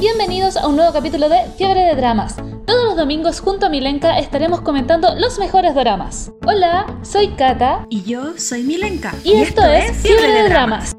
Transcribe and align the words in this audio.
Bienvenidos 0.00 0.56
a 0.56 0.66
un 0.66 0.76
nuevo 0.76 0.94
capítulo 0.94 1.28
de 1.28 1.42
Fiebre 1.58 1.82
de 1.82 1.94
Dramas. 1.94 2.34
Todos 2.66 2.86
los 2.86 2.96
domingos 2.96 3.38
junto 3.40 3.66
a 3.66 3.68
Milenka 3.68 4.18
estaremos 4.18 4.62
comentando 4.62 5.14
los 5.14 5.38
mejores 5.38 5.74
dramas. 5.74 6.32
Hola, 6.46 6.86
soy 7.02 7.28
Kata. 7.34 7.86
Y 7.90 8.04
yo 8.04 8.38
soy 8.38 8.62
Milenka. 8.62 9.12
Y, 9.24 9.34
esto, 9.34 9.62
es 9.62 9.98
Fiebre, 9.98 10.26
de, 10.26 10.48
Dramas. 10.48 10.96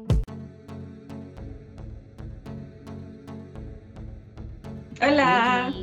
Hola. 5.00 5.74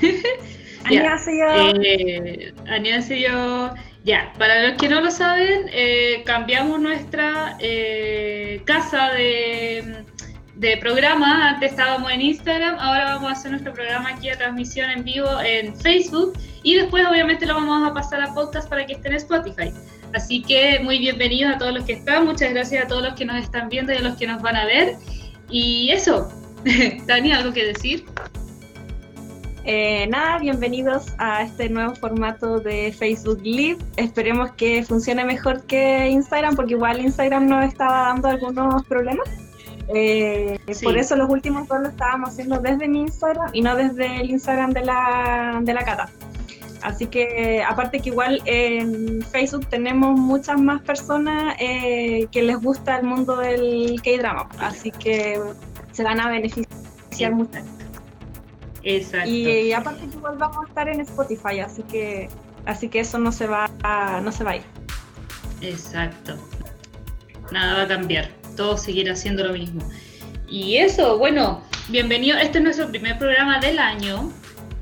Annyeonghaseyo. 0.86 1.76
Eh, 1.84 3.72
ya, 4.02 4.32
para 4.38 4.66
los 4.66 4.76
que 4.76 4.88
no 4.88 5.00
lo 5.02 5.12
saben, 5.12 5.70
eh, 5.72 6.24
cambiamos 6.26 6.80
nuestra 6.80 7.56
eh, 7.60 8.60
casa 8.64 9.10
de 9.10 10.04
de 10.58 10.76
programa. 10.76 11.50
Antes 11.50 11.70
estábamos 11.70 12.10
en 12.10 12.20
Instagram, 12.20 12.76
ahora 12.80 13.14
vamos 13.14 13.28
a 13.30 13.32
hacer 13.32 13.52
nuestro 13.52 13.72
programa 13.72 14.10
aquí 14.10 14.28
a 14.28 14.36
transmisión 14.36 14.90
en 14.90 15.04
vivo 15.04 15.28
en 15.40 15.74
Facebook 15.76 16.32
y 16.64 16.74
después 16.74 17.06
obviamente 17.06 17.46
lo 17.46 17.54
vamos 17.54 17.88
a 17.88 17.94
pasar 17.94 18.20
a 18.20 18.34
podcast 18.34 18.68
para 18.68 18.84
que 18.84 18.94
esté 18.94 19.08
en 19.08 19.14
Spotify. 19.14 19.72
Así 20.14 20.42
que 20.42 20.80
muy 20.80 20.98
bienvenidos 20.98 21.54
a 21.54 21.58
todos 21.58 21.74
los 21.74 21.84
que 21.84 21.92
están, 21.92 22.26
muchas 22.26 22.52
gracias 22.52 22.84
a 22.84 22.88
todos 22.88 23.02
los 23.02 23.14
que 23.14 23.24
nos 23.24 23.36
están 23.36 23.68
viendo 23.68 23.92
y 23.92 23.96
a 23.96 24.00
los 24.00 24.16
que 24.16 24.26
nos 24.26 24.42
van 24.42 24.56
a 24.56 24.64
ver. 24.64 24.96
Y 25.48 25.90
eso, 25.92 26.28
Dani, 27.06 27.30
¿algo 27.30 27.52
que 27.52 27.64
decir? 27.64 28.04
Eh, 29.64 30.08
nada, 30.08 30.38
bienvenidos 30.38 31.06
a 31.18 31.42
este 31.42 31.68
nuevo 31.68 31.94
formato 31.94 32.58
de 32.58 32.92
Facebook 32.92 33.40
Live. 33.42 33.78
Esperemos 33.96 34.50
que 34.52 34.82
funcione 34.82 35.24
mejor 35.24 35.64
que 35.66 36.08
Instagram, 36.08 36.56
porque 36.56 36.72
igual 36.72 37.00
Instagram 37.00 37.46
nos 37.46 37.64
estaba 37.66 38.08
dando 38.08 38.28
algunos 38.28 38.84
problemas. 38.86 39.47
Eh, 39.94 40.58
por 40.82 40.98
eso 40.98 41.16
los 41.16 41.30
últimos 41.30 41.66
dos 41.66 41.80
lo 41.80 41.88
estábamos 41.88 42.30
haciendo 42.30 42.58
desde 42.58 42.88
mi 42.88 43.00
Instagram 43.02 43.50
y 43.54 43.62
no 43.62 43.74
desde 43.74 44.20
el 44.20 44.30
Instagram 44.30 44.72
de 44.72 44.84
la, 44.84 45.60
de 45.62 45.74
la 45.74 45.84
Cata. 45.84 46.10
Así 46.82 47.06
que 47.06 47.62
aparte 47.62 48.00
que 48.00 48.10
igual 48.10 48.40
en 48.44 49.22
Facebook 49.22 49.66
tenemos 49.66 50.18
muchas 50.18 50.60
más 50.60 50.80
personas 50.82 51.56
eh, 51.58 52.28
que 52.30 52.42
les 52.42 52.60
gusta 52.60 52.98
el 52.98 53.04
mundo 53.04 53.36
del 53.36 54.00
K-Drama, 54.02 54.48
así 54.60 54.90
que 54.92 55.40
se 55.90 56.04
van 56.04 56.20
a 56.20 56.28
beneficiar 56.28 57.32
mucho. 57.32 57.58
Exacto. 58.84 59.28
Y, 59.28 59.72
aparte 59.72 60.06
que 60.06 60.16
igual 60.16 60.38
vamos 60.38 60.64
a 60.64 60.68
estar 60.68 60.88
en 60.88 61.00
Spotify, 61.00 61.60
así 61.60 61.82
que 61.82 62.28
así 62.64 62.88
que 62.88 63.00
eso 63.00 63.18
no 63.18 63.32
se 63.32 63.48
va 63.48 63.68
a, 63.82 64.20
no 64.20 64.30
se 64.30 64.44
va 64.44 64.52
a 64.52 64.56
ir. 64.56 64.62
Exacto. 65.60 66.36
Nada 67.50 67.78
va 67.78 67.82
a 67.82 67.88
cambiar 67.88 68.37
todo 68.58 68.76
seguir 68.76 69.08
haciendo 69.08 69.44
lo 69.44 69.52
mismo. 69.52 69.88
Y 70.50 70.76
eso, 70.76 71.16
bueno, 71.16 71.62
bienvenido. 71.88 72.36
Este 72.36 72.58
es 72.58 72.64
nuestro 72.64 72.88
primer 72.88 73.16
programa 73.16 73.60
del 73.60 73.78
año. 73.78 74.32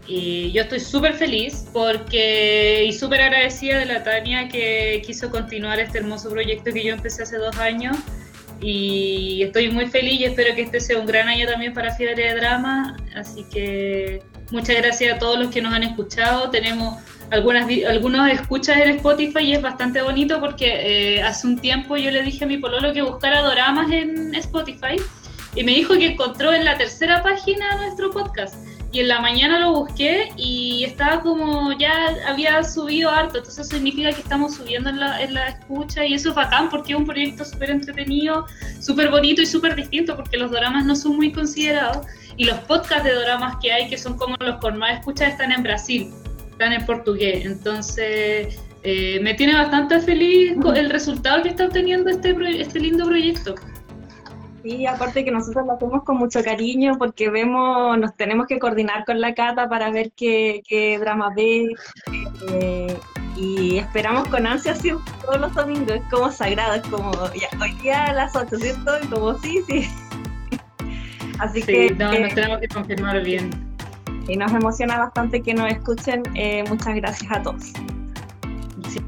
Y 0.08 0.50
yo 0.52 0.62
estoy 0.62 0.80
súper 0.80 1.12
feliz 1.12 1.66
porque 1.72 2.84
y 2.88 2.92
súper 2.92 3.20
agradecida 3.20 3.78
de 3.78 3.84
la 3.84 4.02
Tania 4.02 4.48
que 4.48 5.02
quiso 5.06 5.30
continuar 5.30 5.78
este 5.78 5.98
hermoso 5.98 6.30
proyecto 6.30 6.72
que 6.72 6.84
yo 6.84 6.94
empecé 6.94 7.24
hace 7.24 7.36
dos 7.36 7.58
años. 7.58 7.96
Y 8.62 9.42
estoy 9.42 9.68
muy 9.68 9.86
feliz 9.88 10.20
y 10.20 10.24
espero 10.24 10.54
que 10.54 10.62
este 10.62 10.80
sea 10.80 10.98
un 10.98 11.06
gran 11.06 11.28
año 11.28 11.46
también 11.46 11.74
para 11.74 11.94
Fiebre 11.94 12.28
de 12.28 12.34
Drama. 12.34 12.96
Así 13.14 13.44
que 13.52 14.22
muchas 14.50 14.76
gracias 14.76 15.16
a 15.16 15.18
todos 15.18 15.38
los 15.38 15.50
que 15.50 15.60
nos 15.62 15.72
han 15.72 15.82
escuchado. 15.82 16.50
Tenemos 16.50 16.98
algunas 17.30 17.66
algunos 17.88 18.28
escuchas 18.30 18.76
en 18.78 18.90
Spotify 18.96 19.40
y 19.40 19.52
es 19.54 19.62
bastante 19.62 20.00
bonito 20.02 20.40
porque 20.40 21.16
eh, 21.16 21.22
hace 21.22 21.46
un 21.46 21.58
tiempo 21.58 21.96
yo 21.96 22.10
le 22.10 22.22
dije 22.22 22.44
a 22.44 22.46
mi 22.46 22.58
pololo 22.58 22.92
que 22.92 23.02
buscara 23.02 23.42
doramas 23.42 23.90
en 23.90 24.34
Spotify 24.36 24.96
y 25.54 25.64
me 25.64 25.72
dijo 25.72 25.94
que 25.94 26.06
encontró 26.06 26.52
en 26.52 26.64
la 26.64 26.76
tercera 26.76 27.22
página 27.22 27.76
nuestro 27.76 28.10
podcast 28.10 28.65
y 28.96 29.00
en 29.00 29.08
la 29.08 29.20
mañana 29.20 29.58
lo 29.58 29.72
busqué 29.72 30.30
y 30.38 30.84
estaba 30.84 31.20
como 31.20 31.70
ya 31.78 31.92
había 32.26 32.64
subido 32.64 33.10
harto, 33.10 33.36
entonces 33.36 33.66
eso 33.66 33.76
significa 33.76 34.10
que 34.10 34.22
estamos 34.22 34.54
subiendo 34.54 34.88
en 34.88 35.00
la, 35.00 35.22
en 35.22 35.34
la 35.34 35.48
escucha 35.48 36.06
y 36.06 36.14
eso 36.14 36.30
es 36.30 36.34
bacán 36.34 36.70
porque 36.70 36.94
es 36.94 36.98
un 36.98 37.04
proyecto 37.04 37.44
súper 37.44 37.70
entretenido, 37.70 38.46
súper 38.80 39.10
bonito 39.10 39.42
y 39.42 39.46
súper 39.46 39.76
distinto 39.76 40.16
porque 40.16 40.38
los 40.38 40.50
doramas 40.50 40.86
no 40.86 40.96
son 40.96 41.16
muy 41.16 41.30
considerados 41.30 42.06
y 42.38 42.44
los 42.44 42.56
podcasts 42.60 43.04
de 43.04 43.12
doramas 43.12 43.56
que 43.60 43.70
hay 43.70 43.90
que 43.90 43.98
son 43.98 44.16
como 44.16 44.34
los 44.40 44.56
con 44.60 44.78
más 44.78 44.98
escuchas 44.98 45.28
están 45.28 45.52
en 45.52 45.62
Brasil 45.62 46.10
están 46.56 46.72
en 46.72 46.86
portugués. 46.86 47.44
Entonces, 47.44 48.58
eh, 48.82 49.20
me 49.20 49.34
tiene 49.34 49.54
bastante 49.54 50.00
feliz 50.00 50.56
el 50.74 50.88
resultado 50.88 51.42
que 51.42 51.50
está 51.50 51.66
obteniendo 51.66 52.08
este, 52.08 52.34
este 52.58 52.80
lindo 52.80 53.04
proyecto. 53.04 53.56
Sí, 54.66 54.84
aparte 54.84 55.24
que 55.24 55.30
nosotros 55.30 55.64
lo 55.64 55.74
hacemos 55.74 56.02
con 56.02 56.16
mucho 56.16 56.42
cariño 56.42 56.98
porque 56.98 57.30
vemos, 57.30 57.96
nos 57.98 58.16
tenemos 58.16 58.48
que 58.48 58.58
coordinar 58.58 59.04
con 59.04 59.20
la 59.20 59.32
Cata 59.32 59.68
para 59.68 59.92
ver 59.92 60.10
qué, 60.16 60.98
drama 60.98 61.32
ve 61.36 61.68
eh, 62.50 62.98
y 63.36 63.78
esperamos 63.78 64.26
con 64.26 64.44
ansia 64.44 64.74
todos 65.22 65.40
los 65.40 65.54
domingos, 65.54 65.92
es 65.92 66.02
como 66.10 66.32
sagrado, 66.32 66.74
es 66.74 66.82
como 66.88 67.12
ya, 67.34 67.48
hoy 67.62 67.74
día 67.74 68.06
a 68.06 68.12
las 68.12 68.34
8, 68.34 68.56
¿cierto? 68.56 68.90
Y 69.04 69.06
como 69.06 69.38
sí, 69.38 69.62
sí. 69.68 69.88
Así 71.38 71.62
que... 71.62 71.92
No, 71.92 72.12
nos 72.18 72.34
tenemos 72.34 72.58
que 72.58 72.66
confirmar 72.66 73.22
bien 73.22 73.50
y 74.26 74.36
nos 74.36 74.50
emociona 74.50 74.98
bastante 74.98 75.42
que 75.42 75.54
nos 75.54 75.70
escuchen. 75.70 76.24
Eh, 76.34 76.64
muchas 76.68 76.96
gracias 76.96 77.30
a 77.30 77.40
todos. 77.40 77.72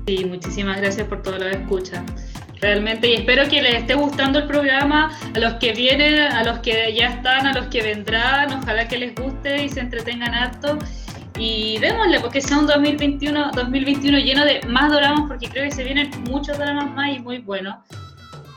Sí, 0.07 0.25
muchísimas 0.25 0.81
gracias 0.81 1.09
por 1.09 1.21
todo 1.21 1.37
lo 1.37 1.47
que 1.47 1.57
escuchan. 1.57 2.07
Realmente, 2.61 3.09
y 3.09 3.15
espero 3.15 3.49
que 3.49 3.63
les 3.63 3.75
esté 3.75 3.95
gustando 3.95 4.41
el 4.41 4.47
programa, 4.47 5.17
a 5.35 5.39
los 5.39 5.55
que 5.55 5.73
vienen, 5.73 6.21
a 6.21 6.43
los 6.43 6.59
que 6.59 6.93
ya 6.93 7.09
están, 7.09 7.47
a 7.47 7.53
los 7.53 7.69
que 7.69 7.83
vendrán, 7.83 8.53
ojalá 8.53 8.89
que 8.89 8.99
les 8.99 9.15
guste 9.15 9.65
y 9.65 9.69
se 9.69 9.81
entretengan 9.81 10.35
harto. 10.35 10.79
Y 11.39 11.79
démosle, 11.79 12.19
porque 12.19 12.41
sea 12.41 12.59
un 12.59 12.67
2021, 12.67 13.53
2021 13.53 14.19
lleno 14.19 14.45
de 14.45 14.61
más 14.67 14.91
dramas, 14.91 15.27
porque 15.29 15.49
creo 15.49 15.65
que 15.65 15.71
se 15.71 15.85
vienen 15.85 16.11
muchos 16.29 16.59
dramas 16.59 16.91
más 16.95 17.17
y 17.17 17.21
muy 17.21 17.39
buenos. 17.39 17.77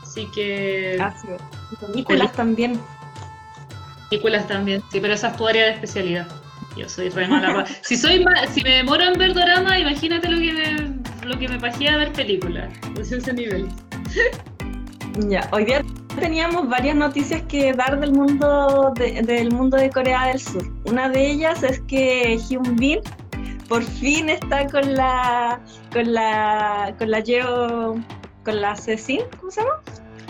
Así 0.02 0.28
que... 0.34 0.96
Gracias. 0.98 1.42
Películas 1.80 2.34
también. 2.34 2.80
Películas 4.10 4.48
también, 4.48 4.82
sí, 4.92 5.00
pero 5.00 5.14
esa 5.14 5.28
es 5.28 5.38
tu 5.38 5.48
área 5.48 5.66
de 5.66 5.72
especialidad. 5.74 6.28
Yo 6.76 6.90
soy 6.90 7.10
re 7.10 7.28
mala. 7.28 7.66
si 7.82 7.96
soy 7.96 8.26
si 8.52 8.62
me 8.64 8.78
demoro 8.78 9.04
en 9.04 9.14
ver 9.14 9.34
drama, 9.34 9.78
imagínate 9.78 10.28
lo 10.28 10.40
que 10.40 10.54
me, 10.54 11.28
lo 11.28 11.38
que 11.38 11.48
me 11.48 11.88
a 11.88 11.98
ver 11.98 12.12
películas. 12.14 12.74
Es 13.00 13.12
ese 13.12 13.34
nivel. 13.34 13.68
Ya, 15.28 15.50
hoy 15.52 15.66
día 15.66 15.84
teníamos 16.20 16.70
varias 16.70 16.96
noticias 16.96 17.42
que 17.50 17.74
dar 17.74 18.00
del 18.00 18.14
mundo 18.14 18.94
de, 18.96 19.22
del 19.22 19.52
mundo 19.52 19.76
de 19.76 19.90
Corea 19.90 20.28
del 20.28 20.40
Sur. 20.40 20.66
Una 20.86 21.10
de 21.10 21.32
ellas 21.32 21.64
es 21.64 21.82
que 21.82 22.40
Hyun 22.48 22.78
Bin 22.78 23.02
por 23.68 23.84
fin 23.84 24.30
está 24.30 24.68
con 24.68 24.96
la 24.96 25.60
con 25.92 26.14
la 26.14 26.96
con 26.98 27.12
la 27.12 27.20
Yeo 27.20 27.96
con 28.46 28.62
la 28.62 28.76
Cecil, 28.76 29.24
¿cómo 29.40 29.52
se 29.52 29.62
llama? 29.62 29.82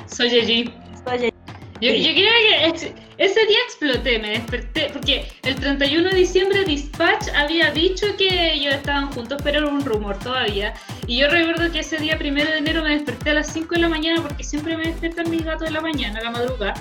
Soy 0.08 0.30
Yeji. 0.30 0.74
Yo, 1.82 1.92
yo, 1.94 2.12
creo 2.14 2.32
que 2.74 2.94
ese 3.18 3.46
día 3.46 3.58
exploté, 3.66 4.20
me 4.20 4.30
desperté, 4.30 4.90
porque 4.94 5.28
el 5.42 5.56
31 5.56 6.10
de 6.10 6.16
diciembre 6.16 6.64
Dispatch 6.64 7.30
había 7.36 7.72
dicho 7.72 8.06
que 8.18 8.54
ellos 8.54 8.76
estaban 8.76 9.12
juntos, 9.12 9.42
pero 9.44 9.60
era 9.60 9.68
un 9.68 9.84
rumor 9.84 10.18
todavía. 10.20 10.76
Y 11.08 11.18
yo 11.18 11.28
recuerdo 11.28 11.72
que 11.72 11.80
ese 11.80 11.98
día, 11.98 12.20
primero 12.20 12.52
de 12.52 12.60
enero, 12.60 12.84
me 12.84 12.92
desperté 12.92 13.32
a 13.32 13.34
las 13.34 13.52
5 13.54 13.74
de 13.76 13.82
la 13.82 13.90
mañana, 13.90 14.22
porque 14.22 14.44
siempre 14.44 14.78
me 14.78 14.84
despiertan 14.84 15.30
mis 15.30 15.44
gatos 15.44 15.68
de 15.68 15.72
la 15.72 15.82
mañana, 15.82 16.20
a 16.20 16.24
la 16.24 16.32
madrugada. 16.32 16.74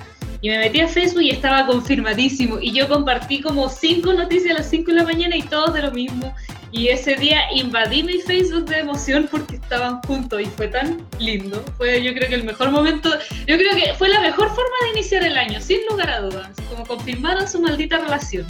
Y 0.43 0.51
me 0.51 0.59
metí 0.59 0.81
a 0.81 0.89
Facebook 0.89 1.23
y 1.23 1.31
estaba 1.31 1.67
confirmadísimo. 1.67 2.59
Y 2.61 2.73
yo 2.73 2.87
compartí 2.87 3.41
como 3.41 3.69
5 3.71 4.13
noticias 4.13 4.55
a 4.55 4.59
las 4.59 4.71
5 4.71 4.91
de 4.91 4.97
la 4.99 5.05
mañana 5.05 5.37
y 5.37 5.43
todos 5.43 5.73
de 5.73 5.83
lo 5.83 5.93
mismo. 5.93 6.35
Y 6.73 6.89
ese 6.89 7.17
día 7.17 7.41
invadí 7.53 8.03
mi 8.03 8.21
Facebook 8.21 8.67
de 8.67 8.79
emoción 8.79 9.29
porque 9.31 9.57
estaban 9.57 10.01
juntos 10.03 10.41
y 10.41 10.47
fue 10.47 10.69
tan 10.69 11.05
lindo. 11.19 11.63
Fue 11.77 12.03
yo 12.03 12.15
creo 12.15 12.29
que 12.29 12.37
el 12.37 12.45
mejor 12.45 12.71
momento, 12.71 13.11
yo 13.47 13.57
creo 13.57 13.75
que 13.75 13.95
fue 13.95 14.09
la 14.09 14.21
mejor 14.21 14.49
forma 14.49 14.77
de 14.85 14.91
iniciar 14.91 15.25
el 15.25 15.37
año, 15.37 15.61
sin 15.61 15.81
lugar 15.91 16.11
a 16.11 16.21
dudas, 16.21 16.51
como 16.69 16.87
confirmaron 16.87 17.49
su 17.49 17.61
maldita 17.61 17.99
relación. 17.99 18.47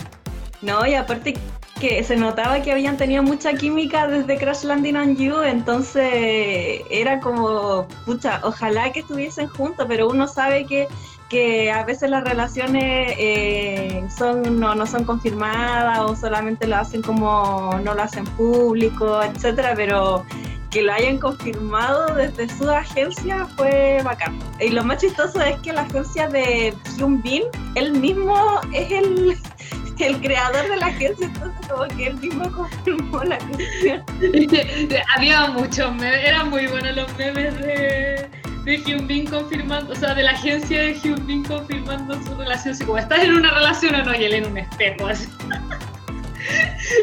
No, 0.61 0.87
y 0.87 0.95
aparte 0.95 1.35
que 1.81 2.05
se 2.05 2.15
notaba 2.15 2.61
que 2.61 2.73
habían 2.73 2.99
tenido 2.99 3.23
mucha 3.23 3.55
química 3.55 4.07
desde 4.07 4.37
Crash 4.37 4.65
Landing 4.65 4.97
on 4.97 5.17
You, 5.17 5.41
entonces 5.41 6.83
era 6.91 7.21
como, 7.21 7.89
pucha, 8.05 8.41
ojalá 8.43 8.93
que 8.93 9.01
estuviesen 9.01 9.49
juntos, 9.49 9.87
pero 9.89 10.09
uno 10.11 10.29
sabe 10.29 10.67
que 10.67 10.87
que 11.31 11.71
a 11.71 11.85
veces 11.85 12.11
las 12.11 12.25
relaciones 12.25 13.15
eh, 13.17 14.05
son 14.15 14.59
no, 14.59 14.85
son 14.85 15.05
confirmadas 15.05 16.01
o 16.01 16.17
solamente 16.17 16.67
lo 16.67 16.77
hacen 16.77 17.01
como 17.03 17.79
no 17.85 17.95
lo 17.95 18.03
hacen 18.03 18.25
público, 18.25 19.23
etcétera, 19.23 19.73
pero 19.77 20.27
que 20.71 20.83
lo 20.83 20.93
hayan 20.93 21.19
confirmado 21.19 22.15
desde 22.15 22.49
su 22.49 22.69
agencia 22.69 23.47
fue 23.57 24.01
bacán. 24.05 24.39
Y 24.61 24.71
lo 24.71 24.85
más 24.85 24.99
chistoso 24.99 25.41
es 25.41 25.57
que 25.61 25.73
la 25.73 25.83
agencia 25.83 26.29
de 26.29 26.75
Hyun 26.97 27.23
Bin, 27.23 27.45
él 27.77 27.93
mismo 27.93 28.61
es 28.73 28.91
el, 28.91 29.37
el 29.99 30.21
creador 30.21 30.69
de 30.69 30.77
la 30.77 30.87
agencia, 30.87 31.27
entonces 31.27 31.67
como 31.69 31.85
que 31.97 32.07
él 32.09 32.17
mismo 32.17 32.51
confirmó 32.53 33.23
la 33.23 33.37
agencia. 33.37 34.05
Había 35.17 35.49
muchos 35.49 35.93
memes, 35.95 36.25
eran 36.25 36.51
muy 36.51 36.67
buenos 36.67 36.97
los 36.97 37.17
memes 37.17 37.57
de 37.59 38.40
de 38.65 38.77
Hyunbin 38.79 39.27
confirmando, 39.27 39.93
o 39.93 39.97
sea, 39.97 40.15
de 40.15 40.23
la 40.23 40.33
agencia 40.33 40.83
de 40.83 40.95
Hyunbin 40.95 41.45
confirmando 41.45 42.15
su 42.23 42.35
relación, 42.35 42.75
así 42.75 42.85
como 42.85 42.99
estás 42.99 43.25
en 43.25 43.35
una 43.35 43.53
relación 43.53 43.95
o 43.95 44.05
no, 44.05 44.15
y 44.15 44.25
él 44.25 44.35
en 44.35 44.47
un 44.47 44.59
espejo, 44.59 45.07
así. 45.07 45.29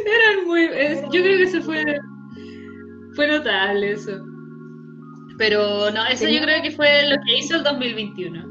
Eran 0.05 0.45
muy, 0.45 0.67
yo 1.11 1.21
creo 1.23 1.37
que 1.37 1.47
se 1.47 1.61
fue, 1.61 1.83
fue 3.15 3.27
notable 3.27 3.93
eso. 3.93 4.23
Pero 5.37 5.91
no, 5.91 6.05
eso 6.07 6.27
yo 6.27 6.41
creo 6.41 6.61
que 6.63 6.71
fue 6.71 7.09
lo 7.09 7.15
que 7.23 7.37
hizo 7.37 7.55
el 7.57 7.63
2021. 7.63 8.41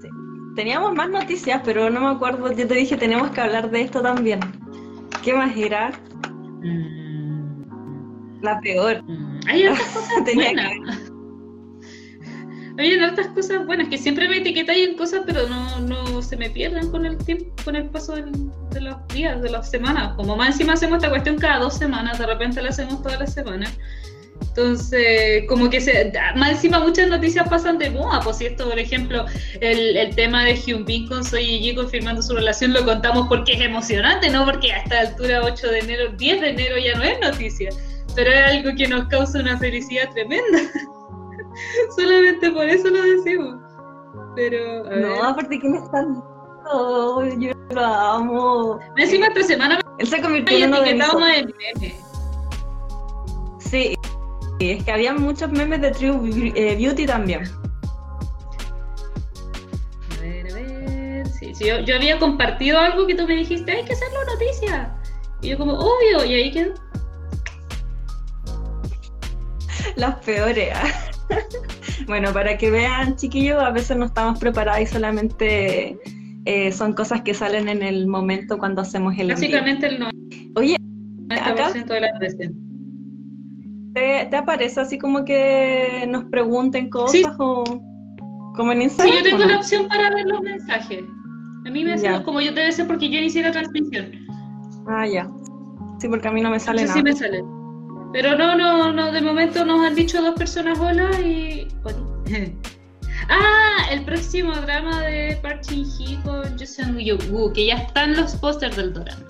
Sí. 0.00 0.08
Teníamos 0.56 0.94
más 0.94 1.10
noticias, 1.10 1.60
pero 1.64 1.90
no 1.90 2.00
me 2.00 2.08
acuerdo, 2.08 2.50
yo 2.52 2.66
te 2.66 2.74
dije, 2.74 2.96
tenemos 2.96 3.30
que 3.30 3.40
hablar 3.40 3.70
de 3.70 3.82
esto 3.82 4.00
también. 4.00 4.40
¿Qué 5.22 5.34
más 5.34 5.56
era? 5.56 5.92
Mm. 6.62 8.40
La 8.42 8.60
peor. 8.60 9.02
Mm. 9.04 9.40
Hay 9.46 9.66
otras 9.66 9.88
cosas 9.94 10.34
buenas. 10.34 11.11
Hay 12.78 12.94
otras 12.96 13.28
cosas 13.28 13.66
buenas 13.66 13.88
que 13.88 13.98
siempre 13.98 14.28
me 14.28 14.38
etiquetan 14.38 14.76
en 14.76 14.96
cosas, 14.96 15.22
pero 15.26 15.46
no, 15.48 15.80
no 15.80 16.22
se 16.22 16.36
me 16.36 16.48
pierden 16.48 16.90
con 16.90 17.04
el 17.04 17.18
tiempo, 17.18 17.52
con 17.64 17.76
el 17.76 17.90
paso 17.90 18.14
de 18.14 18.80
los 18.80 19.08
días, 19.08 19.42
de 19.42 19.50
las 19.50 19.70
semanas. 19.70 20.14
Como 20.16 20.36
más 20.36 20.48
encima 20.52 20.72
hacemos 20.72 20.96
esta 20.96 21.10
cuestión 21.10 21.38
cada 21.38 21.58
dos 21.58 21.74
semanas, 21.74 22.18
de 22.18 22.26
repente 22.26 22.62
la 22.62 22.70
hacemos 22.70 23.02
toda 23.02 23.18
la 23.18 23.26
semana. 23.26 23.70
Entonces, 24.40 25.44
como 25.48 25.70
que 25.70 25.80
se, 25.80 26.12
más 26.36 26.50
encima 26.50 26.80
muchas 26.80 27.08
noticias 27.08 27.48
pasan 27.48 27.78
de 27.78 27.90
moda, 27.90 28.20
por 28.20 28.34
cierto, 28.34 28.68
por 28.68 28.78
ejemplo, 28.78 29.24
el, 29.60 29.96
el 29.96 30.14
tema 30.14 30.44
de 30.44 30.56
Hyunbin 30.56 31.08
con 31.08 31.24
Soy 31.24 31.60
Yi 31.60 31.74
confirmando 31.74 32.22
su 32.22 32.34
relación 32.34 32.72
lo 32.72 32.84
contamos 32.84 33.28
porque 33.28 33.52
es 33.52 33.60
emocionante, 33.60 34.28
no 34.30 34.44
porque 34.44 34.72
a 34.72 34.78
esta 34.78 35.00
altura 35.00 35.42
8 35.44 35.68
de 35.68 35.78
enero, 35.78 36.12
10 36.18 36.40
de 36.40 36.48
enero 36.50 36.76
ya 36.78 36.98
no 36.98 37.04
es 37.04 37.20
noticia, 37.20 37.70
pero 38.14 38.30
es 38.30 38.44
algo 38.44 38.76
que 38.76 38.88
nos 38.88 39.08
causa 39.08 39.38
una 39.38 39.58
felicidad 39.58 40.10
tremenda. 40.12 40.58
Solamente 41.96 42.50
por 42.50 42.68
eso 42.68 42.88
lo 42.88 43.02
decimos. 43.02 43.56
Pero, 44.34 44.84
No, 44.84 45.24
aparte 45.24 45.58
que 45.58 45.68
me 45.68 45.78
están... 45.78 46.22
Oh, 46.70 47.24
yo 47.38 47.52
lo 47.70 47.84
amo. 47.84 48.78
Encima 48.96 49.26
esta 49.26 49.42
semana 49.42 49.80
Él 49.98 50.06
se 50.06 50.22
convirtió 50.22 50.56
en 50.56 50.70
de 50.70 50.94
mis... 50.94 51.14
meme. 51.14 51.94
Sí, 53.58 53.94
es 54.60 54.84
que 54.84 54.92
había 54.92 55.12
muchos 55.12 55.50
memes 55.50 55.80
de 55.80 55.90
True 55.90 56.52
eh, 56.54 56.76
Beauty 56.76 57.06
también. 57.06 57.42
A 60.18 60.20
ver, 60.20 60.50
a 60.50 60.54
ver. 60.54 61.26
Sí, 61.28 61.54
sí, 61.54 61.64
yo, 61.64 61.80
yo, 61.80 61.96
había 61.96 62.18
compartido 62.18 62.78
algo 62.78 63.06
que 63.06 63.14
tú 63.14 63.26
me 63.26 63.36
dijiste, 63.36 63.72
hay 63.72 63.84
que 63.84 63.92
hacerlo 63.92 64.24
noticia. 64.24 64.94
Y 65.40 65.48
yo 65.50 65.58
como, 65.58 65.74
obvio, 65.74 66.24
y 66.24 66.34
ahí 66.34 66.52
quedó. 66.52 66.74
Las 69.96 70.14
peores. 70.24 70.70
¿ah? 70.74 71.11
bueno, 72.06 72.32
para 72.32 72.56
que 72.56 72.70
vean, 72.70 73.16
chiquillos, 73.16 73.62
a 73.62 73.70
veces 73.70 73.96
no 73.96 74.06
estamos 74.06 74.38
preparados 74.38 74.82
y 74.82 74.86
solamente 74.86 75.98
eh, 76.44 76.72
son 76.72 76.92
cosas 76.92 77.22
que 77.22 77.34
salen 77.34 77.68
en 77.68 77.82
el 77.82 78.06
momento 78.06 78.58
cuando 78.58 78.82
hacemos 78.82 79.16
el 79.18 79.28
Básicamente 79.28 79.86
el 79.86 80.00
90% 80.00 80.12
Oye, 80.56 80.76
acá, 81.30 81.72
de 81.72 82.00
la 82.00 82.18
veces. 82.18 82.50
¿Te, 83.94 84.26
¿Te, 84.30 84.36
aparece 84.36 84.80
así 84.80 84.98
como 84.98 85.24
que 85.24 86.06
nos 86.08 86.24
pregunten 86.24 86.88
cosas 86.90 87.12
sí. 87.12 87.24
o 87.38 87.64
como 88.56 88.72
en 88.72 88.82
Instagram? 88.82 89.14
Sí, 89.14 89.24
yo 89.24 89.30
tengo 89.30 89.44
la 89.44 89.56
opción 89.58 89.88
para 89.88 90.10
ver 90.10 90.26
los 90.26 90.40
mensajes. 90.40 91.04
A 91.66 91.70
mí 91.70 91.84
me 91.84 91.92
hace 91.92 92.22
como 92.24 92.40
yo 92.40 92.52
debe 92.52 92.72
ser 92.72 92.86
porque 92.86 93.08
yo 93.08 93.18
inicié 93.18 93.42
la 93.42 93.52
transmisión. 93.52 94.10
Ah, 94.88 95.06
ya. 95.06 95.28
Sí, 96.00 96.08
porque 96.08 96.26
a 96.28 96.32
mí 96.32 96.40
no 96.40 96.50
me 96.50 96.58
sale 96.58 96.82
nada. 96.82 96.94
Sí, 96.94 97.02
me 97.02 97.12
sale. 97.12 97.42
Pero 98.12 98.36
no, 98.36 98.56
no, 98.56 98.92
no, 98.92 99.10
de 99.10 99.22
momento 99.22 99.64
nos 99.64 99.80
han 99.86 99.94
dicho 99.94 100.20
dos 100.20 100.34
personas 100.34 100.78
hola 100.78 101.10
y. 101.20 101.66
ah, 103.28 103.86
el 103.90 104.04
próximo 104.04 104.52
drama 104.52 105.00
de 105.02 105.38
Park 105.42 105.62
Shin 105.62 105.86
Hee 105.86 106.18
con 106.22 106.58
Jason 106.58 106.98
Woo, 107.30 107.52
que 107.52 107.66
ya 107.66 107.76
están 107.76 108.16
los 108.16 108.36
pósters 108.36 108.76
del 108.76 108.92
drama. 108.92 109.26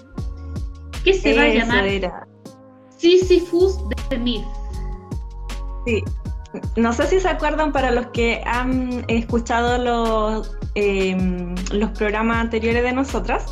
¿Qué 1.04 1.14
se 1.14 1.30
Eso 1.30 1.40
va 1.40 1.46
a 1.46 1.48
llamar? 1.48 1.86
Era. 1.86 2.26
Sisyphus 2.96 3.78
de 4.10 4.18
Myth. 4.18 4.44
Sí. 5.86 6.02
No 6.76 6.92
sé 6.92 7.06
si 7.06 7.18
se 7.18 7.28
acuerdan 7.28 7.72
para 7.72 7.90
los 7.90 8.06
que 8.08 8.42
han 8.44 9.04
escuchado 9.08 9.78
los, 9.78 10.56
eh, 10.74 11.16
los 11.72 11.90
programas 11.92 12.38
anteriores 12.38 12.82
de 12.82 12.92
nosotras, 12.92 13.46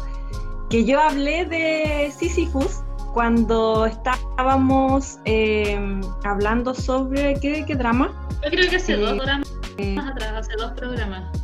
que 0.68 0.84
yo 0.84 1.00
hablé 1.00 1.46
de 1.46 2.12
Sisyphus 2.16 2.82
cuando 3.12 3.86
estábamos 3.86 5.18
eh, 5.24 6.00
hablando 6.24 6.74
sobre 6.74 7.34
¿qué, 7.40 7.64
qué 7.66 7.74
drama. 7.74 8.12
Yo 8.44 8.50
creo 8.50 8.70
que 8.70 8.76
hace 8.76 8.94
eh, 8.94 8.96
dos 8.96 9.12
programas 9.14 9.58
eh, 9.78 9.96
atrás, 9.98 10.32
hace 10.36 10.56
dos 10.56 10.72
programas. 10.72 11.38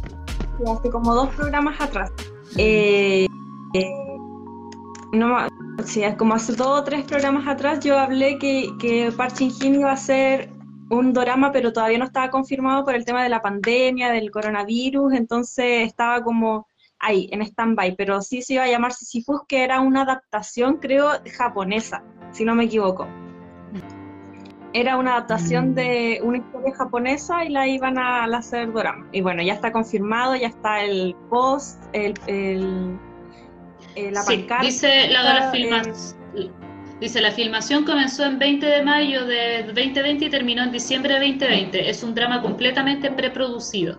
Hace 0.66 0.90
como 0.90 1.14
dos 1.14 1.28
programas 1.34 1.80
atrás. 1.80 2.10
Eh, 2.56 3.26
no, 5.12 5.36
sí, 5.84 6.02
como 6.16 6.34
hace 6.34 6.54
dos 6.54 6.80
o 6.80 6.84
tres 6.84 7.04
programas 7.04 7.46
atrás 7.46 7.80
yo 7.84 7.98
hablé 7.98 8.38
que, 8.38 8.70
que 8.78 9.12
Park 9.16 9.36
Shin 9.36 9.76
iba 9.76 9.92
a 9.92 9.96
ser 9.96 10.50
un 10.88 11.12
drama, 11.12 11.52
pero 11.52 11.72
todavía 11.72 11.98
no 11.98 12.04
estaba 12.04 12.30
confirmado 12.30 12.84
por 12.84 12.94
el 12.94 13.04
tema 13.04 13.22
de 13.22 13.28
la 13.28 13.42
pandemia, 13.42 14.12
del 14.12 14.30
coronavirus, 14.30 15.14
entonces 15.14 15.86
estaba 15.86 16.22
como 16.22 16.68
ahí, 16.98 17.28
en 17.32 17.42
stand-by, 17.42 17.96
pero 17.96 18.20
sí 18.22 18.42
se 18.42 18.54
iba 18.54 18.64
a 18.64 18.68
llamar 18.68 18.92
Sisyphus, 18.92 19.42
que 19.48 19.64
era 19.64 19.80
una 19.80 20.02
adaptación, 20.02 20.76
creo, 20.76 21.10
japonesa, 21.36 22.02
si 22.32 22.44
no 22.44 22.54
me 22.54 22.64
equivoco. 22.64 23.06
Era 24.72 24.98
una 24.98 25.12
adaptación 25.12 25.74
de 25.74 26.20
una 26.22 26.38
historia 26.38 26.74
japonesa 26.74 27.44
y 27.44 27.48
la 27.48 27.66
iban 27.66 27.96
a, 27.96 28.24
a 28.24 28.36
hacer 28.36 28.72
drama. 28.72 29.08
Y 29.12 29.22
bueno, 29.22 29.42
ya 29.42 29.54
está 29.54 29.72
confirmado, 29.72 30.36
ya 30.36 30.48
está 30.48 30.82
el 30.82 31.14
post, 31.30 31.82
el, 31.94 32.14
el, 32.26 32.98
el 33.94 34.12
la 34.12 34.22
sí, 34.22 34.38
pancarta. 34.38 34.64
Dice 34.64 35.08
la, 35.08 35.22
la, 35.22 35.50
filmas, 35.50 36.16
eh, 36.34 36.50
dice, 37.00 37.22
la 37.22 37.30
filmación 37.30 37.84
comenzó 37.84 38.24
en 38.24 38.38
20 38.38 38.66
de 38.66 38.82
mayo 38.82 39.24
de 39.24 39.62
2020 39.62 40.26
y 40.26 40.30
terminó 40.30 40.62
en 40.64 40.72
diciembre 40.72 41.14
de 41.14 41.20
2020. 41.20 41.88
Es 41.88 42.02
un 42.02 42.14
drama 42.14 42.42
completamente 42.42 43.10
preproducido. 43.10 43.98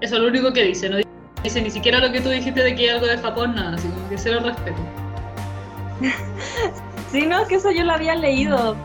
Eso 0.00 0.16
es 0.16 0.22
lo 0.22 0.28
único 0.28 0.52
que 0.54 0.64
dice, 0.64 0.88
no 0.88 0.96
dice 1.42 1.60
ni 1.60 1.70
siquiera 1.70 1.98
lo 1.98 2.12
que 2.12 2.20
tú 2.20 2.28
dijiste 2.28 2.62
de 2.62 2.74
que 2.74 2.82
hay 2.82 2.88
algo 2.88 3.06
de 3.06 3.18
Japón, 3.18 3.54
nada, 3.54 3.76
así 3.76 3.88
como 3.88 4.08
que 4.08 4.18
cero 4.18 4.40
respeto. 4.42 4.78
sí, 7.10 7.26
no, 7.26 7.40
es 7.40 7.48
que 7.48 7.56
eso 7.56 7.70
yo 7.70 7.84
lo 7.84 7.92
había 7.92 8.14
leído 8.14 8.76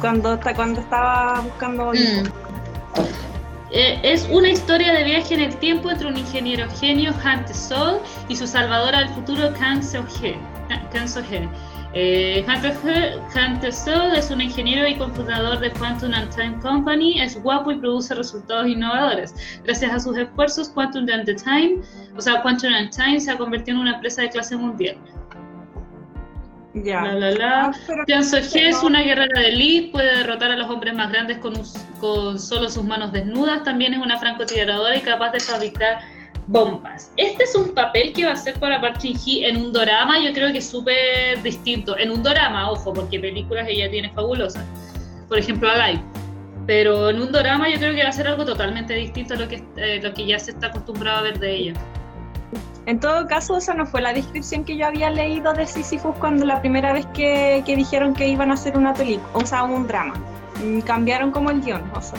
cuando, 0.00 0.38
cuando 0.54 0.80
estaba 0.80 1.40
buscando... 1.40 1.92
Mm. 1.92 2.50
Eh, 3.72 4.00
es 4.02 4.28
una 4.32 4.48
historia 4.48 4.92
de 4.92 5.04
viaje 5.04 5.32
en 5.34 5.42
el 5.42 5.54
tiempo 5.56 5.92
entre 5.92 6.08
un 6.08 6.16
ingeniero 6.16 6.66
genio, 6.80 7.14
Han 7.22 7.46
Sol, 7.54 8.00
y 8.28 8.34
su 8.34 8.48
salvadora 8.48 8.98
del 8.98 9.10
futuro, 9.10 9.52
Kang 9.54 9.80
So-hee. 9.80 10.36
Eh, 11.92 12.44
Hunter 12.46 13.72
Sol 13.72 14.12
es 14.14 14.30
un 14.30 14.40
ingeniero 14.40 14.86
y 14.86 14.94
computador 14.94 15.58
de 15.58 15.72
Quantum 15.72 16.14
and 16.14 16.32
Time 16.34 16.56
Company, 16.60 17.20
es 17.20 17.42
guapo 17.42 17.72
y 17.72 17.78
produce 17.78 18.14
resultados 18.14 18.68
innovadores. 18.68 19.34
Gracias 19.64 19.92
a 19.92 19.98
sus 19.98 20.16
esfuerzos, 20.16 20.68
Quantum 20.68 21.08
and 21.12 21.24
the 21.24 21.34
Time, 21.34 21.80
o 22.16 22.20
sea, 22.20 22.42
Quantum 22.42 22.72
and 22.72 22.90
Time 22.90 23.18
se 23.18 23.32
ha 23.32 23.36
convertido 23.36 23.76
en 23.76 23.82
una 23.82 23.94
empresa 23.94 24.22
de 24.22 24.30
clase 24.30 24.56
mundial. 24.56 24.96
Ya. 26.74 27.02
La, 27.02 27.14
la, 27.14 27.30
la. 27.32 27.64
Ah, 27.66 27.72
Tian 28.06 28.24
So-hee 28.24 28.68
es 28.68 28.80
una 28.84 29.02
guerrera 29.02 29.40
de 29.40 29.48
elite, 29.48 29.90
puede 29.90 30.18
derrotar 30.18 30.52
a 30.52 30.56
los 30.56 30.70
hombres 30.70 30.94
más 30.94 31.10
grandes 31.10 31.38
con 31.38 32.38
solo 32.38 32.68
sus 32.68 32.84
manos 32.84 33.10
desnudas, 33.10 33.64
también 33.64 33.94
es 33.94 33.98
una 33.98 34.16
francotiradora 34.20 34.96
y 34.96 35.00
capaz 35.00 35.32
de 35.32 35.40
fabricar 35.40 35.98
bombas. 36.50 37.12
Este 37.16 37.44
es 37.44 37.54
un 37.54 37.72
papel 37.74 38.12
que 38.12 38.24
va 38.24 38.32
a 38.32 38.36
ser 38.36 38.58
para 38.58 38.80
Park 38.80 38.98
Shin-hee 38.98 39.44
en 39.44 39.56
un 39.56 39.72
dorama, 39.72 40.18
yo 40.18 40.32
creo 40.32 40.50
que 40.50 40.58
es 40.58 40.68
súper 40.68 41.40
distinto. 41.42 41.96
En 41.96 42.10
un 42.10 42.22
dorama, 42.22 42.70
ojo, 42.70 42.92
porque 42.92 43.20
películas 43.20 43.66
ella 43.68 43.88
tiene 43.88 44.10
fabulosas. 44.10 44.64
Por 45.28 45.38
ejemplo, 45.38 45.70
Alive. 45.70 46.02
Pero 46.66 47.10
en 47.10 47.20
un 47.20 47.30
dorama 47.30 47.68
yo 47.68 47.78
creo 47.78 47.94
que 47.94 48.02
va 48.02 48.08
a 48.08 48.12
ser 48.12 48.26
algo 48.26 48.44
totalmente 48.44 48.94
distinto 48.94 49.34
a 49.34 49.36
lo 49.36 49.48
que, 49.48 49.62
eh, 49.76 50.00
lo 50.02 50.12
que 50.12 50.26
ya 50.26 50.38
se 50.38 50.50
está 50.50 50.66
acostumbrado 50.66 51.18
a 51.18 51.22
ver 51.22 51.38
de 51.38 51.54
ella. 51.54 51.74
En 52.86 52.98
todo 52.98 53.26
caso, 53.28 53.56
esa 53.56 53.74
no 53.74 53.86
fue 53.86 54.00
la 54.00 54.12
descripción 54.12 54.64
que 54.64 54.76
yo 54.76 54.86
había 54.86 55.10
leído 55.10 55.52
de 55.52 55.66
Sisyphus 55.66 56.16
cuando 56.18 56.44
la 56.44 56.60
primera 56.60 56.92
vez 56.92 57.06
que, 57.14 57.62
que 57.64 57.76
dijeron 57.76 58.14
que 58.14 58.26
iban 58.26 58.50
a 58.50 58.54
hacer 58.54 58.76
una 58.76 58.92
película, 58.92 59.28
o 59.34 59.46
sea, 59.46 59.62
un 59.62 59.86
drama. 59.86 60.14
Mm, 60.64 60.80
Cambiaron 60.80 61.30
como 61.30 61.50
el 61.50 61.60
guion, 61.60 61.82
o 61.94 62.00
sea, 62.00 62.18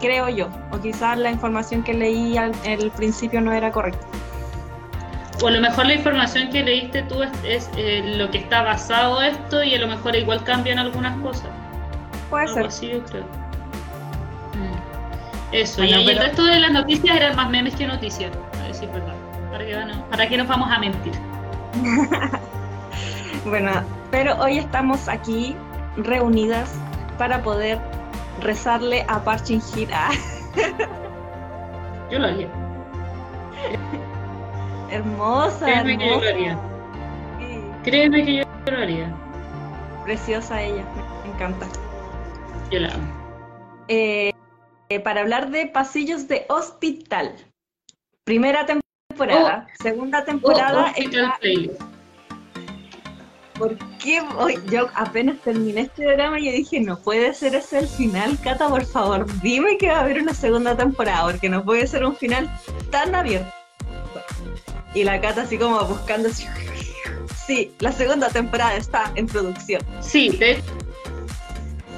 creo 0.00 0.28
yo. 0.28 0.48
O 0.72 0.78
quizás 0.80 1.18
la 1.18 1.30
información 1.30 1.82
que 1.82 1.94
leí 1.94 2.36
al 2.36 2.52
el 2.64 2.90
principio 2.92 3.40
no 3.40 3.52
era 3.52 3.70
correcta. 3.72 4.06
O 5.42 5.46
a 5.46 5.50
lo 5.52 5.60
mejor 5.60 5.86
la 5.86 5.94
información 5.94 6.50
que 6.50 6.62
leíste 6.64 7.02
tú 7.04 7.22
es, 7.22 7.30
es, 7.44 7.70
eh, 7.76 8.02
lo 8.16 8.30
que 8.30 8.38
está 8.38 8.62
basado 8.62 9.22
esto 9.22 9.62
y 9.62 9.74
a 9.74 9.78
lo 9.78 9.86
mejor 9.86 10.16
igual 10.16 10.42
cambian 10.42 10.78
algunas 10.78 11.16
cosas. 11.20 11.48
Puede 12.28 12.44
Algo 12.44 12.54
ser. 12.56 12.66
así 12.66 12.88
yo 12.90 13.04
creo. 13.04 13.22
Mm. 14.54 15.54
Eso, 15.54 15.80
Bueno, 15.82 15.98
y, 15.98 16.00
y 16.00 16.08
el 16.08 16.14
pero- 16.16 16.26
resto 16.26 16.44
de 16.44 16.58
las 16.58 16.72
noticias 16.72 17.16
eran 17.16 17.36
más 17.36 17.48
memes 17.50 17.74
que 17.76 17.86
noticias, 17.86 18.32
a 18.60 18.66
decir 18.66 18.88
verdad. 18.90 19.14
¿Para 19.52 19.64
qué, 19.64 19.76
¿Para 20.10 20.28
qué 20.28 20.36
nos 20.36 20.48
vamos 20.48 20.70
a 20.70 20.78
mentir? 20.78 21.12
Bueno, 23.44 23.70
pero 24.10 24.36
hoy 24.42 24.58
estamos 24.58 25.08
aquí 25.08 25.54
reunidas 25.96 26.74
para 27.16 27.42
poder 27.42 27.78
rezarle 28.40 29.04
a 29.08 29.22
Parchin 29.22 29.62
Hira. 29.74 30.08
Yo 32.10 32.18
lo 32.18 32.26
haría. 32.28 32.48
hermosa. 34.90 35.66
Créeme 35.66 35.98
que 35.98 36.08
yo 36.08 36.20
lo 36.20 36.28
haría. 36.28 36.58
Créeme 37.84 38.24
que 38.24 38.36
yo 38.36 38.44
lo 38.70 38.78
haría. 38.78 39.14
Preciosa 40.04 40.62
ella, 40.62 40.84
me 41.24 41.32
encanta. 41.34 41.66
Yo 42.70 42.80
la 42.80 42.94
amo. 42.94 43.06
Eh, 43.88 44.32
eh, 44.88 45.00
para 45.00 45.20
hablar 45.20 45.50
de 45.50 45.66
pasillos 45.66 46.28
de 46.28 46.46
hospital. 46.48 47.34
Primera 48.24 48.66
temporada, 48.66 49.66
Oh. 49.68 49.82
segunda 49.82 50.24
temporada. 50.24 50.86
Hospital 50.90 51.32
está-. 51.42 51.97
¿Por 53.58 53.76
qué? 53.98 54.20
Hoy- 54.38 54.58
yo 54.70 54.88
apenas 54.94 55.36
terminé 55.40 55.82
este 55.82 56.04
drama 56.12 56.38
y 56.38 56.50
dije, 56.50 56.80
no 56.80 56.98
puede 56.98 57.34
ser 57.34 57.54
ese 57.56 57.80
el 57.80 57.88
final, 57.88 58.38
Cata, 58.42 58.68
por 58.68 58.84
favor, 58.84 59.26
dime 59.42 59.76
que 59.78 59.88
va 59.88 59.98
a 59.98 60.00
haber 60.02 60.22
una 60.22 60.32
segunda 60.34 60.76
temporada, 60.76 61.24
porque 61.32 61.48
no 61.48 61.64
puede 61.64 61.86
ser 61.86 62.04
un 62.04 62.14
final 62.16 62.48
tan 62.90 63.14
abierto. 63.14 63.52
Y 64.94 65.04
la 65.04 65.20
Cata 65.20 65.42
así 65.42 65.58
como 65.58 65.84
buscando 65.84 66.28
Sí, 67.46 67.72
la 67.80 67.92
segunda 67.92 68.28
temporada 68.28 68.76
está 68.76 69.10
en 69.14 69.26
producción. 69.26 69.82
Sí, 70.00 70.28
de 70.30 70.62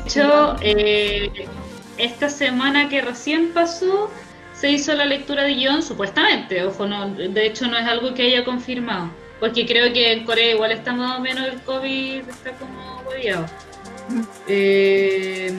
hecho, 0.06 0.56
eh, 0.60 1.30
esta 1.98 2.30
semana 2.30 2.88
que 2.88 3.00
recién 3.00 3.52
pasó, 3.52 4.10
se 4.54 4.70
hizo 4.70 4.94
la 4.94 5.04
lectura 5.06 5.42
de 5.44 5.54
guion, 5.54 5.82
supuestamente, 5.82 6.64
ojo, 6.64 6.86
no, 6.86 7.08
de 7.10 7.46
hecho 7.46 7.66
no 7.66 7.76
es 7.76 7.86
algo 7.86 8.14
que 8.14 8.22
haya 8.22 8.44
confirmado, 8.44 9.10
porque 9.40 9.66
creo 9.66 9.92
que 9.92 10.12
en 10.12 10.24
Corea 10.24 10.52
igual 10.52 10.70
está 10.70 10.92
más 10.92 11.18
o 11.18 11.20
menos 11.20 11.48
el 11.48 11.60
COVID, 11.62 12.28
está 12.28 12.52
como 12.52 13.02
hueviado. 13.08 13.46
Eh, 14.46 15.52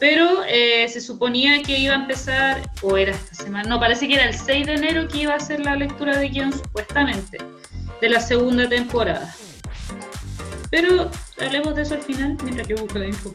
pero 0.00 0.42
eh, 0.48 0.88
se 0.88 1.00
suponía 1.00 1.62
que 1.62 1.78
iba 1.78 1.94
a 1.94 1.98
empezar, 1.98 2.68
o 2.82 2.96
era 2.96 3.12
esta 3.12 3.34
semana, 3.34 3.68
no, 3.68 3.78
parece 3.78 4.08
que 4.08 4.14
era 4.14 4.24
el 4.24 4.34
6 4.34 4.66
de 4.66 4.74
enero 4.74 5.06
que 5.06 5.18
iba 5.18 5.34
a 5.34 5.40
ser 5.40 5.60
la 5.60 5.76
lectura 5.76 6.16
de 6.16 6.28
guion, 6.28 6.52
supuestamente, 6.52 7.38
de 8.00 8.08
la 8.08 8.20
segunda 8.20 8.68
temporada. 8.68 9.32
Pero 10.70 11.10
hablemos 11.40 11.76
de 11.76 11.82
eso 11.82 11.94
al 11.94 12.02
final, 12.02 12.36
mientras 12.42 12.66
yo 12.66 12.76
busco 12.76 12.98
la 12.98 13.06
info. 13.06 13.32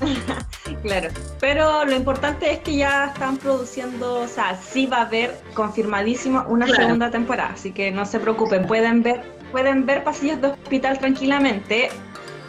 Claro, 0.82 1.08
pero 1.40 1.84
lo 1.84 1.96
importante 1.96 2.52
es 2.52 2.58
que 2.60 2.76
ya 2.76 3.06
están 3.06 3.36
produciendo, 3.38 4.20
o 4.20 4.28
sea, 4.28 4.56
sí 4.56 4.86
va 4.86 4.98
a 4.98 5.02
haber 5.02 5.40
confirmadísimo 5.54 6.44
una 6.46 6.66
Claro. 6.66 6.82
segunda 6.82 7.10
temporada, 7.10 7.50
así 7.54 7.72
que 7.72 7.90
no 7.90 8.04
se 8.06 8.20
preocupen, 8.20 8.66
pueden 8.66 9.02
ver, 9.02 9.22
pueden 9.50 9.86
ver 9.86 10.04
Pasillos 10.04 10.40
de 10.40 10.48
Hospital 10.48 10.98
tranquilamente, 10.98 11.88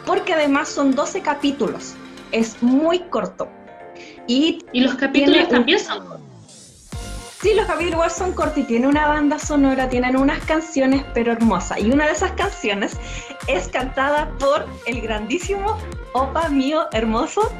porque 0.06 0.34
además 0.34 0.68
son 0.68 0.94
12 0.94 1.22
capítulos, 1.22 1.94
es 2.30 2.62
muy 2.62 3.00
corto. 3.00 3.48
Y 4.26 4.64
Y 4.72 4.80
los 4.82 4.94
capítulos 4.94 5.44
un- 5.44 5.48
también 5.48 5.80
son. 5.80 6.04
Sí, 7.40 7.54
los 7.54 7.66
capítulos 7.66 7.94
igual 7.94 8.10
son 8.10 8.32
cortos 8.32 8.58
y 8.58 8.64
tiene 8.64 8.86
una 8.86 9.06
banda 9.06 9.38
sonora, 9.38 9.88
tienen 9.88 10.16
unas 10.16 10.40
canciones, 10.44 11.04
pero 11.14 11.32
hermosas. 11.32 11.78
Y 11.80 11.90
una 11.90 12.06
de 12.06 12.12
esas 12.12 12.32
canciones 12.32 12.98
es 13.46 13.68
cantada 13.68 14.30
por 14.38 14.66
el 14.86 15.00
grandísimo 15.00 15.78
opa 16.12 16.48
mío 16.48 16.86
hermoso, 16.92 17.50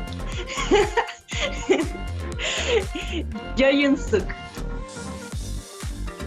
Jo 3.59 3.71
Yun 3.71 3.97
Suk. 3.97 4.25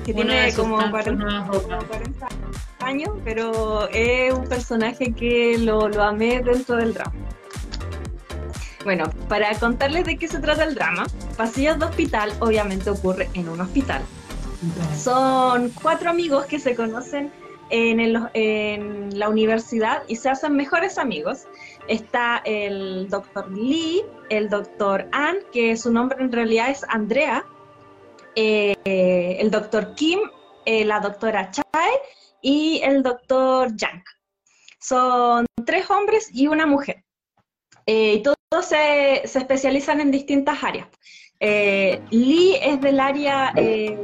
Que 0.06 0.14
tiene 0.14 0.54
como 0.54 0.78
tantos 0.78 0.92
40, 0.92 1.24
nuevas 1.24 1.50
como 1.50 1.60
obras. 1.60 1.84
40 1.86 2.28
años, 2.82 3.10
pero 3.24 3.88
es 3.90 4.34
un 4.34 4.46
personaje 4.48 5.14
que 5.14 5.58
lo, 5.58 5.88
lo 5.88 6.04
amé 6.04 6.42
dentro 6.42 6.76
del 6.76 6.94
drama. 6.94 7.14
Bueno, 8.84 9.06
para 9.30 9.58
contarles 9.60 10.06
de 10.06 10.18
qué 10.18 10.28
se 10.28 10.40
trata 10.40 10.64
el 10.66 10.76
drama, 10.76 11.06
Pasillos 11.38 11.80
de 11.80 11.86
Hospital 11.86 12.34
obviamente 12.40 12.90
ocurre 12.90 13.30
en 13.34 13.48
un 13.50 13.62
hospital. 13.62 14.02
Son 14.98 15.70
cuatro 15.82 16.10
amigos 16.10 16.46
que 16.46 16.60
se 16.60 16.76
conocen 16.76 17.32
en, 17.70 18.00
el- 18.00 18.30
en 18.34 19.18
la 19.18 19.30
universidad 19.30 20.04
y 20.08 20.18
se 20.18 20.30
hacen 20.30 20.56
mejores 20.56 20.98
amigos. 20.98 21.46
Está 21.88 22.42
el 22.46 23.08
doctor 23.10 23.50
Lee, 23.52 24.04
el 24.30 24.50
doctor 24.50 25.08
An, 25.12 25.38
que 25.52 25.76
su 25.78 25.92
nombre 25.92 26.18
en 26.22 26.32
realidad 26.32 26.70
es 26.70 26.86
Andrea, 26.90 27.46
eh, 28.36 29.38
el 29.40 29.50
doctor 29.52 29.96
Kim, 29.96 30.20
eh, 30.66 30.86
la 30.86 31.00
doctora 31.00 31.52
Chae 31.52 31.92
y 32.42 32.82
el 32.84 33.04
doctor 33.04 33.76
Yang. 33.76 34.04
Son 34.80 35.46
tres 35.66 35.90
hombres 35.90 36.30
y 36.34 36.48
una 36.48 36.66
mujer. 36.66 37.04
Eh, 37.86 38.14
y 38.16 38.24
todos 38.24 38.38
se, 38.66 39.22
se 39.26 39.40
especializan 39.40 40.00
en 40.00 40.12
distintas 40.12 40.64
áreas. 40.64 40.88
Eh, 41.46 42.00
Lee 42.10 42.58
es 42.62 42.80
del 42.80 43.02
área 43.02 43.52
eh, 43.58 43.98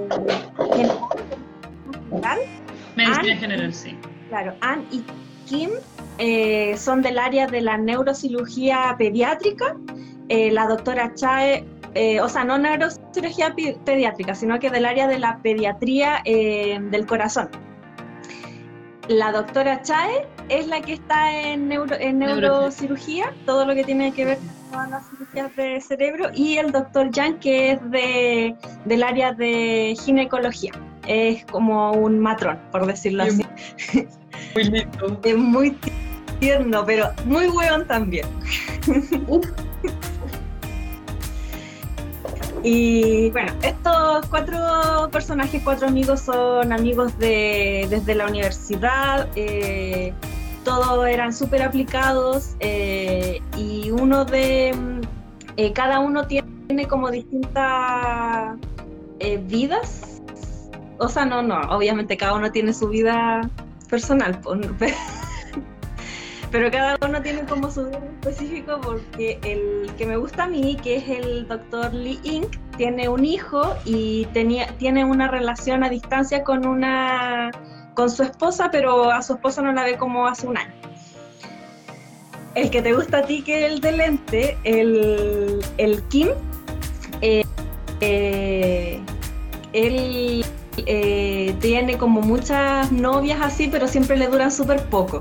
general, 2.09 2.39
Medicina 2.97 3.37
general, 3.37 3.73
sí. 3.73 3.95
claro, 4.27 4.53
Ann 4.59 4.85
y 4.91 5.01
Kim 5.45 5.69
eh, 6.17 6.75
son 6.77 7.01
del 7.01 7.17
área 7.17 7.47
de 7.47 7.61
la 7.61 7.77
neurocirugía 7.77 8.93
pediátrica. 8.97 9.77
Eh, 10.27 10.51
la 10.51 10.67
doctora 10.67 11.13
Chae, 11.15 11.63
o 12.21 12.27
sea, 12.27 12.43
no 12.43 12.57
neurocirugía 12.57 13.55
pediátrica, 13.85 14.35
sino 14.35 14.59
que 14.59 14.69
del 14.69 14.85
área 14.85 15.07
de 15.07 15.19
la 15.19 15.39
pediatría 15.41 16.21
del 16.25 17.05
corazón. 17.07 17.49
La 19.07 19.31
doctora 19.31 19.81
Chae 19.81 20.27
es 20.49 20.67
la 20.67 20.81
que 20.81 20.93
está 20.93 21.39
en, 21.41 21.67
neuro- 21.69 21.95
en 21.99 22.19
Neurocirugía. 22.19 23.33
todo 23.45 23.65
lo 23.65 23.73
que 23.75 23.83
tiene 23.83 24.11
que 24.11 24.25
ver 24.25 24.37
con 24.71 24.89
las 24.91 25.07
cirugías 25.09 25.55
de 25.55 25.81
cerebro, 25.81 26.29
y 26.33 26.57
el 26.57 26.71
doctor 26.71 27.09
Yang, 27.11 27.39
que 27.39 27.71
es 27.71 27.91
de, 27.91 28.55
del 28.85 29.03
área 29.03 29.33
de 29.33 29.95
ginecología. 30.03 30.71
Es 31.07 31.43
como 31.45 31.91
un 31.93 32.19
matrón, 32.19 32.59
por 32.71 32.85
decirlo 32.85 33.23
Bien. 33.25 33.47
así. 33.91 34.07
Muy 34.55 34.63
lindo. 34.65 35.19
Es 35.23 35.35
muy 35.37 35.77
tierno, 36.39 36.83
pero 36.85 37.09
muy 37.25 37.47
hueón 37.47 37.85
también. 37.87 38.25
Uf. 39.27 39.45
Y 42.63 43.29
bueno, 43.31 43.53
estos 43.63 44.25
cuatro 44.27 45.09
personajes, 45.11 45.61
cuatro 45.63 45.87
amigos, 45.87 46.19
son 46.21 46.73
amigos 46.73 47.17
de, 47.17 47.87
desde 47.89 48.15
la 48.15 48.27
universidad. 48.27 49.27
eh, 49.35 50.13
todos 50.69 51.07
eran 51.07 51.33
súper 51.33 51.63
aplicados 51.63 52.55
eh, 52.59 53.41
y 53.57 53.89
uno 53.89 54.23
de... 54.23 54.71
mm, 54.77 55.01
eh, 55.57 55.73
cada 55.73 55.99
uno 55.99 56.27
tiene 56.27 56.87
como 56.87 57.09
distintas 57.09 58.55
eh, 59.17 59.41
vidas. 59.47 60.21
O 60.99 61.07
sea, 61.07 61.25
no, 61.25 61.41
no, 61.41 61.59
obviamente 61.75 62.15
cada 62.17 62.35
uno 62.35 62.51
tiene 62.51 62.71
su 62.73 62.87
vida 62.87 63.49
personal, 63.89 64.39
pero- 66.51 66.69
cada 66.71 66.97
uno 67.03 67.19
tiene 67.23 67.45
como 67.45 67.71
su 67.71 67.85
vida 67.85 68.01
específico 68.21 68.79
porque 68.79 69.39
el 69.41 69.89
que 69.97 70.05
me 70.05 70.17
gusta 70.17 70.43
a 70.43 70.47
mí, 70.47 70.77
que 70.83 70.97
es 70.97 71.09
el 71.09 71.47
doctor 71.47 71.91
Lee 71.95 72.19
Ink, 72.23 72.57
tiene 72.77 73.09
un 73.09 73.25
hijo 73.25 73.75
y 73.85 74.25
tenía, 74.33 74.67
tiene 74.77 75.03
una 75.03 75.29
relación 75.29 75.83
a 75.83 75.89
distancia 75.89 76.43
con 76.43 76.67
una 76.67 77.49
con 77.99 78.09
su 78.09 78.23
esposa, 78.23 78.69
pero 78.71 79.11
a 79.11 79.21
su 79.21 79.33
esposa 79.33 79.61
no 79.61 79.73
la 79.73 79.83
ve 79.83 79.97
como 79.97 80.25
hace 80.25 80.47
un 80.47 80.55
año. 80.55 80.71
El 82.55 82.69
que 82.69 82.81
te 82.81 82.93
gusta 82.93 83.17
a 83.17 83.21
ti, 83.23 83.41
que 83.41 83.65
es 83.65 83.73
el 83.73 83.81
de 83.81 83.91
lente, 83.91 84.57
el, 84.63 85.59
el 85.77 86.01
Kim, 86.03 86.29
eh, 87.19 87.43
eh, 87.99 89.01
él 89.73 90.45
eh, 90.77 91.53
tiene 91.59 91.97
como 91.97 92.21
muchas 92.21 92.89
novias 92.89 93.41
así, 93.41 93.67
pero 93.67 93.85
siempre 93.85 94.15
le 94.15 94.27
duran 94.27 94.49
súper 94.49 94.81
poco. 94.85 95.19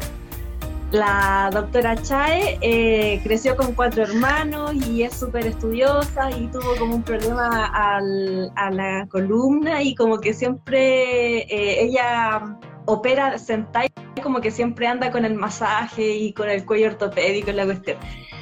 La 0.90 1.50
doctora 1.52 1.96
Chae 2.00 2.58
eh, 2.62 3.20
creció 3.22 3.56
con 3.56 3.74
cuatro 3.74 4.04
hermanos 4.04 4.72
y 4.72 5.02
es 5.02 5.12
súper 5.14 5.46
estudiosa 5.46 6.30
y 6.30 6.46
tuvo 6.46 6.76
como 6.78 6.94
un 6.94 7.02
problema 7.02 7.66
al- 7.66 8.50
a 8.56 8.70
la 8.70 9.06
columna 9.10 9.82
y 9.82 9.94
como 9.94 10.18
que 10.18 10.32
siempre 10.32 11.40
eh, 11.42 11.84
ella 11.84 12.42
opera 12.86 13.36
sentada 13.38 13.86
como 14.22 14.40
que 14.40 14.50
siempre 14.50 14.86
anda 14.86 15.10
con 15.12 15.24
el 15.26 15.34
masaje 15.34 16.16
y 16.16 16.32
con 16.32 16.48
el 16.48 16.64
cuello 16.64 16.88
ortopédico 16.88 17.50
y 17.50 17.52
la 17.54 17.66
cuestión. 17.66 17.98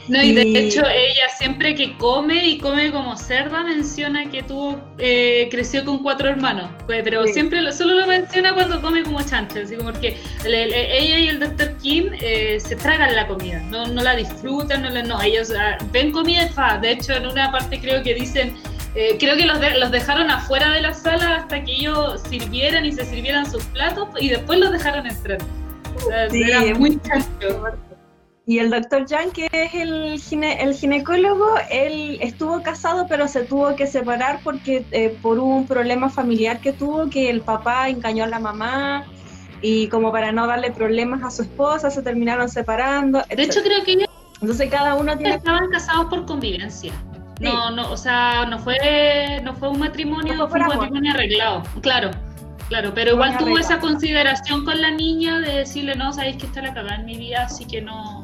No, 0.09 0.23
y 0.23 0.33
de 0.33 0.45
Y- 0.45 0.57
hecho 0.57 0.83
ella 0.87 1.29
siempre 1.37 1.75
que 1.75 1.97
come 1.99 2.47
y 2.47 2.59
come 2.59 2.93
como 2.93 3.17
cerda 3.17 3.65
menciona 3.65 4.31
que 4.31 4.43
tuvo, 4.43 4.81
eh, 4.99 5.49
creció 5.51 5.85
con 5.85 6.03
cuatro 6.03 6.29
hermanos, 6.29 6.71
pues, 6.87 7.03
pero 7.03 7.27
Sí. 7.27 7.33
siempre 7.33 7.61
lo- 7.61 7.73
solo 7.73 7.95
lo 7.95 8.07
menciona 8.07 8.55
cuando 8.55 8.81
come 8.81 9.03
como 9.03 9.21
chancho, 9.23 9.59
así 9.65 9.75
como 9.77 9.91
porque 9.91 10.17
le- 10.45 10.67
le- 10.69 10.99
ella 10.99 11.19
y 11.19 11.29
el 11.29 11.41
Dr. 11.41 11.77
Kim 11.79 12.11
eh, 12.21 12.59
se 12.61 12.77
tragan 12.77 13.15
la 13.17 13.27
comida, 13.27 13.61
no, 13.69 13.87
no 13.89 14.03
la 14.03 14.15
disfrutan, 14.15 14.83
no, 14.83 14.91
la- 14.91 15.03
no 15.03 15.21
ellos 15.23 15.53
ah, 15.59 15.77
ven 15.93 16.13
comida 16.13 16.45
y 16.45 16.49
fa, 16.51 16.79
de 16.79 16.93
hecho 16.93 17.13
en 17.13 17.27
una 17.27 17.51
parte 17.51 17.81
creo 17.81 18.03
que 18.05 18.15
dicen, 18.15 18.55
eh, 18.95 19.17
creo 19.19 19.37
que 19.37 19.45
los, 19.45 19.61
de- 19.61 19.79
los 19.79 19.91
dejaron 19.91 20.31
afuera 20.31 20.71
de 20.71 20.83
la 20.83 20.95
sala 20.95 21.37
hasta 21.37 21.63
que 21.65 21.73
ellos 21.73 22.23
sirvieran 22.31 22.85
y 22.87 22.93
se 22.93 23.05
sirvieran 23.05 23.51
sus 23.51 23.65
platos 23.65 24.09
y 24.21 24.29
después 24.29 24.59
los 24.61 24.71
dejaron 24.73 25.07
entrar. 25.07 25.39
O 25.97 26.09
sea, 26.09 26.31
Sí, 26.31 26.43
era 26.43 26.75
muy 26.79 26.99
chancho. 27.01 27.65
Y 28.49 28.61
el 28.61 28.71
doctor 28.71 29.07
Jan, 29.09 29.33
que 29.33 29.49
es 29.51 29.75
el, 29.75 30.21
el 30.41 30.75
ginecólogo, 30.75 31.57
él 31.69 32.19
estuvo 32.21 32.63
casado, 32.63 33.07
pero 33.09 33.27
se 33.27 33.43
tuvo 33.43 33.75
que 33.75 33.89
separar 33.89 34.39
porque 34.45 34.85
eh, 34.93 35.19
por 35.21 35.41
un 35.41 35.67
problema 35.67 36.09
familiar 36.09 36.61
que 36.61 36.73
tuvo, 36.73 37.11
que 37.11 37.29
el 37.29 37.41
papá 37.41 37.89
engañó 37.89 38.23
a 38.23 38.29
la 38.29 38.39
mamá 38.39 39.05
y 39.63 39.89
como 39.89 40.13
para 40.13 40.31
no 40.31 40.47
darle 40.47 40.71
problemas 40.71 41.25
a 41.25 41.31
su 41.31 41.43
esposa, 41.43 41.91
se 41.91 42.03
terminaron 42.03 42.49
separando. 42.49 43.21
De 43.29 43.43
hecho, 43.43 43.63
creo 43.65 43.83
que 43.83 43.93
ellos 43.93 44.09
Entonces 44.41 44.71
cada 44.71 44.95
uno 44.95 45.19
tiene... 45.19 45.35
estaban 45.35 45.69
casados 45.71 46.07
por 46.07 46.25
convivencia. 46.25 46.93
No, 47.41 47.73
no, 47.73 47.91
o 47.91 47.97
sea, 47.97 48.47
no 48.47 48.61
fue, 48.61 49.41
no 49.43 49.55
fue 49.55 49.71
un 49.71 49.81
matrimonio, 49.81 50.49
fue 50.49 50.61
un 50.61 50.69
matrimonio 50.69 51.13
arreglado, 51.13 51.65
claro. 51.83 52.13
Claro, 52.69 52.93
pero 52.95 53.13
igual 53.13 53.39
tuvo 53.39 53.59
esa 53.59 53.79
consideración 53.79 54.65
con 54.65 54.81
la 54.81 54.91
niña 54.91 55.39
de 55.39 55.59
decirle, 55.59 55.95
no, 55.95 56.13
sabéis 56.13 56.37
que 56.37 56.47
está 56.47 56.63
la 56.63 56.75
cagada 56.75 56.97
en 56.97 57.07
mi 57.07 57.17
vida, 57.17 57.45
así 57.45 57.65
que 57.65 57.81
no, 57.81 58.16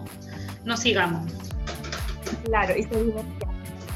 no 0.64 0.76
sigamos. 0.76 1.30
Claro, 2.44 2.74
y 2.76 2.82
se 2.84 2.90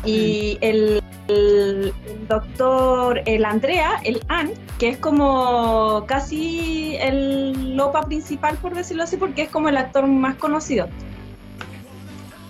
Y 0.05 0.59
el, 0.61 1.03
el, 1.29 1.93
doctor, 2.29 3.23
el 3.27 3.45
Andrea, 3.45 4.01
el 4.05 4.23
Ann, 4.29 4.53
que 4.79 4.91
es 4.91 4.99
como 4.99 6.05
casi 6.07 6.97
el 7.01 7.77
lopa 7.77 8.03
principal, 8.03 8.57
por 8.59 8.75
decirlo 8.75 9.05
así, 9.05 9.17
porque 9.17 9.43
es 9.43 9.49
como 9.49 9.69
el 9.69 9.77
actor 9.77 10.07
más 10.07 10.37
conocido. 10.37 10.89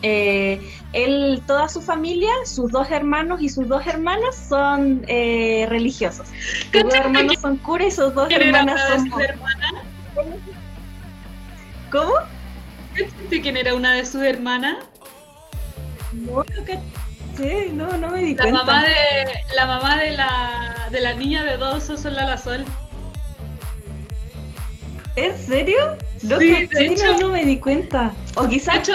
Eh, 0.03 0.61
él, 0.93 1.43
toda 1.47 1.69
su 1.69 1.81
familia, 1.81 2.31
sus 2.45 2.71
dos 2.71 2.91
hermanos 2.91 3.41
y 3.41 3.49
sus 3.49 3.67
dos 3.67 3.87
hermanas 3.87 4.37
son 4.49 5.05
eh, 5.09 5.67
religiosos. 5.69 6.29
Sus 6.73 6.83
dos 6.85 6.95
hermanos 6.95 7.37
son 7.41 7.57
curas 7.57 7.89
y 7.89 7.91
sus 7.91 8.15
dos 8.15 8.31
hermanas 8.31 8.81
son... 8.89 9.11
¿Cómo? 11.91 12.36
¿Viste 12.97 13.41
quién 13.41 13.57
era 13.57 13.75
una 13.75 13.95
de 13.95 14.05
sus 14.05 14.23
hermanas? 14.23 14.79
No, 16.13 16.45
sí, 17.37 17.71
no, 17.73 17.97
no 17.99 18.11
me 18.11 18.23
di 18.23 18.35
la 18.35 18.43
cuenta. 18.43 18.65
Mamá 18.65 18.83
de, 18.85 19.55
la 19.55 19.67
mamá 19.67 19.97
de 19.99 20.11
la, 20.13 20.89
de 20.91 21.01
la 21.01 21.15
niña 21.15 21.45
de 21.45 21.57
dos 21.57 21.85
Sol 21.85 22.15
la 22.15 22.39
Sol. 22.39 22.65
¿En 25.17 25.37
serio? 25.37 25.97
No, 26.23 26.39
sí, 26.39 26.67
de 26.67 26.87
hecho, 26.87 27.19
no 27.19 27.29
me 27.29 27.45
di 27.45 27.59
cuenta. 27.59 28.13
O 28.37 28.49
quizás... 28.49 28.87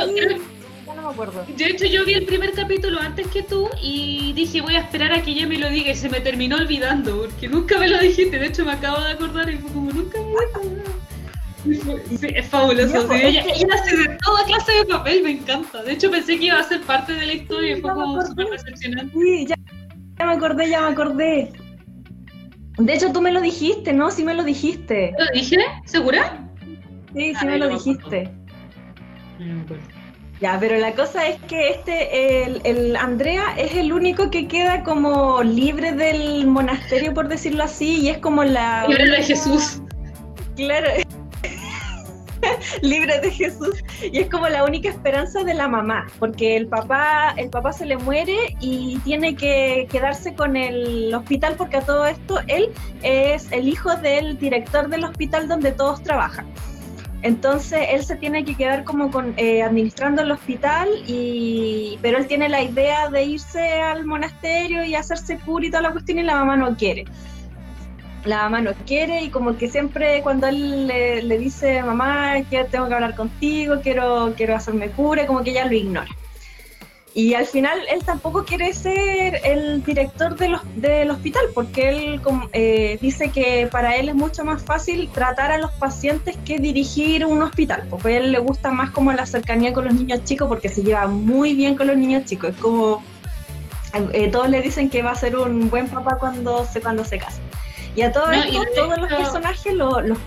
De 1.58 1.66
hecho, 1.66 1.86
yo 1.86 2.06
vi 2.06 2.14
el 2.14 2.26
primer 2.26 2.54
capítulo 2.54 3.00
antes 3.00 3.28
que 3.28 3.44
tú 3.44 3.70
y 3.82 4.34
dije, 4.34 4.62
voy 4.62 4.76
a 4.76 4.80
esperar 4.80 5.12
a 5.14 5.22
que 5.22 5.32
ella 5.32 5.48
me 5.48 5.58
lo 5.58 5.70
diga 5.70 5.92
y 5.92 5.96
se 5.96 6.10
me 6.10 6.22
terminó 6.22 6.58
olvidando, 6.58 7.22
porque 7.22 7.48
nunca 7.48 7.78
me 7.80 7.88
lo 7.88 7.98
dijiste. 8.00 8.40
De 8.40 8.48
hecho, 8.48 8.66
me 8.66 8.74
acabo 8.74 9.02
de 9.02 9.12
acordar 9.12 9.50
y 9.50 9.58
fue 9.58 9.72
como, 9.72 9.92
nunca 9.92 10.20
me 10.20 10.26
sí, 11.64 12.28
es 12.36 12.48
fabuloso. 12.48 13.08
Sí, 13.10 13.22
ella, 13.22 13.44
ella, 13.54 13.68
hace 13.74 13.98
de 13.98 14.18
toda 14.24 14.44
clase 14.46 14.72
de 14.72 14.86
papel, 14.86 15.24
me 15.24 15.32
encanta. 15.32 15.84
De 15.84 15.94
hecho, 15.94 16.10
pensé 16.12 16.38
que 16.38 16.46
iba 16.46 16.60
a 16.60 16.64
ser 16.64 16.82
parte 16.82 17.14
de 17.14 17.26
la 17.26 17.34
historia 17.34 17.78
y 17.78 17.82
fue 17.82 17.92
como 17.94 18.22
súper 18.26 18.48
decepcionante. 18.48 19.14
Sí, 19.14 19.46
ya, 19.48 19.56
ya 20.20 20.26
me 20.26 20.34
acordé, 20.34 20.70
ya 20.70 20.82
me 20.82 20.88
acordé. 20.88 21.52
De 22.78 22.94
hecho, 22.94 23.12
tú 23.12 23.22
me 23.22 23.32
lo 23.32 23.42
dijiste, 23.42 23.94
¿no? 23.94 24.12
Sí 24.12 24.24
me 24.24 24.34
lo 24.34 24.44
dijiste. 24.44 25.14
¿Lo 25.18 25.26
dije? 25.34 25.58
¿Segura? 25.86 26.48
Sí, 27.14 27.34
sí 27.40 27.46
me 27.46 27.58
lo 27.58 27.70
dijiste. 27.70 28.32
No 29.40 29.56
me 29.56 29.62
acuerdo. 29.62 29.84
Ya, 30.42 30.58
pero 30.60 30.76
la 30.78 30.94
cosa 30.94 31.28
es 31.28 31.40
que 31.44 31.70
este, 31.70 32.46
el, 32.46 32.62
el, 32.64 32.96
Andrea 32.96 33.54
es 33.58 33.76
el 33.76 33.94
único 33.94 34.32
que 34.32 34.48
queda 34.48 34.82
como 34.82 35.44
libre 35.44 35.92
del 35.92 36.48
monasterio, 36.48 37.14
por 37.14 37.28
decirlo 37.28 37.64
así, 37.64 38.00
y 38.00 38.10
es 38.10 38.18
como 38.18 38.44
la... 38.44 38.88
Libre 38.88 39.08
de 39.12 39.22
Jesús. 39.22 39.84
Claro. 40.56 40.90
libre 42.82 43.20
de 43.20 43.32
Jesús 43.32 43.84
y 44.02 44.20
es 44.20 44.30
como 44.30 44.48
la 44.50 44.64
única 44.64 44.90
esperanza 44.90 45.44
de 45.44 45.54
la 45.54 45.68
mamá 45.68 46.08
porque 46.20 46.56
el 46.56 46.68
papá 46.68 47.34
el 47.38 47.50
papá 47.50 47.74
se 47.74 47.86
le 47.86 47.98
muere 47.98 48.36
y 48.60 49.00
tiene 49.00 49.36
que 49.36 49.88
quedarse 49.92 50.34
con 50.34 50.56
el 50.56 51.14
hospital 51.14 51.56
porque 51.58 51.78
a 51.78 51.82
todo 51.82 52.06
esto 52.06 52.40
él 52.48 52.70
es 53.04 53.52
el 53.52 53.68
hijo 53.68 53.96
del 53.96 54.38
director 54.38 54.90
del 54.90 55.04
hospital 55.04 55.48
donde 55.48 55.72
todos 55.72 56.02
trabajan 56.04 56.48
entonces 57.24 57.88
él 57.92 58.04
se 58.04 58.16
tiene 58.16 58.44
que 58.44 58.56
quedar 58.56 58.84
como 58.84 59.12
eh, 59.38 59.62
administrando 59.62 60.24
el 60.24 60.32
hospital, 60.32 60.90
y, 61.06 62.00
pero 62.02 62.18
él 62.18 62.28
tiene 62.28 62.50
la 62.50 62.64
idea 62.64 63.10
de 63.10 63.24
irse 63.24 63.74
al 63.74 64.06
monasterio 64.06 64.84
y 64.84 64.96
hacerse 64.96 65.38
cura 65.38 65.66
y 65.66 65.70
toda 65.70 65.84
la 65.84 65.92
cuestión 65.92 66.18
y 66.20 66.24
la 66.24 66.36
mamá 66.36 66.58
no 66.58 66.76
quiere. 66.76 67.06
La 68.26 68.44
mamá 68.44 68.62
no 68.62 68.74
quiere 68.86 69.22
y 69.22 69.30
como 69.30 69.58
que 69.58 69.70
siempre 69.70 70.22
cuando 70.22 70.48
él 70.48 70.88
le, 70.88 71.38
dice, 71.38 71.82
mamá, 71.84 72.36
que 72.50 72.64
tengo 72.66 72.88
que 72.88 72.94
hablar 72.94 73.16
contigo, 73.16 73.76
quiero, 73.82 74.34
quiero 74.38 74.56
hacerme 74.56 74.90
cura, 74.90 75.26
como 75.26 75.44
que 75.44 75.52
ella 75.52 75.66
lo 75.66 75.74
ignora. 75.74 76.08
Y 77.14 77.34
al 77.34 77.46
final 77.46 77.78
él 77.92 78.04
tampoco 78.06 78.46
quiere 78.46 78.74
ser 78.74 79.42
el 79.44 79.84
director 79.84 80.38
de 80.38 80.48
los, 80.48 80.62
del 80.76 81.12
hospital 81.12 81.44
porque 81.54 81.90
él 81.90 82.22
eh, 82.54 82.98
dice 83.02 83.32
que 83.32 83.68
para 83.70 83.98
él 83.98 84.08
es 84.08 84.16
mucho 84.16 84.46
más 84.46 84.64
fácil 84.64 85.10
tratar 85.10 85.52
a 85.52 85.58
los 85.58 85.72
pacientes 85.72 86.38
que 86.46 86.58
dirigir 86.58 87.26
un 87.26 87.44
hospital. 87.44 87.86
Porque 87.90 88.08
a 88.08 88.18
él 88.18 88.32
le 88.32 88.40
gusta 88.40 88.72
más 88.72 88.92
como 88.92 89.12
la 89.12 89.26
cercanía 89.26 89.74
con 89.74 89.86
los 89.86 89.94
niños 89.94 90.24
chicos 90.24 90.48
porque 90.48 90.70
se 90.70 90.84
lleva 90.84 91.06
muy 91.08 91.54
bien 91.54 91.76
con 91.76 91.88
los 91.88 91.98
niños 91.98 92.24
chicos. 92.26 92.52
Es 92.52 92.62
como 92.62 93.04
eh, 94.14 94.30
todos 94.30 94.50
le 94.50 94.62
dicen 94.62 94.90
que 94.90 95.02
va 95.02 95.12
a 95.12 95.16
ser 95.16 95.36
un 95.36 95.70
buen 95.70 95.90
papá 95.90 96.18
cuando 96.18 96.66
se, 96.66 96.80
cuando 96.80 97.04
se 97.04 97.18
casa. 97.18 97.42
Y 97.96 98.02
a 98.02 98.12
todos 98.12 98.98
los 98.98 99.10
personajes, 99.10 99.74
los, 99.74 100.04
los 100.06 100.18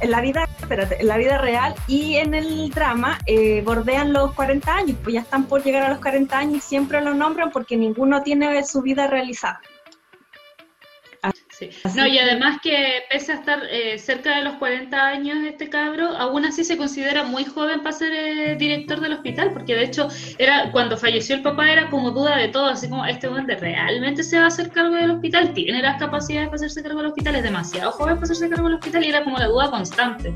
en 0.00 0.10
la 0.10 0.20
vida, 0.20 0.48
espérate, 0.60 1.00
en 1.00 1.08
la 1.08 1.16
vida 1.16 1.38
real 1.38 1.74
y 1.86 2.16
en 2.16 2.34
el 2.34 2.70
drama 2.70 3.18
eh, 3.26 3.62
bordean 3.64 4.12
los 4.12 4.32
40 4.32 4.74
años, 4.74 4.96
pues 5.02 5.14
ya 5.14 5.20
están 5.20 5.44
por 5.44 5.62
llegar 5.62 5.82
a 5.82 5.88
los 5.90 5.98
40 5.98 6.36
años 6.36 6.56
y 6.56 6.60
siempre 6.60 7.00
lo 7.00 7.14
nombran 7.14 7.50
porque 7.50 7.76
ninguno 7.76 8.22
tiene 8.22 8.64
su 8.64 8.82
vida 8.82 9.06
realizada. 9.06 9.60
No, 11.94 12.06
y 12.06 12.18
además 12.18 12.58
que 12.62 13.02
pese 13.10 13.32
a 13.32 13.34
estar 13.36 13.62
eh, 13.70 13.98
cerca 13.98 14.36
de 14.36 14.44
los 14.44 14.54
40 14.54 14.96
años 14.96 15.38
este 15.46 15.68
cabro, 15.68 16.08
aún 16.16 16.44
así 16.44 16.64
se 16.64 16.76
considera 16.76 17.24
muy 17.24 17.44
joven 17.44 17.82
para 17.82 17.92
ser 17.92 18.12
eh, 18.12 18.56
director 18.56 19.00
del 19.00 19.14
hospital, 19.14 19.52
porque 19.52 19.74
de 19.74 19.84
hecho 19.84 20.08
era 20.38 20.70
cuando 20.72 20.96
falleció 20.96 21.36
el 21.36 21.42
papá 21.42 21.70
era 21.70 21.90
como 21.90 22.10
duda 22.10 22.36
de 22.36 22.48
todo, 22.48 22.66
así 22.66 22.88
como 22.88 23.04
este 23.04 23.28
hombre 23.28 23.56
realmente 23.56 24.22
se 24.22 24.38
va 24.38 24.44
a 24.44 24.48
hacer 24.48 24.70
cargo 24.70 24.96
del 24.96 25.12
hospital, 25.12 25.52
tiene 25.54 25.82
las 25.82 25.98
capacidades 25.98 26.48
para 26.48 26.56
hacerse 26.56 26.82
cargo 26.82 26.98
del 26.98 27.08
hospital, 27.08 27.36
es 27.36 27.42
demasiado 27.42 27.92
joven 27.92 28.14
para 28.14 28.24
hacerse 28.24 28.48
cargo 28.48 28.68
del 28.68 28.78
hospital 28.78 29.04
y 29.04 29.08
era 29.08 29.24
como 29.24 29.38
la 29.38 29.46
duda 29.46 29.70
constante. 29.70 30.32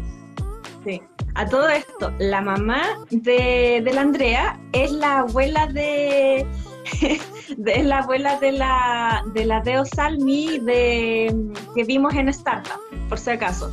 Sí. 0.84 1.02
A 1.34 1.46
todo 1.46 1.68
esto, 1.68 2.12
la 2.18 2.40
mamá 2.40 2.82
de, 3.10 3.82
de 3.84 3.92
la 3.92 4.00
Andrea 4.00 4.58
es 4.72 4.90
la 4.90 5.20
abuela 5.20 5.66
de 5.66 6.46
es 7.66 7.84
la 7.84 7.98
abuela 7.98 8.38
de 8.38 8.52
la, 8.52 9.22
de 9.34 9.44
la 9.44 9.60
Deo 9.60 9.84
Salmi 9.84 10.58
de, 10.60 11.34
que 11.74 11.84
vimos 11.84 12.14
en 12.14 12.28
Startup, 12.28 12.80
por 13.08 13.18
si 13.18 13.30
acaso. 13.30 13.70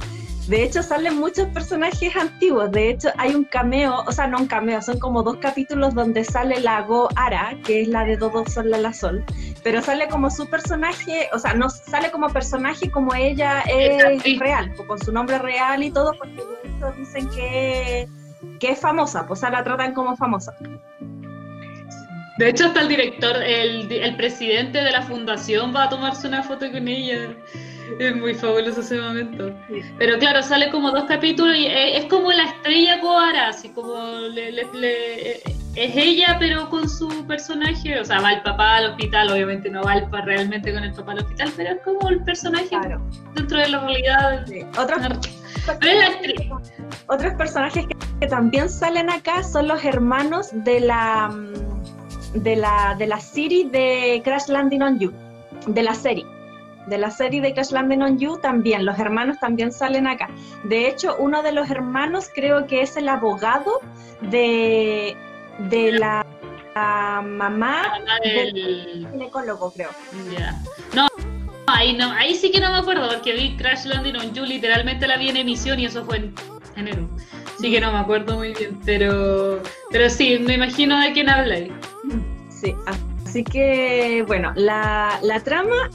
De 0.47 0.63
hecho, 0.63 0.83
salen 0.83 1.17
muchos 1.17 1.47
personajes 1.47 2.15
antiguos. 2.15 2.71
De 2.71 2.91
hecho, 2.91 3.09
hay 3.17 3.33
un 3.33 3.45
cameo, 3.45 4.03
o 4.05 4.11
sea, 4.11 4.27
no 4.27 4.37
un 4.37 4.47
cameo, 4.47 4.79
son 4.79 4.99
como 4.99 5.23
dos 5.23 5.37
capítulos 5.37 5.95
donde 5.95 6.23
sale 6.23 6.59
la 6.59 6.83
Go 6.83 7.09
Ara, 7.15 7.57
que 7.65 7.81
es 7.81 7.87
la 7.87 8.05
de 8.05 8.15
Dodo 8.15 8.45
Sol 8.45 8.69
la 8.69 8.93
Sol. 8.93 9.25
Pero 9.63 9.81
sale 9.81 10.07
como 10.07 10.29
su 10.29 10.47
personaje, 10.47 11.29
o 11.33 11.39
sea, 11.39 11.55
no 11.55 11.69
sale 11.69 12.11
como 12.11 12.29
personaje 12.29 12.91
como 12.91 13.15
ella 13.15 13.61
es 13.61 14.39
real, 14.39 14.71
con 14.87 14.99
su 14.99 15.11
nombre 15.11 15.39
real 15.39 15.81
y 15.81 15.89
todo, 15.89 16.13
porque 16.15 16.43
dicen 16.99 17.27
que, 17.29 18.07
que 18.59 18.71
es 18.71 18.79
famosa, 18.79 19.25
pues 19.25 19.41
la 19.41 19.63
tratan 19.63 19.95
como 19.95 20.15
famosa. 20.15 20.55
De 22.37 22.49
hecho, 22.49 22.65
hasta 22.65 22.81
el 22.81 22.89
director, 22.89 23.41
el, 23.41 23.89
el, 23.89 24.15
presidente 24.17 24.83
de 24.83 24.91
la 24.91 25.01
fundación 25.01 25.73
va 25.73 25.85
a 25.85 25.89
tomarse 25.89 26.27
una 26.27 26.43
foto 26.43 26.69
con 26.69 26.87
ella. 26.87 27.33
Es 27.99 28.15
muy 28.15 28.33
fabuloso 28.33 28.81
ese 28.81 28.99
momento. 28.99 29.53
Pero 29.97 30.19
claro, 30.19 30.41
sale 30.41 30.69
como 30.69 30.91
dos 30.91 31.05
capítulos 31.05 31.55
y 31.55 31.67
es, 31.67 32.05
como 32.05 32.31
la 32.33 32.43
estrella 32.43 32.99
Coara, 32.99 33.49
así 33.49 33.69
como 33.69 33.95
le, 34.33 34.51
le, 34.51 35.33
es 35.75 35.95
ella, 35.95 36.35
pero 36.37 36.69
con 36.69 36.89
su 36.89 37.25
personaje. 37.25 37.97
O 37.99 38.03
sea, 38.03 38.19
va 38.19 38.33
el 38.33 38.41
papá 38.41 38.77
al 38.77 38.91
hospital, 38.91 39.31
obviamente 39.31 39.69
no 39.69 39.81
va 39.83 39.95
el, 39.95 40.11
realmente 40.25 40.73
con 40.73 40.83
el 40.83 40.93
papá 40.93 41.13
al 41.13 41.19
hospital, 41.19 41.53
pero 41.55 41.69
es 41.75 41.81
como 41.83 42.09
el 42.09 42.21
personaje 42.23 42.75
dentro 43.35 43.59
de 43.59 43.69
la 43.69 43.79
realidad. 43.79 44.45
Otros, 44.77 44.99
pero 45.79 45.91
es 45.91 45.99
la 45.99 46.07
actriz. 46.07 46.51
Otros 47.07 47.33
personajes 47.35 47.85
que 48.19 48.27
también 48.27 48.69
salen 48.69 49.09
acá 49.09 49.41
son 49.41 49.69
los 49.69 49.85
hermanos 49.85 50.49
de 50.51 50.81
la 50.81 51.33
de 52.35 52.55
la, 52.55 52.95
de 52.97 53.07
la 53.07 53.19
serie 53.19 53.69
de 53.69 54.21
Crash 54.23 54.47
Landing 54.47 54.81
on 54.81 54.99
You, 54.99 55.11
de 55.67 55.83
la 55.83 55.93
serie. 55.93 56.25
De 56.87 56.97
la 56.99 57.09
serie 57.09 57.41
de 57.41 57.53
Crash 57.53 57.71
Landing 57.71 58.01
on 58.03 58.19
You 58.19 58.37
también, 58.37 58.85
los 58.85 58.99
hermanos 58.99 59.39
también 59.39 59.71
salen 59.71 60.05
acá. 60.05 60.29
De 60.65 60.87
hecho, 60.87 61.15
uno 61.17 61.41
de 61.41 61.51
los 61.51 61.69
hermanos 61.69 62.29
creo 62.33 62.67
que 62.67 62.81
es 62.81 62.95
el 62.97 63.09
abogado 63.09 63.81
de, 64.21 65.17
de 65.69 65.91
la, 65.93 66.25
mamá, 67.23 67.93
del 68.23 69.07
ginecólogo, 69.11 69.71
creo. 69.71 69.89
No, 70.93 71.07
ahí 71.67 71.93
no, 71.93 72.11
ahí 72.11 72.35
sí 72.35 72.51
que 72.51 72.59
no 72.59 72.71
me 72.71 72.77
acuerdo, 72.77 73.09
porque 73.09 73.33
vi 73.33 73.55
Crash 73.55 73.85
Landing 73.85 74.17
on 74.17 74.33
You, 74.33 74.43
literalmente 74.43 75.07
la 75.07 75.17
vi 75.17 75.29
en 75.29 75.37
emisión 75.37 75.79
y 75.79 75.85
eso 75.85 76.05
fue 76.05 76.17
en 76.17 76.35
enero. 76.75 77.09
Así 77.57 77.71
que 77.71 77.79
no 77.79 77.91
me 77.91 77.99
acuerdo 77.99 78.35
muy 78.35 78.53
bien, 78.53 78.77
pero, 78.85 79.61
pero 79.91 80.09
sí, 80.09 80.37
me 80.39 80.55
imagino 80.55 80.99
de 80.99 81.13
quién 81.13 81.29
habláis. 81.29 81.71
Sí, 82.49 82.75
así 83.25 83.43
que 83.43 84.23
bueno, 84.27 84.51
la, 84.55 85.19
la 85.21 85.39
trama 85.39 85.89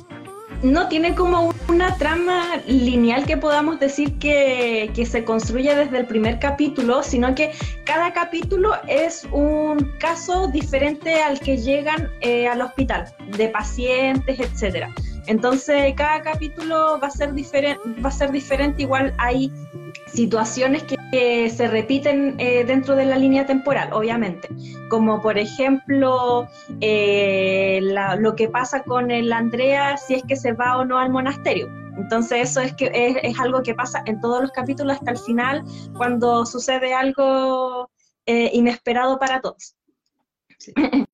no 0.62 0.88
tiene 0.88 1.14
como 1.14 1.55
una 1.68 1.96
trama 1.96 2.57
lineal 2.66 3.25
que 3.25 3.37
podamos 3.37 3.81
decir 3.81 4.18
que, 4.18 4.90
se 5.11 5.25
construye 5.25 5.75
desde 5.75 5.99
el 5.99 6.07
primer 6.07 6.38
capítulo, 6.38 7.03
sino 7.03 7.35
que 7.35 7.53
cada 7.85 8.12
capítulo 8.12 8.75
es 8.87 9.27
un 9.33 9.92
caso 9.99 10.49
diferente 10.49 11.23
al 11.23 11.40
que 11.40 11.57
llegan 11.57 12.11
eh, 12.20 12.46
al 12.46 12.61
hospital, 12.61 13.07
de 13.37 13.49
pacientes, 13.49 14.38
etcétera. 14.38 14.90
Entonces, 15.27 15.94
cada 15.96 16.23
capítulo 16.23 16.99
va 17.03 17.09
a 17.09 17.11
ser, 17.11 17.33
diferente 17.33 17.81
va 18.05 18.11
a 18.11 18.12
ser 18.12 18.31
diferente, 18.31 18.83
igual 18.83 19.14
hay 19.18 19.51
situaciones 20.07 20.83
que, 20.83 20.96
se 21.12 21.68
repiten 21.68 22.37
eh, 22.38 22.64
dentro 22.64 22.94
de 22.94 23.05
la 23.05 23.16
línea 23.16 23.46
temporal, 23.46 23.92
obviamente, 23.92 24.49
como 24.88 25.20
por 25.20 25.38
ejemplo 25.38 26.49
eh, 26.81 27.81
lo 28.18 28.37
que 28.37 28.49
pasa 28.49 28.83
con 28.83 29.11
el 29.11 29.33
Andrea 29.33 29.96
si 29.96 30.14
es 30.14 30.23
que 30.23 30.37
se 30.37 30.53
va 30.53 30.79
o 30.79 30.85
no 30.85 30.99
al 30.99 31.11
monasterio. 31.11 31.68
Entonces 31.96 32.51
eso 32.51 32.61
es, 32.61 32.73
que, 32.75 32.90
es, 33.23 33.38
algo 33.40 33.62
que 33.62 33.75
pasa 33.75 34.03
en 34.07 34.20
todos 34.20 34.40
los 34.40 34.53
capítulos 34.53 34.96
hasta 34.96 35.11
el 35.11 35.18
final, 35.18 35.64
cuando 35.96 36.46
sucede 36.46 36.94
algo 36.94 37.90
eh, 38.27 38.51
inesperado 38.53 39.18
para 39.18 39.40
todos. 39.40 39.75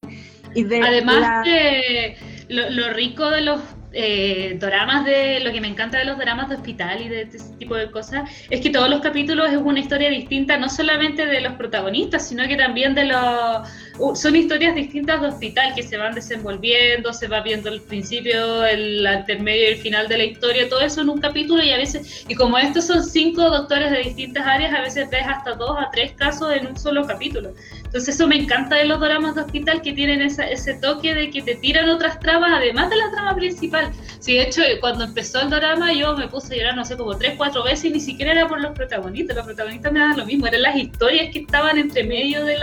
Además 0.82 1.44
de 1.44 2.16
lo, 2.48 2.92
rico 2.92 3.30
de 3.30 3.42
los 3.42 3.60
eh, 3.98 4.58
doramas 4.60 5.06
de 5.06 5.40
lo 5.40 5.50
que 5.52 5.60
me 5.62 5.68
encanta 5.68 5.98
de 5.98 6.04
los 6.04 6.18
dramas 6.18 6.50
de 6.50 6.56
hospital 6.56 7.00
y 7.00 7.08
de 7.08 7.22
este 7.22 7.38
tipo 7.58 7.74
de 7.76 7.90
cosas 7.90 8.28
es 8.50 8.60
que 8.60 8.68
todos 8.68 8.90
los 8.90 9.00
capítulos 9.00 9.48
es 9.50 9.56
una 9.56 9.80
historia 9.80 10.10
distinta 10.10 10.58
no 10.58 10.68
solamente 10.68 11.24
de 11.24 11.40
los 11.40 11.54
protagonistas 11.54 12.28
sino 12.28 12.46
que 12.46 12.56
también 12.56 12.94
de 12.94 13.06
los 13.06 13.66
son 14.14 14.36
historias 14.36 14.74
distintas 14.74 15.20
de 15.20 15.28
hospital 15.28 15.74
que 15.74 15.82
se 15.82 15.96
van 15.96 16.14
desenvolviendo 16.14 17.12
se 17.12 17.28
va 17.28 17.40
viendo 17.40 17.68
el 17.68 17.80
principio 17.80 18.64
el 18.64 19.06
intermedio 19.06 19.62
y 19.62 19.72
el 19.72 19.78
final 19.78 20.08
de 20.08 20.18
la 20.18 20.24
historia 20.24 20.68
todo 20.68 20.80
eso 20.80 21.00
en 21.00 21.08
un 21.08 21.18
capítulo 21.18 21.62
y 21.62 21.70
a 21.70 21.76
veces 21.76 22.24
y 22.28 22.34
como 22.34 22.58
estos 22.58 22.86
son 22.86 23.02
cinco 23.02 23.48
doctores 23.50 23.90
de 23.90 23.98
distintas 23.98 24.46
áreas 24.46 24.74
a 24.74 24.82
veces 24.82 25.08
ves 25.10 25.26
hasta 25.26 25.54
dos 25.54 25.76
a 25.78 25.90
tres 25.90 26.12
casos 26.12 26.52
en 26.52 26.66
un 26.66 26.78
solo 26.78 27.06
capítulo 27.06 27.52
entonces 27.96 28.14
eso 28.14 28.26
me 28.26 28.36
encanta 28.36 28.76
de 28.76 28.84
los 28.84 29.00
dramas 29.00 29.34
de 29.34 29.42
hospital 29.42 29.80
que 29.80 29.92
tienen 29.92 30.20
ese 30.20 30.74
toque 30.74 31.14
de 31.14 31.30
que 31.30 31.40
te 31.40 31.54
tiran 31.54 31.88
otras 31.88 32.18
tramas 32.20 32.52
además 32.54 32.90
de 32.90 32.96
la 32.96 33.10
trama 33.10 33.34
principal. 33.34 33.90
Sí, 34.18 34.34
de 34.34 34.42
hecho 34.42 34.62
cuando 34.80 35.04
empezó 35.04 35.40
el 35.40 35.50
drama 35.50 35.92
yo 35.92 36.16
me 36.16 36.28
puse 36.28 36.54
a 36.54 36.56
llorar 36.58 36.76
no 36.76 36.84
sé 36.84 36.96
como 36.96 37.16
tres, 37.16 37.34
cuatro 37.36 37.62
veces 37.62 37.86
y 37.86 37.90
ni 37.90 38.00
siquiera 38.00 38.32
era 38.32 38.48
por 38.48 38.60
los 38.60 38.72
protagonistas, 38.72 39.36
los 39.36 39.46
protagonistas 39.46 39.92
me 39.92 40.00
daban 40.00 40.16
lo 40.16 40.26
mismo, 40.26 40.46
eran 40.46 40.62
las 40.62 40.76
historias 40.76 41.32
que 41.32 41.40
estaban 41.40 41.78
entre 41.78 42.04
medio 42.04 42.44
de, 42.44 42.58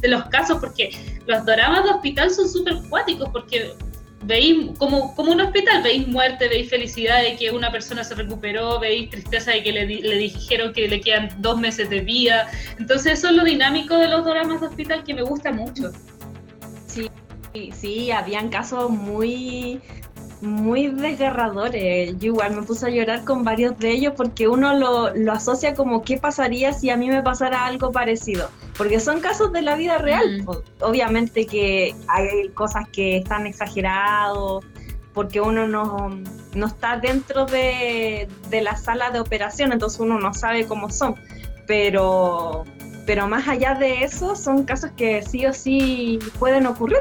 de 0.00 0.08
los 0.08 0.24
casos 0.26 0.58
porque 0.58 0.71
los 1.26 1.44
dramas 1.44 1.84
de 1.84 1.90
hospital 1.90 2.30
son 2.30 2.48
súper 2.48 2.76
cuáticos 2.88 3.28
porque 3.30 3.74
veis 4.24 4.70
como, 4.78 5.14
como 5.14 5.32
un 5.32 5.40
hospital, 5.40 5.82
veis 5.82 6.06
muerte, 6.06 6.48
veis 6.48 6.70
felicidad 6.70 7.22
de 7.22 7.36
que 7.36 7.50
una 7.50 7.70
persona 7.70 8.04
se 8.04 8.14
recuperó, 8.14 8.78
veis 8.78 9.10
tristeza 9.10 9.52
de 9.52 9.62
que 9.62 9.72
le, 9.72 9.86
le, 9.86 10.16
dijeron 10.16 10.72
que 10.72 10.88
le 10.88 11.00
quedan 11.00 11.28
dos 11.38 11.58
meses 11.58 11.90
de 11.90 12.00
vida. 12.00 12.48
Entonces 12.78 13.18
eso 13.18 13.28
es 13.28 13.34
lo 13.34 13.44
dinámico 13.44 13.96
de 13.96 14.08
los 14.08 14.24
dramas 14.24 14.60
de 14.60 14.68
hospital 14.68 15.04
que 15.04 15.14
me 15.14 15.22
gusta 15.22 15.52
mucho. 15.52 15.90
Sí, 16.86 17.10
sí, 17.72 18.10
habían 18.10 18.48
casos 18.48 18.90
muy 18.90 19.80
muy 20.42 20.88
desgarradores. 20.88 22.18
Yo 22.18 22.26
igual 22.26 22.56
me 22.56 22.62
puse 22.62 22.86
a 22.86 22.90
llorar 22.90 23.24
con 23.24 23.44
varios 23.44 23.78
de 23.78 23.90
ellos 23.90 24.14
porque 24.16 24.48
uno 24.48 24.74
lo, 24.74 25.14
lo, 25.14 25.32
asocia 25.32 25.74
como 25.74 26.02
qué 26.02 26.18
pasaría 26.18 26.72
si 26.72 26.90
a 26.90 26.96
mí 26.96 27.08
me 27.08 27.22
pasara 27.22 27.64
algo 27.64 27.92
parecido. 27.92 28.50
Porque 28.76 29.00
son 29.00 29.20
casos 29.20 29.52
de 29.52 29.62
la 29.62 29.76
vida 29.76 29.98
real. 29.98 30.44
Obviamente 30.80 31.46
que 31.46 31.94
hay 32.08 32.48
cosas 32.50 32.88
que 32.88 33.18
están 33.18 33.46
exagerados 33.46 34.64
porque 35.14 35.40
uno 35.40 35.68
no, 35.68 36.10
no 36.54 36.66
está 36.66 36.96
dentro 36.96 37.46
de, 37.46 38.28
de 38.48 38.62
la 38.62 38.76
sala 38.76 39.10
de 39.10 39.20
operación, 39.20 39.72
entonces 39.72 40.00
uno 40.00 40.18
no 40.18 40.32
sabe 40.34 40.66
cómo 40.66 40.90
son. 40.90 41.14
Pero, 41.66 42.64
pero 43.06 43.26
más 43.26 43.48
allá 43.48 43.74
de 43.74 44.04
eso, 44.04 44.36
son 44.36 44.64
casos 44.64 44.90
que 44.96 45.22
sí 45.22 45.44
o 45.46 45.52
sí 45.52 46.18
pueden 46.38 46.66
ocurrir. 46.66 46.98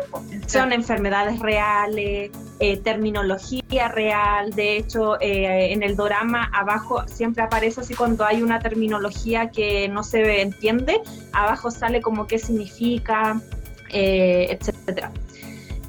Son 0.47 0.73
enfermedades 0.73 1.39
reales, 1.39 2.31
eh, 2.59 2.77
terminología 2.77 3.87
real. 3.89 4.51
De 4.51 4.77
hecho, 4.77 5.19
eh, 5.21 5.71
en 5.73 5.83
el 5.83 5.95
drama 5.95 6.49
abajo 6.53 7.03
siempre 7.07 7.43
aparece 7.43 7.81
así 7.81 7.93
cuando 7.93 8.25
hay 8.25 8.41
una 8.41 8.59
terminología 8.59 9.51
que 9.51 9.87
no 9.89 10.03
se 10.03 10.41
entiende, 10.41 11.01
abajo 11.33 11.69
sale 11.69 12.01
como 12.01 12.27
qué 12.27 12.39
significa, 12.39 13.39
eh, 13.89 14.47
etcétera. 14.49 15.11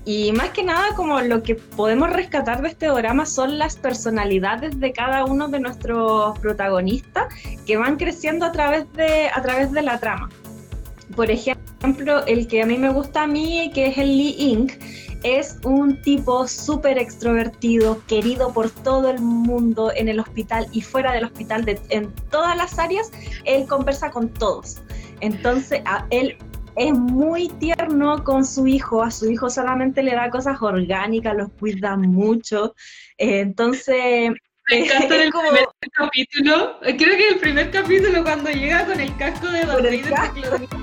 Y 0.05 0.33
más 0.33 0.51
que 0.51 0.65
nada, 0.65 0.95
como 0.97 1.21
lo 1.21 1.43
que 1.43 1.55
podemos 1.55 2.11
rescatar 2.11 2.61
de 2.61 2.69
este 2.69 2.87
drama 2.87 3.25
son 3.25 3.59
las 3.59 3.77
personalidades 3.77 4.81
de 4.81 4.93
cada 4.93 5.25
uno 5.25 5.49
de 5.49 5.61
nuestros 5.61 6.37
protagonistas 6.41 7.33
que 7.67 7.77
van 7.77 7.97
creciendo 7.97 8.47
a 8.47 8.53
través 8.53 8.93
de, 8.95 9.29
a 9.29 9.41
través 9.43 9.71
de 9.71 9.83
la 9.83 10.01
trama. 10.01 10.29
Por 11.15 11.31
ejemplo, 11.31 12.27
el 12.27 12.49
que 12.49 12.63
a 12.63 12.67
mí 12.67 12.79
me 12.79 12.89
gusta 12.89 13.23
a 13.23 13.27
mí, 13.27 13.71
que 13.75 13.87
es 13.87 13.99
el 13.99 14.17
Lee 14.17 14.35
Ink, 14.39 14.73
es 15.23 15.59
un 15.63 16.01
tipo 16.03 16.49
súper 16.49 16.99
extrovertido, 16.99 18.03
querido 18.07 18.53
por 18.53 18.71
todo 18.71 19.09
el 19.09 19.21
mundo 19.21 19.93
en 19.95 20.09
el 20.09 20.19
hospital 20.19 20.67
y 20.73 20.81
fuera 20.81 21.13
del 21.13 21.25
hospital, 21.25 21.65
en 21.91 22.13
todas 22.31 22.57
las 22.57 22.79
áreas, 22.79 23.13
él 23.45 23.67
conversa 23.69 24.11
con 24.11 24.29
todos. 24.31 24.79
Entonces, 25.21 25.81
a 25.85 26.07
él 26.11 26.37
es 26.77 26.93
muy 26.93 27.49
tierno 27.49 28.23
con 28.25 28.45
su 28.45 28.67
hijo, 28.67 29.03
a 29.03 29.11
su 29.11 29.31
hijo 29.31 29.51
solamente 29.51 30.03
le 30.03 30.15
da 30.15 30.31
cosas 30.31 30.61
orgánicas, 30.61 31.37
los 31.37 31.51
cuida 31.59 31.97
mucho, 31.97 32.75
eh, 33.19 33.41
entonces... 33.41 34.31
Me 34.71 34.79
encanta 34.79 35.17
el 35.25 35.31
primer 35.31 35.67
capítulo, 35.93 36.79
creo 36.81 37.17
que 37.17 37.29
el 37.29 37.39
primer 37.41 37.71
capítulo 37.73 38.23
cuando 38.23 38.51
llega 38.51 38.87
con 38.87 39.01
el 39.01 39.15
casco 39.17 39.49
de 39.49 39.67
lo 39.67 39.77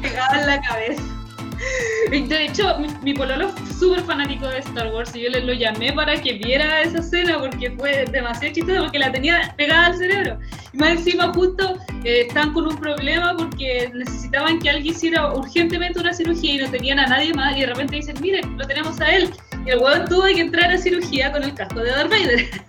pegado 0.02 0.42
en 0.42 0.48
la 0.48 0.62
cabeza. 0.62 1.19
De 2.12 2.46
hecho, 2.46 2.78
mi, 3.04 3.14
pololo 3.14 3.50
es 3.50 3.78
súper 3.78 4.02
fanático 4.02 4.48
de 4.48 4.60
Star 4.60 4.94
Wars 4.94 5.16
y 5.16 5.22
yo 5.22 5.30
le 5.30 5.42
lo 5.42 5.54
llamé 5.54 5.92
para 5.94 6.20
que 6.20 6.34
viera 6.34 6.82
esa 6.82 7.00
escena 7.00 7.40
porque 7.40 7.72
fue 7.72 8.06
demasiado 8.12 8.54
chistoso 8.54 8.82
porque 8.84 9.00
la 9.00 9.12
tenía 9.12 9.54
pegada 9.58 9.88
al 9.88 9.98
cerebro. 9.98 10.40
Y 10.74 10.78
más 10.78 10.92
encima 10.92 11.34
justo 11.34 11.78
eh, 12.04 12.26
estaban 12.28 12.54
con 12.54 12.68
un 12.68 12.78
problema 12.78 13.36
porque 13.38 13.92
necesitaban 13.94 14.60
que 14.60 14.70
alguien 14.70 14.96
hiciera 14.96 15.34
urgentemente 15.34 16.00
una 16.00 16.14
cirugía 16.14 16.56
y 16.56 16.58
no 16.58 16.72
tenían 16.72 17.00
a 17.00 17.08
nadie 17.08 17.34
más 17.34 17.56
y 17.58 17.62
de 17.62 17.68
repente 17.68 17.98
dicen, 17.98 18.16
miren, 18.22 18.58
lo 18.58 18.66
tenemos 18.66 19.00
a 19.02 19.16
él. 19.16 19.30
Y 19.66 19.72
el 19.72 19.80
huevón 19.80 20.08
tuvo 20.08 20.24
que 20.24 20.40
entrar 20.40 20.72
a 20.72 20.78
cirugía 20.78 21.32
con 21.32 21.44
el 21.44 21.54
casco 21.54 21.80
de 21.82 21.92
Darth 21.92 22.10
Vader. 22.10 22.50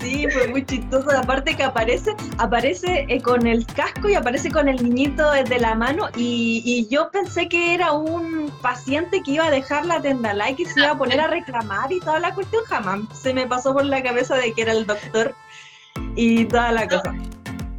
Sí, 0.00 0.26
fue 0.30 0.48
muy 0.48 0.64
chistoso. 0.64 1.10
Aparte 1.10 1.54
que 1.54 1.62
aparece, 1.62 2.14
aparece 2.38 3.06
eh, 3.08 3.20
con 3.20 3.46
el 3.46 3.66
casco 3.66 4.08
y 4.08 4.14
aparece 4.14 4.50
con 4.50 4.68
el 4.68 4.82
niñito 4.82 5.30
desde 5.30 5.58
la 5.58 5.74
mano. 5.74 6.08
Y, 6.16 6.86
yo 6.90 7.10
pensé 7.10 7.48
que 7.48 7.74
era 7.74 7.92
un 7.92 8.50
paciente 8.62 9.22
que 9.22 9.32
iba 9.32 9.46
a 9.46 9.50
dejar 9.50 9.86
la 9.86 10.00
tenda 10.00 10.34
like 10.34 10.62
y 10.62 10.66
se 10.66 10.80
iba 10.80 10.90
a 10.90 10.98
poner 10.98 11.20
a 11.20 11.28
reclamar 11.28 11.92
y 11.92 12.00
toda 12.00 12.20
la 12.20 12.34
cuestión. 12.34 12.64
Jamás 12.64 13.00
se 13.18 13.34
me 13.34 13.46
pasó 13.46 13.72
por 13.72 13.84
la 13.84 14.02
cabeza 14.02 14.36
de 14.36 14.52
que 14.52 14.62
era 14.62 14.72
el 14.72 14.86
doctor 14.86 15.34
y 16.16 16.44
toda 16.46 16.72
la 16.72 16.88
cosa. 16.88 17.14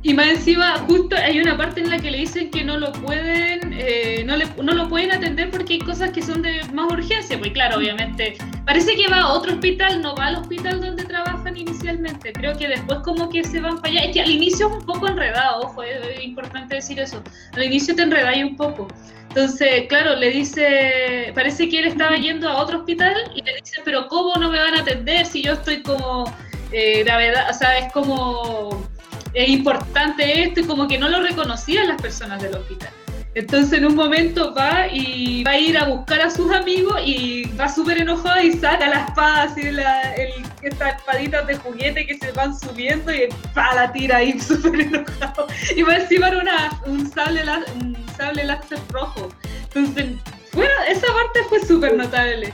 Y 0.03 0.15
más 0.15 0.27
encima, 0.29 0.79
justo 0.87 1.15
hay 1.15 1.39
una 1.39 1.55
parte 1.55 1.81
en 1.81 1.91
la 1.91 1.99
que 1.99 2.09
le 2.09 2.17
dicen 2.19 2.49
que 2.49 2.63
no 2.63 2.77
lo 2.77 2.91
pueden, 2.91 3.71
eh, 3.71 4.23
no, 4.25 4.35
le, 4.35 4.47
no 4.63 4.73
lo 4.73 4.89
pueden 4.89 5.11
atender 5.11 5.51
porque 5.51 5.73
hay 5.73 5.79
cosas 5.79 6.09
que 6.09 6.23
son 6.23 6.41
de 6.41 6.63
más 6.73 6.91
urgencia. 6.91 7.37
Pues 7.37 7.51
claro, 7.51 7.77
obviamente, 7.77 8.35
parece 8.65 8.95
que 8.95 9.07
va 9.07 9.17
a 9.17 9.33
otro 9.33 9.53
hospital, 9.53 10.01
no 10.01 10.15
va 10.15 10.27
al 10.27 10.37
hospital 10.37 10.81
donde 10.81 11.03
trabajan 11.03 11.55
inicialmente. 11.55 12.33
Creo 12.33 12.57
que 12.57 12.67
después 12.67 12.99
como 13.03 13.29
que 13.29 13.43
se 13.43 13.61
van 13.61 13.77
para 13.77 13.89
allá. 13.89 14.05
Es 14.05 14.13
que 14.13 14.21
al 14.21 14.31
inicio 14.31 14.69
es 14.69 14.73
un 14.73 14.85
poco 14.87 15.07
enredado, 15.07 15.61
ojo, 15.61 15.83
es, 15.83 16.23
importante 16.23 16.75
decir 16.75 16.99
eso. 16.99 17.21
Al 17.53 17.63
inicio 17.63 17.95
te 17.95 18.01
enredáis 18.01 18.43
un 18.43 18.55
poco. 18.57 18.87
Entonces, 19.29 19.85
claro, 19.87 20.15
le 20.15 20.31
dice, 20.31 21.31
parece 21.35 21.69
que 21.69 21.77
él 21.77 21.85
estaba 21.85 22.17
yendo 22.17 22.49
a 22.49 22.57
otro 22.57 22.79
hospital 22.79 23.13
y 23.35 23.43
le 23.43 23.55
dice, 23.57 23.81
pero 23.85 24.07
¿cómo 24.07 24.33
no 24.37 24.49
me 24.49 24.57
van 24.57 24.73
a 24.73 24.81
atender 24.81 25.27
si 25.27 25.43
yo 25.43 25.53
estoy 25.53 25.83
como 25.83 26.25
eh, 26.71 27.03
gravedad? 27.03 27.49
O 27.51 27.53
sea, 27.53 27.77
es 27.77 27.93
como 27.93 28.90
es 29.33 29.49
importante 29.49 30.43
esto 30.43 30.61
y 30.61 30.63
como 30.63 30.87
que 30.87 30.97
no 30.97 31.09
lo 31.09 31.21
reconocían 31.21 31.87
las 31.87 32.01
personas 32.01 32.41
del 32.41 32.55
hospital. 32.55 32.89
Entonces 33.33 33.79
en 33.79 33.85
un 33.85 33.95
momento 33.95 34.53
va 34.53 34.87
y 34.91 35.41
va 35.45 35.51
a 35.51 35.57
ir 35.57 35.77
a 35.77 35.85
buscar 35.85 36.19
a 36.19 36.29
sus 36.29 36.51
amigos 36.51 36.99
y 37.05 37.45
va 37.57 37.69
súper 37.69 37.99
enojado 37.99 38.41
y 38.41 38.51
saca 38.53 38.89
la 38.89 39.05
espada, 39.05 39.43
así 39.43 39.71
la, 39.71 40.13
el, 40.15 40.33
estas 40.61 40.97
espaditas 40.97 41.47
de 41.47 41.55
juguete 41.55 42.05
que 42.05 42.17
se 42.17 42.33
van 42.33 42.57
subiendo 42.59 43.13
y 43.13 43.29
pa, 43.53 43.73
la 43.73 43.91
tira 43.93 44.17
ahí 44.17 44.37
súper 44.39 44.81
enojado. 44.81 45.47
Y 45.75 45.81
va 45.83 45.95
encima 45.95 46.29
una, 46.29 46.81
un 46.85 47.09
sable, 47.09 47.43
un 47.75 47.95
sable 48.17 48.43
láser 48.43 48.79
rojo. 48.89 49.29
Entonces, 49.73 50.07
bueno, 50.51 50.73
esa 50.89 51.07
parte 51.07 51.43
fue 51.47 51.65
súper 51.65 51.95
notable. 51.95 52.53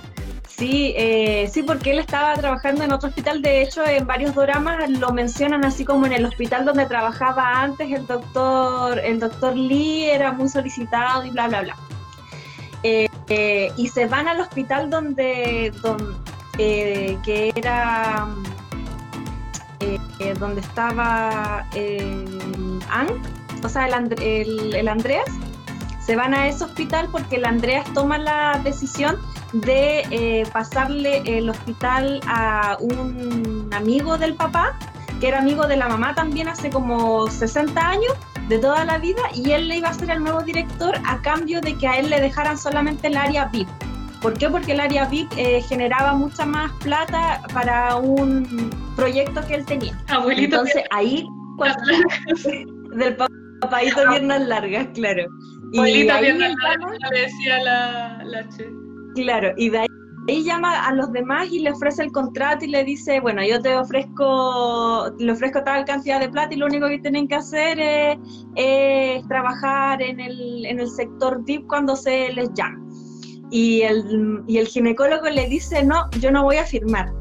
Sí, 0.57 0.95
eh, 0.97 1.47
sí, 1.53 1.61
porque 1.61 1.91
él 1.91 1.99
estaba 1.99 2.33
trabajando 2.33 2.83
en 2.83 2.91
otro 2.91 3.09
hospital. 3.09 3.43
De 3.43 3.61
hecho, 3.61 3.85
en 3.85 4.07
varios 4.07 4.33
dramas 4.33 4.89
lo 4.89 5.11
mencionan 5.11 5.63
así 5.63 5.85
como 5.85 6.07
en 6.07 6.13
el 6.13 6.25
hospital 6.25 6.65
donde 6.65 6.87
trabajaba 6.87 7.61
antes 7.61 7.91
el 7.91 8.07
doctor, 8.07 8.97
el 8.97 9.19
doctor 9.19 9.55
Lee 9.55 10.05
era 10.05 10.31
muy 10.31 10.49
solicitado 10.49 11.23
y 11.25 11.29
bla 11.29 11.47
bla 11.47 11.61
bla. 11.61 11.75
Eh, 12.81 13.07
eh, 13.29 13.71
y 13.77 13.87
se 13.89 14.07
van 14.07 14.27
al 14.27 14.39
hospital 14.39 14.89
donde, 14.89 15.71
que 16.57 17.53
era 17.55 18.27
donde 20.39 20.61
estaba 20.61 21.67
Ang, 22.89 23.09
o 23.63 23.69
sea, 23.69 23.85
el, 23.85 24.73
el 24.73 24.87
Andreas. 24.87 25.29
Se 26.03 26.15
van 26.15 26.33
a 26.33 26.47
ese 26.47 26.63
hospital 26.63 27.09
porque 27.11 27.35
el 27.35 27.45
Andreas 27.45 27.85
toma 27.93 28.17
la 28.17 28.59
decisión 28.63 29.17
de 29.53 29.99
eh, 30.11 30.43
pasarle 30.51 31.21
el 31.25 31.49
hospital 31.49 32.19
a 32.27 32.77
un 32.79 33.69
amigo 33.73 34.17
del 34.17 34.33
papá, 34.33 34.77
que 35.19 35.27
era 35.27 35.39
amigo 35.39 35.67
de 35.67 35.77
la 35.77 35.87
mamá 35.87 36.13
también 36.15 36.47
hace 36.47 36.69
como 36.69 37.27
60 37.27 37.89
años, 37.89 38.13
de 38.49 38.59
toda 38.59 38.85
la 38.85 38.97
vida, 38.97 39.21
y 39.33 39.51
él 39.51 39.67
le 39.67 39.77
iba 39.77 39.89
a 39.89 39.93
ser 39.93 40.09
el 40.09 40.23
nuevo 40.23 40.41
director 40.41 40.95
a 41.05 41.21
cambio 41.21 41.59
de 41.59 41.77
que 41.77 41.87
a 41.87 41.99
él 41.99 42.09
le 42.09 42.21
dejaran 42.21 42.57
solamente 42.57 43.07
el 43.07 43.17
área 43.17 43.45
VIP. 43.45 43.67
¿Por 44.21 44.37
qué? 44.37 44.49
Porque 44.49 44.71
el 44.71 44.79
área 44.79 45.05
VIP 45.05 45.31
eh, 45.37 45.61
generaba 45.61 46.13
mucha 46.13 46.45
más 46.45 46.71
plata 46.83 47.41
para 47.53 47.97
un 47.97 48.69
proyecto 48.95 49.45
que 49.47 49.55
él 49.55 49.65
tenía. 49.65 49.97
Abuelito 50.07 50.57
Entonces 50.57 50.83
ahí, 50.91 51.25
del 52.95 53.15
papadito 53.59 54.09
piernas 54.09 54.47
largas, 54.47 54.87
claro. 54.93 55.27
Abuelito 55.73 56.19
piernas 56.19 56.53
largas, 56.63 56.99
decía 57.11 57.63
la, 57.63 58.23
la 58.23 58.47
Claro, 59.23 59.51
y 59.57 59.71
de 59.71 59.79
ahí, 59.79 60.43
llama 60.43 60.85
a 60.85 60.93
los 60.93 61.11
demás 61.11 61.51
y 61.51 61.59
le 61.59 61.71
ofrece 61.71 62.03
el 62.03 62.11
contrato 62.11 62.65
y 62.65 62.67
le 62.67 62.83
dice, 62.83 63.19
bueno, 63.19 63.41
yo 63.43 63.59
te 63.59 63.75
ofrezco, 63.75 65.11
le 65.17 65.31
ofrezco 65.31 65.63
tal 65.63 65.85
cantidad 65.85 66.19
de 66.19 66.29
plata 66.29 66.53
y 66.53 66.57
lo 66.57 66.67
único 66.67 66.87
que 66.87 66.99
tienen 66.99 67.27
que 67.27 67.35
hacer 67.35 67.79
es, 67.79 69.27
trabajar 69.27 70.03
en 70.03 70.19
el, 70.19 70.65
en 70.67 70.79
el 70.79 70.87
sector 70.89 71.43
VIP 71.45 71.65
cuando 71.65 71.95
se 71.95 72.31
les 72.33 72.53
llama. 72.53 72.79
Y 73.49 73.81
el, 73.81 74.43
y 74.45 74.59
el 74.59 74.67
ginecólogo 74.67 75.29
le 75.29 75.47
dice, 75.47 75.83
no, 75.83 76.09
yo 76.19 76.29
no 76.29 76.43
voy 76.43 76.57
a 76.57 76.63
firmar. 76.65 77.11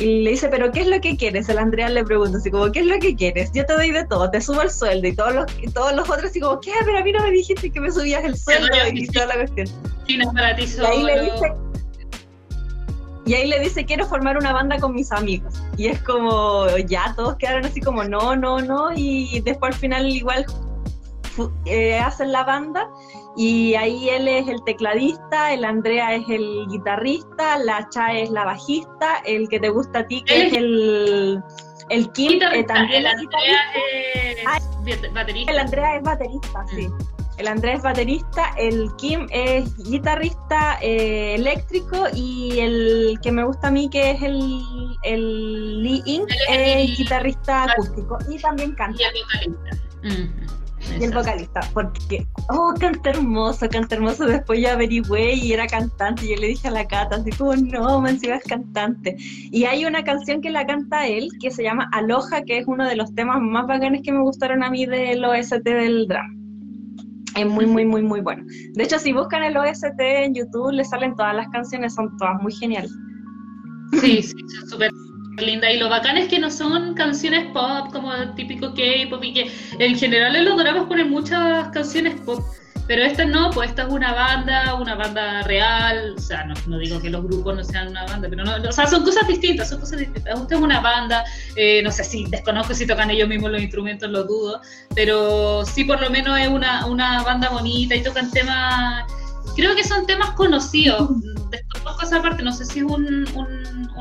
Y 0.00 0.22
le 0.22 0.30
dice, 0.30 0.48
pero 0.48 0.72
¿qué 0.72 0.80
es 0.80 0.86
lo 0.86 0.98
que 1.00 1.14
quieres? 1.14 1.50
El 1.50 1.58
Andrea 1.58 1.90
le 1.90 2.02
pregunta 2.02 2.38
así 2.38 2.50
como, 2.50 2.72
¿qué 2.72 2.80
es 2.80 2.86
lo 2.86 2.98
que 2.98 3.14
quieres? 3.14 3.52
Yo 3.52 3.66
te 3.66 3.74
doy 3.74 3.90
de 3.90 4.06
todo, 4.06 4.30
te 4.30 4.40
subo 4.40 4.62
el 4.62 4.70
sueldo 4.70 5.06
y 5.06 5.14
todos 5.14 5.34
los, 5.34 5.46
todos 5.74 5.94
los 5.94 6.08
otros 6.08 6.30
así 6.30 6.40
como, 6.40 6.58
¿qué? 6.58 6.72
Pero 6.86 6.98
a 6.98 7.04
mí 7.04 7.12
no 7.12 7.22
me 7.22 7.30
dijiste 7.30 7.70
que 7.70 7.80
me 7.80 7.90
subías 7.90 8.24
el 8.24 8.34
sueldo 8.34 8.68
y 8.94 9.06
toda 9.08 9.26
la 9.26 9.34
cuestión. 9.34 9.68
Y 10.08 10.16
ahí 10.86 11.02
le 11.02 11.20
dice, 11.20 11.52
y 13.26 13.34
ahí 13.34 13.46
le 13.46 13.60
dice, 13.60 13.84
quiero 13.84 14.06
formar 14.06 14.38
una 14.38 14.54
banda 14.54 14.78
con 14.78 14.94
mis 14.94 15.12
amigos. 15.12 15.62
Y 15.76 15.88
es 15.88 16.00
como, 16.02 16.66
ya, 16.88 17.12
todos 17.14 17.36
quedaron 17.36 17.66
así 17.66 17.82
como, 17.82 18.02
no, 18.02 18.34
no, 18.34 18.60
no. 18.60 18.92
Y 18.96 19.40
después 19.44 19.74
al 19.74 19.78
final 19.78 20.08
igual 20.08 20.46
eh, 21.66 21.98
hacen 21.98 22.32
la 22.32 22.44
banda 22.44 22.88
y 23.42 23.74
ahí 23.74 24.10
él 24.10 24.28
es 24.28 24.48
el 24.48 24.62
tecladista, 24.64 25.54
el 25.54 25.64
Andrea 25.64 26.14
es 26.14 26.28
el 26.28 26.66
guitarrista, 26.68 27.56
la 27.56 27.88
Cha 27.88 28.12
es 28.12 28.28
la 28.28 28.44
bajista, 28.44 29.22
el 29.24 29.48
que 29.48 29.58
te 29.58 29.70
gusta 29.70 30.00
a 30.00 30.06
ti 30.06 30.22
que 30.26 30.48
es 30.48 30.52
el, 30.52 31.42
el 31.88 32.12
Kim 32.12 32.38
eh, 32.42 32.62
también 32.64 33.00
el 33.00 33.06
Andrea 33.06 33.56
es 35.06 35.14
baterista. 35.14 35.52
El 35.52 35.58
Andrea 35.58 35.96
es 35.96 36.02
baterista, 36.02 36.66
sí. 36.68 36.86
Mm. 36.86 36.98
El 37.38 37.48
Andrea 37.48 37.74
es 37.76 37.82
baterista, 37.82 38.52
el 38.58 38.90
Kim 38.98 39.26
es 39.30 39.74
guitarrista 39.84 40.78
eh, 40.82 41.36
eléctrico 41.36 42.08
y 42.14 42.58
el 42.58 43.18
que 43.22 43.32
me 43.32 43.42
gusta 43.44 43.68
a 43.68 43.70
mí 43.70 43.88
que 43.88 44.10
es 44.10 44.20
el, 44.20 44.62
el 45.04 45.82
Lee 45.82 46.02
In 46.04 46.26
es 46.50 46.98
guitarrista 46.98 47.72
acústico 47.72 48.18
y 48.28 48.38
también 48.38 48.74
canta. 48.74 49.00
Y 49.00 49.04
el 49.06 49.12
vocalista. 49.22 50.59
Y 50.98 51.04
el 51.04 51.12
vocalista, 51.12 51.60
porque, 51.74 52.26
oh, 52.48 52.74
canta 52.78 53.10
hermoso, 53.10 53.68
canta 53.68 53.94
hermoso. 53.96 54.26
Después 54.26 54.60
ya 54.60 54.72
averigüé 54.72 55.34
y 55.34 55.52
era 55.52 55.66
cantante. 55.66 56.24
Y 56.24 56.30
yo 56.30 56.36
le 56.36 56.48
dije 56.48 56.68
a 56.68 56.70
la 56.70 56.86
Cata, 56.86 57.16
así 57.16 57.30
como, 57.30 57.54
no, 57.54 58.06
si 58.08 58.28
es 58.28 58.42
cantante. 58.44 59.16
Y 59.18 59.64
hay 59.64 59.84
una 59.84 60.02
canción 60.02 60.40
que 60.40 60.50
la 60.50 60.66
canta 60.66 61.06
él, 61.06 61.28
que 61.40 61.50
se 61.50 61.62
llama 61.62 61.88
Aloha, 61.92 62.42
que 62.46 62.58
es 62.58 62.66
uno 62.66 62.86
de 62.86 62.96
los 62.96 63.14
temas 63.14 63.40
más 63.40 63.66
bacanes 63.66 64.02
que 64.02 64.12
me 64.12 64.20
gustaron 64.20 64.62
a 64.62 64.70
mí 64.70 64.86
del 64.86 65.24
OST 65.24 65.62
del 65.64 66.08
drama. 66.08 66.34
Es 67.36 67.46
muy, 67.46 67.66
muy, 67.66 67.84
muy, 67.84 68.02
muy 68.02 68.20
bueno. 68.20 68.42
De 68.72 68.82
hecho, 68.82 68.98
si 68.98 69.12
buscan 69.12 69.44
el 69.44 69.56
OST 69.56 70.00
en 70.00 70.34
YouTube, 70.34 70.72
le 70.72 70.84
salen 70.84 71.14
todas 71.14 71.36
las 71.36 71.48
canciones, 71.48 71.94
son 71.94 72.16
todas 72.16 72.42
muy 72.42 72.52
geniales. 72.52 72.90
Sí, 74.00 74.22
sí, 74.22 74.34
son 74.58 74.68
súper 74.68 74.90
linda. 75.42 75.70
Y 75.70 75.78
lo 75.78 75.88
bacán 75.88 76.16
es 76.16 76.28
que 76.28 76.38
no 76.38 76.50
son 76.50 76.94
canciones 76.94 77.46
pop 77.52 77.92
como 77.92 78.14
el 78.14 78.34
típico 78.34 78.74
K-pop 78.74 79.22
y 79.24 79.32
que 79.32 79.52
en 79.78 79.96
general 79.96 80.36
en 80.36 80.44
los 80.44 80.56
dramas 80.56 80.84
ponen 80.86 81.10
muchas 81.10 81.68
canciones 81.68 82.20
pop. 82.20 82.44
Pero 82.90 83.04
esta 83.04 83.24
no, 83.24 83.50
pues 83.52 83.70
esta 83.70 83.82
es 83.82 83.88
una 83.88 84.12
banda, 84.12 84.74
una 84.74 84.96
banda 84.96 85.42
real, 85.42 86.14
o 86.16 86.20
sea, 86.20 86.44
no, 86.44 86.76
digo 86.76 87.00
que 87.00 87.08
los 87.08 87.22
grupos 87.22 87.54
no 87.54 87.62
sean 87.62 87.86
una 87.86 88.04
banda, 88.04 88.28
pero 88.28 88.42
no, 88.42 88.56
o 88.68 88.72
sea, 88.72 88.84
son 88.88 89.04
cosas 89.04 89.28
distintas, 89.28 89.68
son 89.68 89.78
cosas 89.78 90.00
distintas. 90.00 90.40
Esta 90.40 90.54
es 90.56 90.60
una 90.60 90.80
banda, 90.80 91.24
eh, 91.54 91.82
no 91.84 91.92
sé 91.92 92.02
si 92.02 92.24
desconozco 92.24 92.74
si 92.74 92.88
tocan 92.88 93.08
ellos 93.08 93.28
mismos 93.28 93.52
los 93.52 93.62
instrumentos, 93.62 94.10
lo 94.10 94.24
dudo, 94.24 94.60
pero 94.92 95.64
sí 95.64 95.84
por 95.84 96.00
lo 96.00 96.10
menos 96.10 96.36
es 96.40 96.48
una, 96.48 96.84
una 96.86 97.22
banda 97.22 97.50
bonita 97.50 97.94
y 97.94 98.02
tocan 98.02 98.28
temas, 98.32 99.04
creo 99.54 99.74
que 99.74 99.84
son 99.84 100.06
temas 100.06 100.30
conocidos, 100.32 101.10
desconozco 101.50 102.02
esa 102.02 102.22
parte, 102.22 102.42
no 102.42 102.52
sé 102.52 102.64
si 102.64 102.80
es 102.80 102.84
un, 102.84 103.26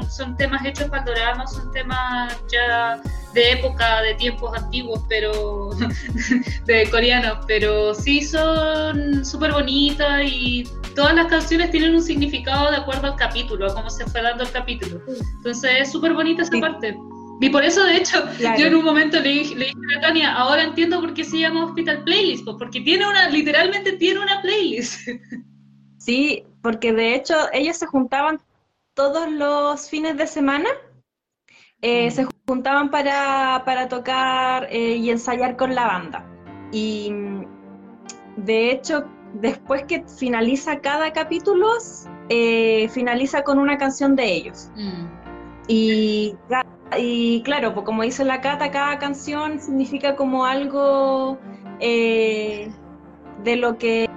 son 0.09 0.35
temas 0.37 0.65
hechos 0.65 0.89
para 0.89 1.03
el 1.03 1.15
drama, 1.15 1.47
son 1.47 1.71
temas 1.71 2.35
ya 2.51 3.01
de 3.33 3.51
época, 3.51 4.01
de 4.01 4.15
tiempos 4.15 4.55
antiguos, 4.57 5.01
pero 5.07 5.69
de 6.65 6.89
coreanos, 6.89 7.39
pero 7.47 7.93
sí 7.93 8.21
son 8.21 9.23
súper 9.25 9.51
bonitas 9.51 10.21
y 10.25 10.67
todas 10.95 11.13
las 11.13 11.27
canciones 11.27 11.71
tienen 11.71 11.95
un 11.95 12.01
significado 12.01 12.71
de 12.71 12.77
acuerdo 12.77 13.07
al 13.07 13.15
capítulo, 13.15 13.67
a 13.67 13.73
cómo 13.73 13.89
se 13.89 14.05
fue 14.05 14.21
dando 14.21 14.43
el 14.43 14.51
capítulo. 14.51 15.01
Entonces 15.37 15.71
es 15.79 15.91
súper 15.91 16.13
bonita 16.13 16.41
esa 16.41 16.59
parte. 16.59 16.97
Y 17.41 17.49
por 17.49 17.63
eso, 17.63 17.83
de 17.85 17.97
hecho, 17.97 18.23
yo 18.57 18.65
en 18.65 18.75
un 18.75 18.83
momento 18.83 19.17
le, 19.19 19.33
le, 19.33 19.65
dije 19.65 19.97
a 19.97 20.01
Tania, 20.01 20.33
ahora 20.33 20.63
entiendo 20.63 20.99
por 20.99 21.13
qué 21.13 21.23
se 21.23 21.39
llama 21.39 21.65
Hospital 21.65 22.03
Playlist, 22.03 22.43
pues, 22.43 22.57
porque 22.59 22.81
tiene 22.81 23.07
una, 23.07 23.29
literalmente 23.29 23.93
tiene 23.93 24.19
una 24.19 24.41
playlist. 24.41 25.07
Sí, 25.99 26.45
porque 26.63 26.93
de 26.93 27.13
hecho 27.13 27.35
ellos 27.51 27.75
se 27.75 27.85
juntaban 27.85 28.39
todos 28.93 29.29
los 29.29 29.89
fines 29.89 30.17
de 30.17 30.27
semana, 30.27 30.69
eh, 31.81 32.07
mm. 32.07 32.11
se 32.11 32.27
juntaban 32.47 32.89
para, 32.89 33.63
para 33.65 33.89
tocar 33.89 34.67
eh, 34.71 34.95
y 34.95 35.09
ensayar 35.09 35.57
con 35.57 35.75
la 35.75 35.87
banda. 35.87 36.25
Y 36.71 37.13
de 38.37 38.71
hecho, 38.71 39.05
después 39.33 39.83
que 39.83 40.03
finaliza 40.07 40.79
cada 40.79 41.11
capítulo, 41.11 41.67
eh, 42.29 42.89
finaliza 42.89 43.43
con 43.43 43.59
una 43.59 43.77
canción 43.77 44.15
de 44.15 44.33
ellos. 44.33 44.71
Mm. 44.75 45.05
Y, 45.67 46.35
y, 46.97 47.41
claro, 47.43 47.73
pues 47.73 47.85
como 47.85 48.03
dice 48.03 48.23
la 48.25 48.41
Cata, 48.41 48.71
cada 48.71 48.97
canción 48.99 49.59
significa 49.59 50.15
como 50.15 50.45
algo 50.45 51.37
de 51.79 52.71
lo 53.55 53.77
que 53.77 54.09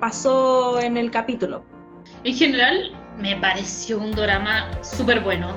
pasó 0.00 0.80
en 0.80 0.96
el 0.96 1.10
capítulo. 1.10 1.64
En 2.24 2.34
general, 2.34 2.92
me 3.18 3.36
pareció 3.36 3.98
un 3.98 4.12
drama 4.12 4.68
súper 4.82 5.20
bueno. 5.20 5.50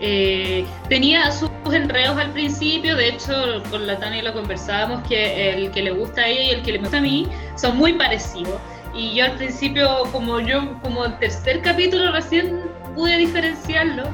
Eh, 0.00 0.64
tenía 0.88 1.30
sus 1.32 1.50
enredos 1.72 2.16
al 2.18 2.30
principio, 2.30 2.94
de 2.96 3.08
hecho 3.08 3.62
con 3.70 3.86
la 3.86 3.98
Tania 3.98 4.22
lo 4.22 4.32
conversábamos, 4.32 5.06
que 5.08 5.54
el 5.54 5.70
que 5.72 5.82
le 5.82 5.90
gusta 5.90 6.22
a 6.22 6.28
ella 6.28 6.42
y 6.42 6.50
el 6.50 6.62
que 6.62 6.72
le 6.72 6.78
gusta 6.78 6.98
a 6.98 7.00
mí 7.00 7.26
son 7.56 7.76
muy 7.76 7.94
parecidos. 7.94 8.60
Y 8.94 9.14
yo 9.14 9.24
al 9.24 9.32
principio, 9.32 10.04
como 10.12 10.40
yo, 10.40 10.80
como 10.82 11.04
el 11.04 11.18
tercer 11.18 11.62
capítulo 11.62 12.12
recién 12.12 12.62
pude 12.94 13.16
diferenciarlo, 13.16 14.04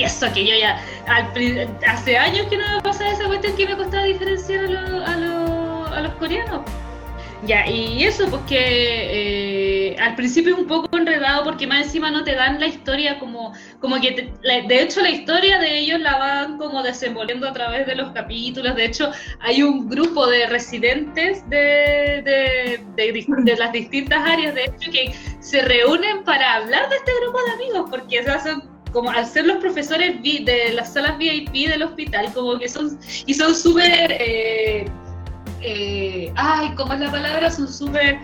y 0.00 0.04
eso 0.04 0.32
que 0.32 0.46
yo 0.46 0.54
ya, 0.56 0.82
hace 1.86 2.16
años 2.16 2.46
que 2.48 2.56
no 2.56 2.66
me 2.76 2.80
pasa 2.80 3.10
esa 3.10 3.26
cuestión 3.26 3.54
que 3.56 3.66
me 3.66 3.76
costaba 3.76 4.04
diferenciar 4.04 4.64
a, 4.64 5.96
a 5.96 6.00
los 6.00 6.14
coreanos. 6.14 6.62
Ya, 7.46 7.66
y 7.66 8.04
eso, 8.04 8.28
pues 8.28 8.42
que 8.42 9.92
eh, 9.92 9.96
al 9.98 10.14
principio 10.14 10.52
es 10.54 10.60
un 10.60 10.66
poco 10.66 10.94
enredado 10.98 11.44
porque 11.44 11.66
más 11.66 11.86
encima 11.86 12.10
no 12.10 12.22
te 12.22 12.34
dan 12.34 12.60
la 12.60 12.66
historia 12.66 13.18
como, 13.18 13.54
como 13.80 13.98
que, 13.98 14.30
de 14.42 14.82
hecho 14.82 15.00
la 15.00 15.08
historia 15.08 15.58
de 15.58 15.78
ellos 15.78 16.00
la 16.00 16.18
van 16.18 16.58
como 16.58 16.82
desenvolviendo 16.82 17.48
a 17.48 17.54
través 17.54 17.86
de 17.86 17.94
los 17.94 18.12
capítulos, 18.12 18.76
de 18.76 18.84
hecho 18.84 19.10
hay 19.40 19.62
un 19.62 19.88
grupo 19.88 20.26
de 20.26 20.48
residentes 20.48 21.48
de, 21.48 22.22
de, 22.24 22.84
de, 22.94 23.56
las 23.56 23.72
distintas 23.72 24.20
áreas, 24.22 24.54
de 24.54 24.64
hecho, 24.64 24.90
que 24.90 25.14
se 25.40 25.62
reúnen 25.62 26.24
para 26.24 26.56
hablar 26.56 26.90
de 26.90 26.96
este 26.96 27.12
grupo 27.22 27.38
de 27.42 27.52
amigos, 27.52 27.90
porque 27.90 28.20
o 28.20 28.40
son 28.40 28.69
como 28.92 29.10
al 29.10 29.26
ser 29.26 29.46
los 29.46 29.58
profesores 29.58 30.22
de 30.22 30.72
las 30.74 30.92
salas 30.92 31.18
VIP 31.18 31.68
del 31.68 31.82
hospital, 31.82 32.32
como 32.32 32.58
que 32.58 32.68
son, 32.68 32.98
y 33.26 33.34
son 33.34 33.54
súper... 33.54 34.12
Eh, 34.12 34.86
eh, 35.62 36.32
ay, 36.36 36.72
¿cómo 36.74 36.94
es 36.94 37.00
la 37.00 37.10
palabra? 37.10 37.50
Son 37.50 37.68
súper 37.70 38.18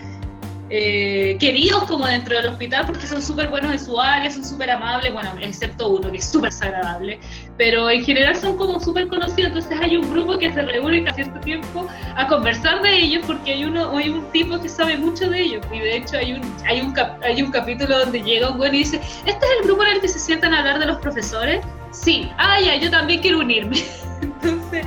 eh, 0.68 1.36
queridos 1.38 1.84
como 1.84 2.06
dentro 2.06 2.36
del 2.36 2.46
hospital 2.46 2.86
porque 2.86 3.06
son 3.06 3.22
súper 3.22 3.48
buenos 3.48 3.72
en 3.72 3.78
su 3.78 4.00
área, 4.00 4.28
son 4.30 4.44
súper 4.44 4.70
amables, 4.70 5.12
bueno, 5.12 5.30
excepto 5.40 5.88
uno 5.88 6.10
que 6.10 6.18
es 6.18 6.24
súper 6.24 6.50
desagradable, 6.50 7.20
pero 7.56 7.88
en 7.88 8.04
general 8.04 8.34
son 8.34 8.56
como 8.56 8.80
súper 8.80 9.06
conocidos, 9.06 9.52
entonces 9.52 9.78
hay 9.80 9.96
un 9.96 10.10
grupo 10.10 10.36
que 10.38 10.52
se 10.52 10.62
reúne 10.62 11.04
cada 11.04 11.14
cierto 11.14 11.40
tiempo 11.40 11.86
a 12.16 12.26
conversar 12.26 12.82
de 12.82 12.98
ellos 12.98 13.22
porque 13.26 13.52
hay 13.52 13.64
uno 13.64 13.96
hay 13.96 14.08
un 14.08 14.24
tipo 14.32 14.60
que 14.60 14.68
sabe 14.68 14.96
mucho 14.96 15.30
de 15.30 15.40
ellos 15.40 15.64
y 15.72 15.78
de 15.78 15.98
hecho 15.98 16.16
hay 16.16 16.32
un 16.32 16.42
hay 16.66 16.80
un, 16.80 16.94
hay 17.22 17.42
un 17.42 17.50
capítulo 17.52 17.98
donde 18.00 18.20
llega 18.22 18.50
un 18.50 18.58
güey 18.58 18.74
y 18.74 18.78
dice, 18.78 18.96
¿este 18.96 19.46
es 19.46 19.52
el 19.60 19.66
grupo 19.66 19.84
en 19.84 19.92
el 19.92 20.00
que 20.00 20.08
se 20.08 20.18
sientan 20.18 20.52
a 20.52 20.58
hablar 20.58 20.80
de 20.80 20.86
los 20.86 20.98
profesores? 20.98 21.64
Sí, 21.92 22.28
ah, 22.38 22.60
ya, 22.60 22.76
yo 22.76 22.90
también 22.90 23.20
quiero 23.20 23.38
unirme. 23.38 23.76
entonces... 24.22 24.84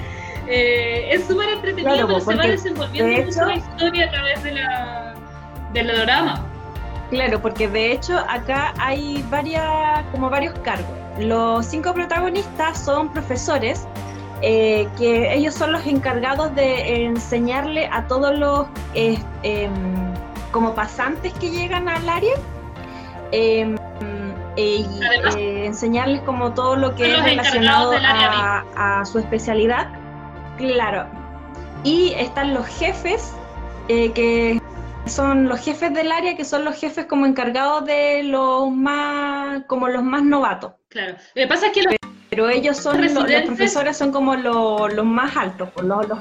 Eh, 0.52 1.13
es 1.13 1.28
súper 1.28 1.48
entretenido, 1.50 2.08
pero 2.08 2.20
se 2.20 2.36
va 2.36 2.48
desenvolviendo 2.48 3.24
mucho 3.24 3.46
la 3.46 3.54
historia 3.54 4.06
a 4.08 4.10
través 4.10 4.44
de 4.44 4.52
la, 4.54 5.09
del. 5.73 5.91
Claro, 7.10 7.41
porque 7.41 7.67
de 7.67 7.91
hecho 7.91 8.17
acá 8.27 8.73
hay 8.77 9.23
varias, 9.29 10.03
como 10.12 10.29
varios 10.29 10.58
cargos. 10.60 10.88
Los 11.17 11.65
cinco 11.65 11.93
protagonistas 11.93 12.79
son 12.79 13.10
profesores, 13.10 13.88
eh, 14.41 14.88
que 14.97 15.34
ellos 15.34 15.55
son 15.55 15.71
los 15.71 15.86
encargados 15.88 16.53
de 16.55 17.05
enseñarle 17.05 17.89
a 17.91 18.08
todos 18.08 18.38
los 18.38 18.67
eh, 18.93 19.17
em, 19.43 19.73
como 20.51 20.75
pasantes 20.75 21.34
que 21.34 21.49
llegan 21.49 21.89
al 21.89 22.08
área. 22.08 22.36
Em, 23.32 23.75
y 24.55 24.86
eh, 25.38 25.65
enseñarles 25.65 26.21
como 26.21 26.53
todo 26.53 26.75
lo 26.75 26.93
que 26.95 27.13
es 27.13 27.23
relacionado 27.23 27.93
a, 27.93 28.99
a, 28.99 29.05
su 29.05 29.17
especialidad. 29.19 29.88
Claro. 30.58 31.05
Y 31.84 32.13
están 32.17 32.53
los 32.53 32.67
jefes, 32.67 33.34
que 33.88 34.59
son 35.10 35.48
los 35.48 35.60
jefes 35.60 35.93
del 35.93 36.12
área 36.12 36.36
que 36.36 36.45
son 36.45 36.63
los 36.63 36.80
jefes 36.80 37.06
como 37.06 37.26
encargados 37.26 37.86
de 37.86 38.24
los 38.24 38.72
más, 38.72 39.63
como 39.67 39.88
los 39.88 40.04
más 40.04 40.24
novatos. 40.24 40.74
Claro. 40.89 41.15
Lo 41.36 41.41
que 41.41 41.48
pasa 41.48 41.67
es 41.67 41.72
que 41.74 41.84
los 41.84 41.95
pero 42.30 42.48
ellos 42.50 42.78
son 42.78 43.02
los, 43.02 43.12
profesores 43.45 43.98
son 43.98 44.12
como 44.12 44.36
los, 44.36 45.04
más 45.04 45.36
altos, 45.36 45.69
pues, 45.74 45.86
los, 45.86 46.08
los... 46.08 46.19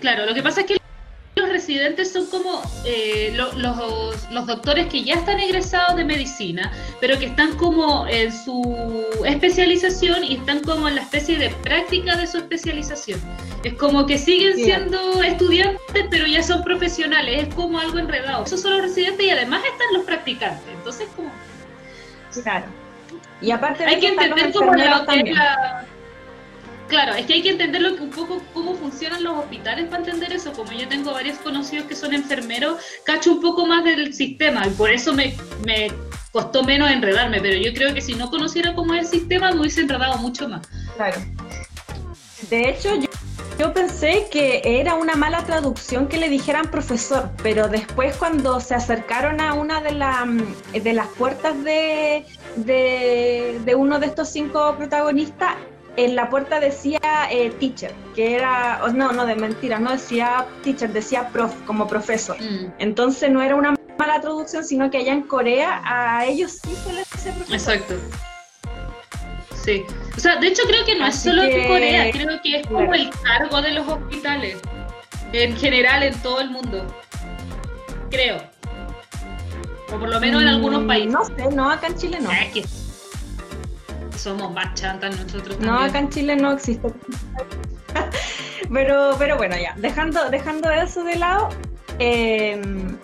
Claro, 0.00 0.26
lo 0.26 0.34
que 0.34 0.42
pasa 0.42 0.62
es 0.62 0.66
que 0.66 0.76
los 1.40 1.48
residentes 1.48 2.12
son 2.12 2.26
como 2.26 2.62
eh, 2.84 3.32
los, 3.34 3.54
los, 3.56 4.46
doctores 4.46 4.86
que 4.88 5.02
ya 5.02 5.14
están 5.14 5.40
egresados 5.40 5.96
de 5.96 6.04
medicina, 6.04 6.72
pero 7.00 7.18
que 7.18 7.26
están 7.26 7.56
como 7.56 8.06
en 8.06 8.32
su 8.32 9.04
especialización 9.24 10.24
y 10.24 10.36
están 10.36 10.62
como 10.62 10.88
en 10.88 10.96
la 10.96 11.02
especie 11.02 11.38
de 11.38 11.50
práctica 11.50 12.16
de 12.16 12.26
su 12.26 12.38
especialización. 12.38 13.20
Es 13.64 13.74
como 13.74 14.06
que 14.06 14.18
siguen 14.18 14.56
siendo 14.56 15.22
estudiantes, 15.22 16.06
pero 16.10 16.26
ya 16.26 16.42
son 16.42 16.62
profesionales, 16.62 17.48
es 17.48 17.54
como 17.54 17.78
algo 17.78 17.98
enredado. 17.98 18.44
Esos 18.44 18.62
son 18.62 18.72
los 18.72 18.82
residentes 18.82 19.26
y 19.26 19.30
además 19.30 19.62
están 19.64 19.88
los 19.94 20.04
practicantes. 20.04 20.74
Entonces, 20.74 21.08
como... 21.16 21.30
Claro. 22.42 22.66
Y 23.42 23.50
aparte 23.50 23.84
hay 23.84 23.98
que 24.00 24.08
entender 24.08 24.52
cómo 24.52 24.74
la, 24.74 25.04
la 25.04 25.86
Claro, 26.90 27.14
es 27.14 27.24
que 27.24 27.34
hay 27.34 27.42
que 27.42 27.50
entender 27.50 27.80
lo 27.80 27.94
que, 27.94 28.02
un 28.02 28.10
poco 28.10 28.42
cómo 28.52 28.74
funcionan 28.74 29.22
los 29.22 29.38
hospitales 29.38 29.86
para 29.86 29.98
entender 30.02 30.32
eso. 30.32 30.52
Como 30.52 30.72
yo 30.72 30.88
tengo 30.88 31.12
varios 31.12 31.38
conocidos 31.38 31.86
que 31.86 31.94
son 31.94 32.12
enfermeros, 32.12 32.82
cacho 33.04 33.32
un 33.32 33.40
poco 33.40 33.64
más 33.64 33.84
del 33.84 34.12
sistema 34.12 34.66
y 34.66 34.70
por 34.70 34.90
eso 34.90 35.14
me, 35.14 35.36
costó 36.32 36.64
menos 36.64 36.90
enredarme. 36.90 37.40
Pero 37.40 37.56
yo 37.62 37.72
creo 37.74 37.94
que 37.94 38.00
si 38.00 38.14
no 38.14 38.28
conociera 38.28 38.74
cómo 38.74 38.92
es 38.94 39.04
el 39.04 39.20
sistema, 39.20 39.52
me 39.52 39.60
hubiese 39.60 39.82
enredado 39.82 40.18
mucho 40.18 40.48
más. 40.48 40.66
Claro. 40.96 41.20
De 42.50 42.70
hecho, 42.70 42.96
yo, 42.96 43.08
yo 43.56 43.72
pensé 43.72 44.26
que 44.28 44.60
era 44.64 44.94
una 44.96 45.14
mala 45.14 45.44
traducción 45.44 46.08
que 46.08 46.16
le 46.18 46.28
dijeran 46.28 46.72
profesor, 46.72 47.30
pero 47.40 47.68
después 47.68 48.16
cuando 48.16 48.58
se 48.58 48.74
acercaron 48.74 49.40
a 49.40 49.54
una 49.54 49.80
de, 49.80 49.92
la, 49.92 50.26
de 50.72 50.92
las 50.92 51.06
puertas 51.06 51.62
de, 51.62 52.26
de, 52.56 53.60
de 53.64 53.74
uno 53.76 54.00
de 54.00 54.06
estos 54.06 54.28
cinco 54.30 54.74
protagonistas, 54.76 55.54
en 55.96 56.16
la 56.16 56.30
puerta 56.30 56.60
decía 56.60 57.00
eh, 57.30 57.50
teacher, 57.58 57.92
que 58.14 58.34
era, 58.34 58.80
no, 58.94 59.12
no, 59.12 59.26
de 59.26 59.36
mentira, 59.36 59.78
no 59.78 59.92
decía 59.92 60.46
teacher, 60.62 60.92
decía 60.92 61.28
prof, 61.28 61.52
como 61.66 61.86
profesor. 61.88 62.40
Mm. 62.40 62.72
Entonces 62.78 63.30
no 63.30 63.42
era 63.42 63.56
una 63.56 63.74
mala 63.98 64.20
traducción, 64.20 64.64
sino 64.64 64.90
que 64.90 64.98
allá 64.98 65.12
en 65.12 65.22
Corea 65.22 65.82
a 65.84 66.24
ellos 66.26 66.58
sí 66.62 66.74
se 66.84 66.92
les 66.92 67.10
dice 67.10 67.32
profesor. 67.32 67.54
Exacto. 67.54 67.94
Sí. 69.62 69.84
O 70.16 70.20
sea, 70.20 70.36
de 70.36 70.48
hecho 70.48 70.62
creo 70.66 70.84
que 70.84 70.96
no 70.96 71.06
es 71.06 71.16
solo 71.16 71.42
en 71.42 71.68
Corea, 71.68 72.10
creo 72.10 72.40
que 72.42 72.60
es 72.60 72.66
como 72.66 72.94
el 72.94 73.10
cargo 73.22 73.60
de 73.60 73.72
los 73.72 73.86
hospitales, 73.86 74.58
en 75.32 75.56
general 75.56 76.02
en 76.02 76.14
todo 76.22 76.40
el 76.40 76.50
mundo. 76.50 76.86
Creo. 78.10 78.42
O 79.92 79.98
por 79.98 80.08
lo 80.08 80.20
menos 80.20 80.42
en 80.42 80.48
algunos 80.48 80.82
mm, 80.82 80.86
países. 80.86 81.12
No 81.12 81.24
sé, 81.24 81.54
no, 81.54 81.70
acá 81.70 81.88
en 81.88 81.96
Chile 81.96 82.18
no. 82.20 82.30
Ah, 82.30 82.46
somos 84.20 84.52
más 84.52 84.74
chantas 84.74 85.16
nosotros 85.16 85.56
también. 85.56 85.72
No, 85.72 85.80
acá 85.80 85.98
en 85.98 86.10
Chile 86.10 86.36
no 86.36 86.52
existe. 86.52 86.88
pero, 88.72 89.14
pero 89.18 89.36
bueno, 89.36 89.56
ya, 89.56 89.74
dejando, 89.78 90.30
dejando 90.30 90.70
eso 90.70 91.02
de 91.04 91.16
lado, 91.16 91.48
em, 91.98 92.96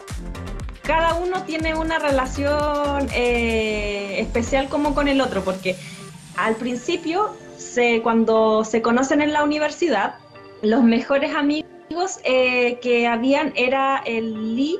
cada 0.83 1.15
uno 1.15 1.43
tiene 1.43 1.75
una 1.75 1.99
relación 1.99 3.09
eh, 3.13 4.21
especial 4.21 4.69
como 4.69 4.95
con 4.95 5.09
el 5.09 5.21
otro, 5.21 5.43
porque 5.43 5.77
al 6.37 6.55
principio, 6.57 7.35
se, 7.57 8.03
cuando 8.03 8.65
se 8.65 8.83
conocen 8.83 9.23
en 9.23 9.33
la 9.33 9.43
universidad, 9.43 10.17
los 10.63 10.83
mejores 10.83 11.35
amigos 11.35 12.21
eh, 12.25 12.79
que 12.81 13.07
habían 13.07 13.53
era 13.57 14.03
el 14.05 14.55
Lee 14.55 14.79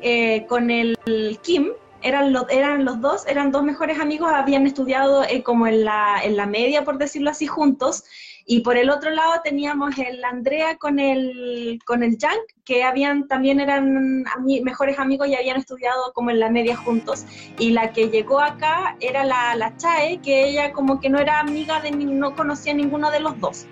eh, 0.00 0.46
con 0.48 0.70
el 0.70 0.96
Kim, 1.42 1.72
eran, 2.02 2.34
eran 2.50 2.84
los 2.84 3.00
dos, 3.00 3.26
eran 3.26 3.50
dos 3.50 3.62
mejores 3.62 4.00
amigos, 4.00 4.30
habían 4.32 4.66
estudiado 4.66 5.24
eh, 5.24 5.42
como 5.42 5.66
en 5.66 5.84
la, 5.84 6.20
en 6.22 6.36
la 6.36 6.46
media, 6.46 6.84
por 6.84 6.98
decirlo 6.98 7.30
así, 7.30 7.46
juntos. 7.46 8.04
Y 8.44 8.60
por 8.60 8.76
el 8.76 8.90
otro 8.90 9.10
lado 9.10 9.40
teníamos 9.44 9.96
el 9.98 10.24
Andrea 10.24 10.76
con 10.76 10.98
el, 10.98 11.78
con 11.84 12.02
el 12.02 12.18
Yang, 12.18 12.40
que 12.64 12.82
habían, 12.82 13.28
también 13.28 13.60
eran 13.60 14.24
mejores 14.64 14.98
amigos 14.98 15.28
y 15.28 15.34
habían 15.36 15.58
estudiado 15.58 16.12
como 16.12 16.30
en 16.30 16.40
la 16.40 16.50
media 16.50 16.76
juntos. 16.76 17.24
Y 17.58 17.70
la 17.70 17.92
que 17.92 18.08
llegó 18.08 18.40
acá 18.40 18.96
era 19.00 19.24
la, 19.24 19.54
la 19.54 19.76
Chae, 19.76 20.18
que 20.18 20.48
ella 20.48 20.72
como 20.72 21.00
que 21.00 21.08
no 21.08 21.18
era 21.18 21.38
amiga 21.38 21.80
de, 21.80 21.92
no 21.92 22.34
conocía 22.34 22.72
a 22.72 22.76
ninguno 22.76 23.10
de 23.10 23.20
los 23.20 23.38
dos, 23.38 23.66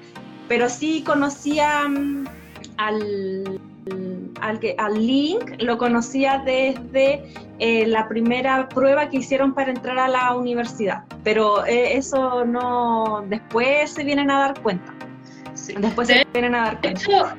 pero 0.48 0.68
sí 0.68 1.02
conocía 1.04 1.88
mm, 1.88 2.26
al 2.76 3.60
al, 4.40 4.60
que, 4.60 4.74
al 4.78 4.94
Link 5.06 5.60
lo 5.62 5.78
conocía 5.78 6.42
desde 6.44 7.22
eh, 7.58 7.86
la 7.86 8.08
primera 8.08 8.68
prueba 8.68 9.08
que 9.08 9.18
hicieron 9.18 9.54
para 9.54 9.70
entrar 9.70 9.98
a 9.98 10.08
la 10.08 10.34
universidad, 10.34 11.04
pero 11.24 11.64
eh, 11.66 11.96
eso 11.96 12.44
no, 12.44 13.24
después 13.28 13.90
se 13.90 14.04
vienen 14.04 14.30
a 14.30 14.40
dar 14.40 14.60
cuenta. 14.60 14.94
Después 15.78 16.08
se 16.08 16.26
vienen 16.32 16.54
a 16.54 16.62
dar 16.62 16.80
cuenta. 16.80 17.36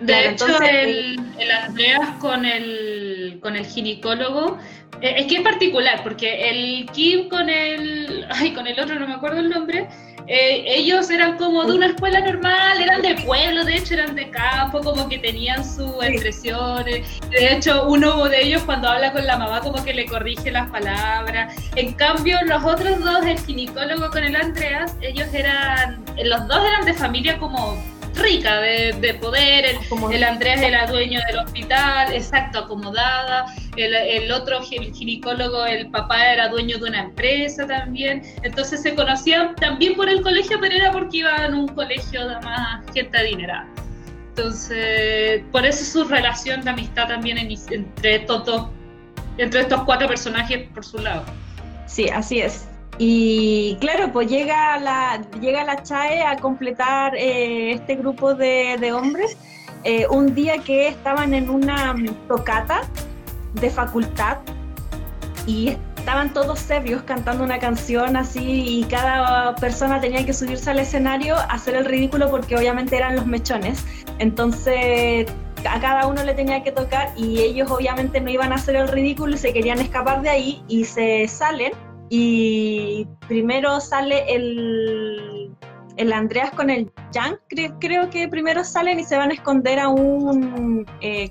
de 0.00 0.28
hecho, 0.28 0.46
el, 0.62 1.20
el, 1.38 1.50
Andreas 1.50 2.10
con 2.18 2.44
el, 2.44 3.38
con 3.42 3.56
el 3.56 3.66
ginecólogo 3.66 4.58
eh, 5.00 5.14
es 5.18 5.26
que 5.26 5.36
es 5.36 5.42
particular, 5.42 6.02
porque 6.02 6.48
el 6.48 6.86
Kim 6.92 7.28
con 7.28 7.48
el, 7.48 8.26
ay, 8.30 8.52
con 8.54 8.66
el 8.66 8.78
otro 8.78 8.98
no 8.98 9.06
me 9.06 9.14
acuerdo 9.14 9.40
el 9.40 9.50
nombre, 9.50 9.88
eh, 10.26 10.64
ellos 10.66 11.10
eran 11.10 11.36
como 11.36 11.64
de 11.64 11.74
una 11.74 11.86
escuela 11.86 12.20
normal, 12.20 12.80
eran 12.80 13.02
de 13.02 13.14
pueblo, 13.24 13.64
de 13.64 13.76
hecho 13.76 13.94
eran 13.94 14.14
de 14.14 14.30
campo, 14.30 14.80
como 14.80 15.08
que 15.08 15.18
tenían 15.18 15.64
sus 15.64 15.92
expresiones. 16.02 17.20
De 17.30 17.52
hecho, 17.52 17.86
uno 17.88 18.28
de 18.28 18.42
ellos 18.42 18.62
cuando 18.62 18.88
habla 18.88 19.12
con 19.12 19.26
la 19.26 19.36
mamá 19.36 19.60
como 19.60 19.82
que 19.84 19.94
le 19.94 20.06
corrige 20.06 20.50
las 20.50 20.70
palabras. 20.70 21.54
En 21.76 21.92
cambio, 21.94 22.38
los 22.46 22.64
otros 22.64 23.00
dos, 23.00 23.24
el 23.26 23.38
ginecólogo 23.38 24.10
con 24.10 24.24
el 24.24 24.36
Andreas, 24.36 24.96
ellos 25.00 25.28
eran, 25.32 26.04
los 26.24 26.46
dos 26.48 26.64
eran 26.64 26.84
de 26.84 26.94
familia 26.94 27.38
como 27.38 27.76
rica 28.14 28.60
de, 28.60 29.14
poder, 29.20 29.64
el, 29.64 29.78
el, 30.12 30.24
Andrés 30.24 30.62
era 30.62 30.86
dueño 30.86 31.20
del 31.28 31.38
hospital, 31.38 32.12
exacto, 32.12 32.60
acomodada, 32.60 33.46
el, 33.76 33.94
el, 33.94 34.32
otro 34.32 34.62
ginecólogo, 34.62 35.64
el 35.66 35.90
papá 35.90 36.32
era 36.32 36.48
dueño 36.48 36.78
de 36.78 36.84
una 36.88 37.00
empresa 37.00 37.66
también, 37.66 38.22
entonces 38.42 38.82
se 38.82 38.94
conocían 38.94 39.54
también 39.56 39.94
por 39.94 40.08
el 40.08 40.22
colegio, 40.22 40.58
pero 40.60 40.74
era 40.74 40.92
porque 40.92 41.18
iban 41.18 41.54
a 41.54 41.56
un 41.56 41.68
colegio 41.68 42.28
de 42.28 42.40
más 42.40 42.84
gente 42.92 43.18
adinerada. 43.18 43.68
Entonces, 44.30 45.42
por 45.52 45.66
eso 45.66 45.84
su 45.84 46.08
relación 46.08 46.62
de 46.62 46.70
amistad 46.70 47.08
también 47.08 47.36
entre, 47.38 48.14
estos 48.14 48.68
entre 49.36 49.60
estos 49.60 49.82
cuatro 49.84 50.08
personajes 50.08 50.68
por 50.72 50.84
su 50.84 50.98
lado. 50.98 51.24
Sí, 51.86 52.08
así 52.08 52.40
es. 52.40 52.66
Y 52.98 53.76
claro, 53.80 54.12
pues 54.12 54.28
llega 54.28 54.78
la, 54.78 55.22
llega 55.40 55.64
la 55.64 55.82
CHAE 55.82 56.22
a 56.22 56.36
completar 56.36 57.16
eh, 57.16 57.72
este 57.72 57.96
grupo 57.96 58.34
de, 58.34 58.92
hombres 58.92 59.36
eh, 59.84 60.06
un 60.10 60.34
día 60.34 60.58
que 60.58 60.88
estaban 60.88 61.34
en 61.34 61.48
una 61.48 61.94
tocata 62.28 62.82
de 63.54 63.70
facultad 63.70 64.38
y 65.46 65.76
estaban 65.96 66.32
todos 66.32 66.58
serios 66.58 67.02
cantando 67.02 67.44
una 67.44 67.58
canción 67.58 68.16
así 68.16 68.80
y 68.80 68.84
cada 68.84 69.54
persona 69.56 70.00
tenía 70.00 70.24
que 70.26 70.32
subirse 70.32 70.70
al 70.70 70.78
escenario 70.78 71.36
a 71.36 71.44
hacer 71.44 71.74
el 71.74 71.84
ridículo 71.84 72.30
porque 72.30 72.56
obviamente 72.56 72.96
eran 72.96 73.16
los 73.16 73.26
mechones. 73.26 73.84
Entonces 74.18 75.26
a 75.68 75.80
cada 75.80 76.06
uno 76.06 76.22
le 76.24 76.34
tenía 76.34 76.62
que 76.62 76.72
tocar 76.72 77.10
y 77.16 77.40
ellos 77.40 77.70
obviamente 77.70 78.20
no 78.20 78.30
iban 78.30 78.52
a 78.52 78.56
hacer 78.56 78.76
el 78.76 78.88
ridículo 78.88 79.34
y 79.34 79.38
se 79.38 79.52
querían 79.52 79.80
escapar 79.80 80.22
de 80.22 80.28
ahí 80.28 80.62
y 80.68 80.84
se 80.84 81.26
salen 81.28 81.72
y 82.14 83.08
primero 83.26 83.80
sale 83.80 84.22
el, 84.28 85.50
el 85.96 86.12
Andreas 86.12 86.50
con 86.50 86.68
el 86.68 86.92
Jan, 87.14 87.38
creo 87.80 88.10
que 88.10 88.28
primero 88.28 88.64
salen 88.64 89.00
y 89.00 89.04
se 89.04 89.16
van 89.16 89.30
a 89.30 89.32
esconder 89.32 89.80
a 89.80 89.88
un, 89.88 90.84
eh, 91.00 91.30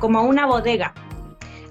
como 0.00 0.18
a 0.18 0.22
una 0.22 0.46
bodega, 0.46 0.92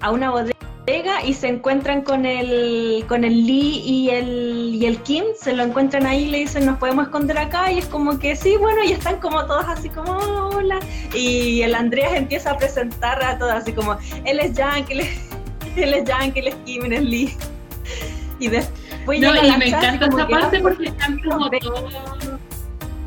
a 0.00 0.10
una 0.10 0.30
bodega 0.30 1.22
y 1.22 1.34
se 1.34 1.48
encuentran 1.48 2.00
con 2.00 2.24
el, 2.24 3.04
con 3.06 3.24
el 3.24 3.46
Lee 3.46 3.82
y 3.84 4.08
el, 4.08 4.70
y 4.72 4.86
el 4.86 5.02
Kim, 5.02 5.24
se 5.38 5.52
lo 5.52 5.62
encuentran 5.62 6.06
ahí 6.06 6.22
y 6.22 6.30
le 6.30 6.38
dicen 6.38 6.64
nos 6.64 6.78
podemos 6.78 7.08
esconder 7.08 7.36
acá 7.36 7.70
y 7.70 7.80
es 7.80 7.86
como 7.86 8.18
que 8.18 8.36
sí, 8.36 8.56
bueno, 8.56 8.82
y 8.84 8.92
están 8.92 9.20
como 9.20 9.44
todos 9.44 9.66
así 9.68 9.90
como 9.90 10.12
hola 10.12 10.80
y 11.14 11.60
el 11.60 11.74
Andreas 11.74 12.14
empieza 12.14 12.52
a 12.52 12.56
presentar 12.56 13.22
a 13.22 13.36
todos 13.36 13.52
así 13.52 13.74
como 13.74 13.98
él 14.24 14.40
es 14.40 14.54
Yang, 14.54 14.86
él 14.88 15.00
es, 15.00 15.08
él 15.76 15.92
es 15.92 16.10
él 16.36 16.46
es 16.46 16.54
Kim, 16.64 16.86
él 16.86 16.92
es 16.94 17.02
Lee 17.02 17.36
y 18.38 18.48
después 18.48 19.20
no, 19.20 19.34
y 19.34 19.56
me 19.56 19.68
encanta 19.68 20.06
esa 20.06 20.28
parte 20.28 20.60
porque 20.60 20.86
están 20.86 21.18
como 21.20 21.50
todos 21.50 21.94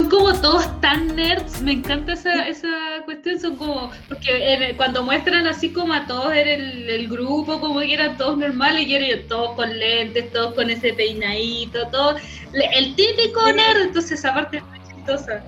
como 0.09 0.33
todos 0.33 0.81
tan 0.81 1.15
nerds, 1.15 1.61
me 1.61 1.73
encanta 1.73 2.13
esa, 2.13 2.47
esa 2.47 2.69
cuestión, 3.05 3.39
son 3.39 3.57
como, 3.57 3.91
porque 4.07 4.73
cuando 4.75 5.03
muestran 5.03 5.45
así 5.45 5.71
como 5.71 5.93
a 5.93 6.07
todos 6.07 6.33
en 6.33 6.47
el, 6.47 7.07
grupo, 7.07 7.59
como 7.59 7.79
que 7.79 7.93
eran 7.93 8.17
todos 8.17 8.37
normales, 8.37 8.87
y 8.87 8.95
eran 8.95 9.27
todos 9.27 9.51
con 9.55 9.77
lentes, 9.77 10.31
todos 10.31 10.55
con 10.55 10.69
ese 10.69 10.93
peinadito, 10.93 11.87
todo, 11.89 12.15
el 12.53 12.95
típico 12.95 13.51
nerd, 13.51 13.81
entonces 13.81 14.13
esa 14.13 14.33
parte 14.33 14.57
es 14.57 14.63
muy 14.63 14.79
chistosa 14.87 15.43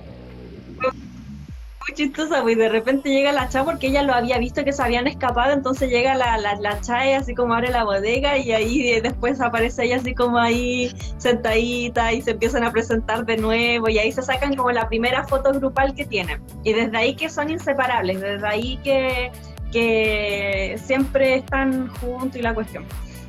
muy 1.86 1.94
chistosa, 1.96 2.42
pues 2.42 2.56
de 2.56 2.68
repente 2.68 3.10
llega 3.10 3.32
la 3.32 3.48
Cha 3.48 3.64
porque 3.64 3.88
ella 3.88 4.02
lo 4.02 4.14
había 4.14 4.38
visto 4.38 4.64
que 4.64 4.72
se 4.72 4.82
habían 4.82 5.06
escapado, 5.06 5.52
entonces 5.52 5.90
llega 5.90 6.14
la, 6.14 6.38
la, 6.38 6.54
la 6.56 6.80
Cha 6.80 7.02
así 7.16 7.34
como 7.34 7.54
abre 7.54 7.70
la 7.70 7.84
bodega 7.84 8.38
y 8.38 8.52
ahí 8.52 9.00
después 9.00 9.40
aparece 9.40 9.84
ella 9.84 9.96
así 9.96 10.14
como 10.14 10.38
ahí 10.38 10.92
sentadita 11.18 12.12
y 12.12 12.22
se 12.22 12.32
empiezan 12.32 12.64
a 12.64 12.72
presentar 12.72 13.24
de 13.24 13.36
nuevo 13.36 13.88
y 13.88 13.98
ahí 13.98 14.12
se 14.12 14.22
sacan 14.22 14.54
como 14.54 14.70
la 14.70 14.88
primera 14.88 15.26
foto 15.26 15.52
grupal 15.52 15.94
que 15.94 16.04
tienen. 16.04 16.42
Y 16.64 16.72
desde 16.72 16.96
ahí 16.96 17.14
que 17.14 17.28
son 17.28 17.50
inseparables, 17.50 18.20
desde 18.20 18.46
ahí 18.46 18.78
que, 18.84 19.32
que 19.72 20.78
siempre 20.82 21.36
están 21.36 21.88
juntos 21.88 22.36
y 22.36 22.42
la 22.42 22.54
cuestión. 22.54 22.84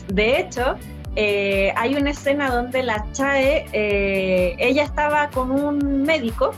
De 0.08 0.40
hecho, 0.40 0.76
eh, 1.16 1.74
hay 1.76 1.96
una 1.96 2.12
escena 2.12 2.50
donde 2.50 2.84
la 2.84 3.06
Chae, 3.12 3.66
eh, 3.72 4.56
ella 4.60 4.84
estaba 4.84 5.30
con 5.30 5.52
un 5.52 6.04
médico 6.04 6.52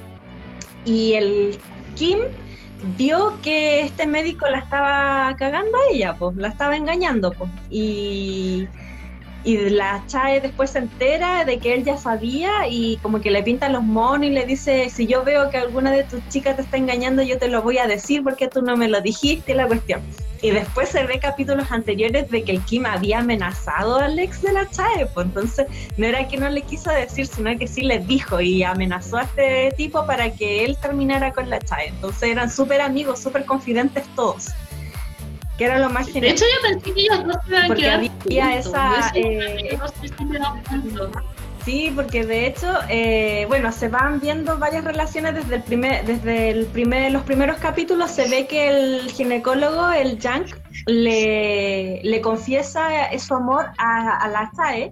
y 0.86 1.14
el 1.14 1.60
Kim 1.96 2.20
vio 2.98 3.40
que 3.42 3.82
este 3.82 4.06
médico 4.06 4.48
la 4.48 4.60
estaba 4.60 5.36
cagando 5.38 5.78
a 5.78 5.94
ella, 5.94 6.16
pues, 6.18 6.36
la 6.36 6.50
estaba 6.50 6.76
engañando, 6.76 7.32
pues, 7.32 7.50
y, 7.70 8.68
y 9.44 9.70
la 9.70 10.04
Chae 10.08 10.42
después 10.42 10.72
se 10.72 10.80
entera 10.80 11.46
de 11.46 11.60
que 11.60 11.74
él 11.74 11.84
ya 11.84 11.98
sabía 11.98 12.68
y 12.70 12.98
como 12.98 13.22
que 13.22 13.32
le 13.32 13.44
pinta 13.44 13.70
los 13.70 13.84
monos 13.84 14.28
y 14.28 14.32
le 14.32 14.46
dice, 14.46 14.90
si 14.90 15.08
yo 15.08 15.24
veo 15.24 15.50
que 15.50 15.58
alguna 15.58 15.92
de 15.92 16.04
tus 16.04 16.28
chicas 16.30 16.56
te 16.56 16.64
está 16.64 16.78
engañando, 16.78 17.24
yo 17.24 17.38
te 17.38 17.48
lo 17.48 17.62
voy 17.62 17.78
a 17.78 17.88
decir 17.88 18.24
porque 18.24 18.48
tú 18.48 18.62
no 18.62 18.76
me 18.76 18.88
lo 18.88 19.02
dijiste, 19.02 19.54
la 19.54 19.68
cuestión. 19.68 20.02
Y 20.46 20.52
después 20.52 20.90
se 20.90 21.04
ve 21.08 21.18
capítulos 21.18 21.72
anteriores 21.72 22.30
de 22.30 22.44
que 22.44 22.52
el 22.52 22.62
Kim 22.66 22.86
había 22.86 23.18
amenazado 23.18 23.98
al 23.98 24.20
ex 24.20 24.44
de 24.44 24.54
la 24.54 24.70
Chae, 24.70 25.08
pues 25.12 25.26
entonces 25.26 25.66
no 25.98 26.06
era 26.06 26.28
que 26.28 26.38
no 26.38 26.48
le 26.50 26.62
quiso 26.62 26.92
decir, 26.92 27.26
sino 27.26 27.58
que 27.58 27.68
sí 27.68 27.82
le 27.82 27.98
dijo 27.98 28.40
y 28.40 28.62
amenazó 28.62 29.18
a 29.18 29.24
este 29.24 29.74
tipo 29.76 30.06
para 30.06 30.30
que 30.30 30.64
él 30.64 30.78
terminara 30.80 31.34
con 31.34 31.50
la 31.50 31.58
Chae. 31.58 31.88
Entonces 31.88 32.30
eran 32.30 32.52
súper 32.52 32.82
amigos, 32.82 33.24
súper 33.24 33.44
confidentes 33.46 34.04
todos. 34.16 34.50
Que 35.58 35.66
era 35.66 35.80
lo 35.80 35.90
más 35.90 36.06
genial. 36.06 36.22
De 36.22 36.30
hecho, 36.30 36.46
yo 36.46 36.62
pensé 36.70 36.94
que 36.94 37.02
ellos 37.02 37.26
no 37.26 37.34
se 37.34 37.50
iban 37.50 37.72
a 37.72 37.76
quedar 37.76 38.12
había 38.22 38.58
esa... 38.58 39.12
Eh, 39.16 39.80
Sí, 41.66 41.92
porque 41.96 42.24
de 42.24 42.46
hecho, 42.46 42.72
eh, 42.90 43.46
bueno, 43.48 43.72
se 43.72 43.88
van 43.88 44.20
viendo 44.20 44.60
varias 44.60 44.84
relaciones 44.84 45.34
desde 45.34 45.56
el 45.56 45.64
primer, 45.64 46.06
desde 46.06 46.52
el 46.52 46.68
primer, 46.68 47.12
los 47.12 47.24
primeros 47.24 47.58
capítulos 47.58 48.12
se 48.12 48.30
ve 48.30 48.46
que 48.46 48.70
el 48.70 49.10
ginecólogo, 49.10 49.90
el 49.90 50.20
Yang, 50.20 50.46
le, 50.86 52.02
le 52.04 52.22
confiesa 52.22 53.10
su 53.18 53.34
amor 53.34 53.66
a, 53.80 54.30
la 54.30 54.52
Chae, 54.56 54.92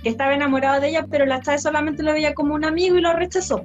que 0.00 0.08
estaba 0.08 0.32
enamorado 0.32 0.80
de 0.80 0.90
ella, 0.90 1.06
pero 1.10 1.26
la 1.26 1.40
Chae 1.40 1.58
solamente 1.58 2.04
lo 2.04 2.12
veía 2.12 2.34
como 2.34 2.54
un 2.54 2.64
amigo 2.64 2.96
y 2.96 3.00
lo 3.00 3.12
rechazó. 3.14 3.64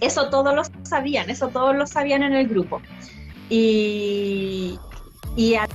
Eso 0.00 0.30
todos 0.30 0.52
lo 0.52 0.62
sabían, 0.82 1.30
eso 1.30 1.46
todos 1.46 1.76
lo 1.76 1.86
sabían 1.86 2.24
en 2.24 2.34
el 2.34 2.48
grupo. 2.48 2.82
Y, 3.48 4.80
y 5.36 5.54
a 5.54 5.62
a 5.62 5.66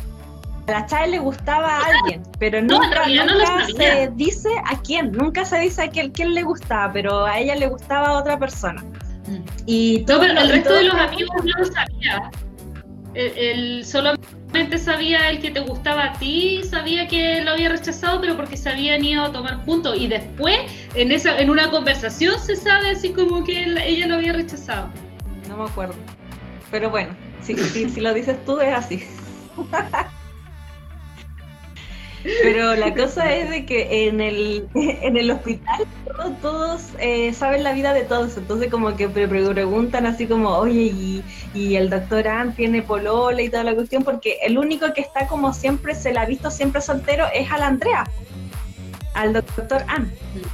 la 0.70 0.86
Chae 0.86 1.10
le 1.10 1.20
gustaba 1.20 1.78
a 1.78 1.86
alguien, 1.86 2.24
pero 2.40 2.62
nunca, 2.62 3.06
se 3.06 4.12
dice 4.16 4.50
a 4.66 4.82
quién, 4.82 5.12
nunca 5.12 5.46
se 5.46 5.60
dice 5.60 5.84
a 5.84 5.90
quién, 5.90 6.12
quién, 6.12 6.34
le 6.34 6.44
gustaba, 6.44 6.92
pero 6.92 7.26
a 7.26 7.40
ella 7.40 7.56
le 7.56 7.68
gustaba 7.68 8.10
a 8.10 8.14
otra 8.20 8.38
persona. 8.38 8.84
Mm. 9.28 9.44
Y 9.66 10.06
todo, 10.06 10.22
pero 10.22 10.40
el 10.40 10.50
resto 10.50 10.74
de 10.74 10.84
los 10.84 10.96
amigos 10.96 11.36
no 11.44 11.60
lo 11.60 11.66
sabía. 11.66 12.32
Él, 13.16 13.84
solamente 13.86 14.78
sabía 14.78 15.30
el 15.30 15.40
que 15.40 15.52
te 15.52 15.60
gustaba 15.60 16.06
a 16.06 16.14
ti, 16.14 16.62
sabía 16.64 17.08
que 17.08 17.42
lo 17.42 17.52
había 17.52 17.70
rechazado, 17.70 18.22
pero 18.22 18.36
porque 18.38 18.56
se 18.56 18.70
habían 18.70 19.04
ido 19.04 19.24
a 19.24 19.32
tomar 19.32 19.58
juntos. 19.66 19.98
Y 20.00 20.08
después, 20.08 20.60
en 20.96 21.12
esa 21.12 21.40
en 21.40 21.50
una 21.50 21.70
conversación, 21.72 22.40
se 22.40 22.56
sabe 22.56 22.92
así 22.92 23.12
como 23.12 23.44
que 23.44 23.64
ella 23.64 24.08
lo 24.08 24.16
había 24.16 24.34
rechazado. 24.34 24.90
No 25.48 25.58
me 25.58 25.64
acuerdo. 25.64 25.96
Pero 26.72 26.90
bueno, 26.90 27.16
si, 27.42 27.56
si 27.56 28.00
lo 28.00 28.14
dices 28.14 28.38
tú, 28.46 28.60
es 28.60 28.74
así. 28.74 29.04
Pero 32.24 32.76
la 32.76 32.94
cosa 32.94 33.34
es 33.34 33.50
de 33.50 33.66
que 33.66 34.08
en 34.08 34.20
el, 34.22 34.68
en 34.76 35.18
el 35.18 35.32
hospital 35.32 35.88
todos, 36.42 36.82
eh, 37.00 37.34
saben 37.34 37.64
la 37.64 37.74
vida 37.74 37.94
de 37.94 38.04
todos, 38.04 38.36
entonces 38.38 38.70
como 38.70 38.96
que 38.96 39.08
preguntan 39.08 40.06
así 40.06 40.28
como, 40.28 40.50
oye, 40.50 41.24
y, 41.54 41.76
el 41.76 41.90
doctor 41.90 42.28
Ann 42.28 42.54
tiene 42.54 42.82
polola 42.82 43.42
y 43.42 43.50
toda 43.50 43.64
la 43.64 43.74
cuestión, 43.74 44.04
porque 44.04 44.38
el 44.44 44.58
único 44.58 44.94
que 44.94 45.02
está 45.02 45.28
como 45.28 45.54
siempre, 45.54 45.96
se 45.96 46.14
la 46.14 46.22
ha 46.22 46.26
visto 46.26 46.52
siempre 46.52 46.82
soltero, 46.82 47.26
es 47.34 47.50
al 47.52 47.64
Andrea, 47.64 48.04
al 49.14 49.34
doctor 49.34 49.84
Ann. 49.88 50.12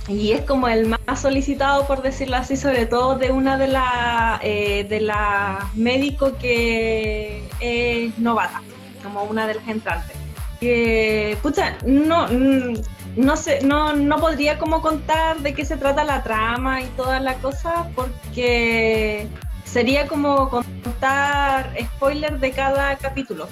Y 0.08 0.34
es 0.34 0.42
como 0.42 0.68
el 0.68 0.88
más 0.88 1.22
solicitado, 1.22 1.88
por 1.88 2.02
decirlo 2.02 2.38
así, 2.38 2.56
sobre 2.58 2.86
todo 2.86 3.18
de 3.18 3.32
una 3.32 3.58
de 3.58 3.68
las 3.68 4.40
eh, 4.44 4.86
de 4.88 5.02
la 5.02 5.70
médicos 5.74 6.34
que 6.40 7.44
es 7.60 8.18
novata, 8.20 8.62
como 9.04 9.24
una 9.24 9.48
de 9.48 9.56
las 9.56 9.68
entrantes 9.68 10.25
que, 10.66 11.38
pucha, 11.44 11.78
no, 11.86 12.28
mm, 12.28 12.74
no 13.18 13.38
sé, 13.38 13.62
no, 13.64 13.94
no 13.94 14.18
podría 14.18 14.58
como 14.58 14.82
contar 14.82 15.38
de 15.42 15.54
qué 15.54 15.64
se 15.64 15.78
trata 15.78 16.04
la 16.04 16.24
trama 16.24 16.82
y 16.82 16.86
toda 16.98 17.20
la 17.20 17.36
cosa, 17.36 17.88
porque 17.96 19.28
sería 19.64 20.08
como 20.08 20.50
contar 20.50 21.72
spoilers 21.80 22.42
de 22.42 22.52
cada 22.52 22.96
capítulo. 22.98 23.48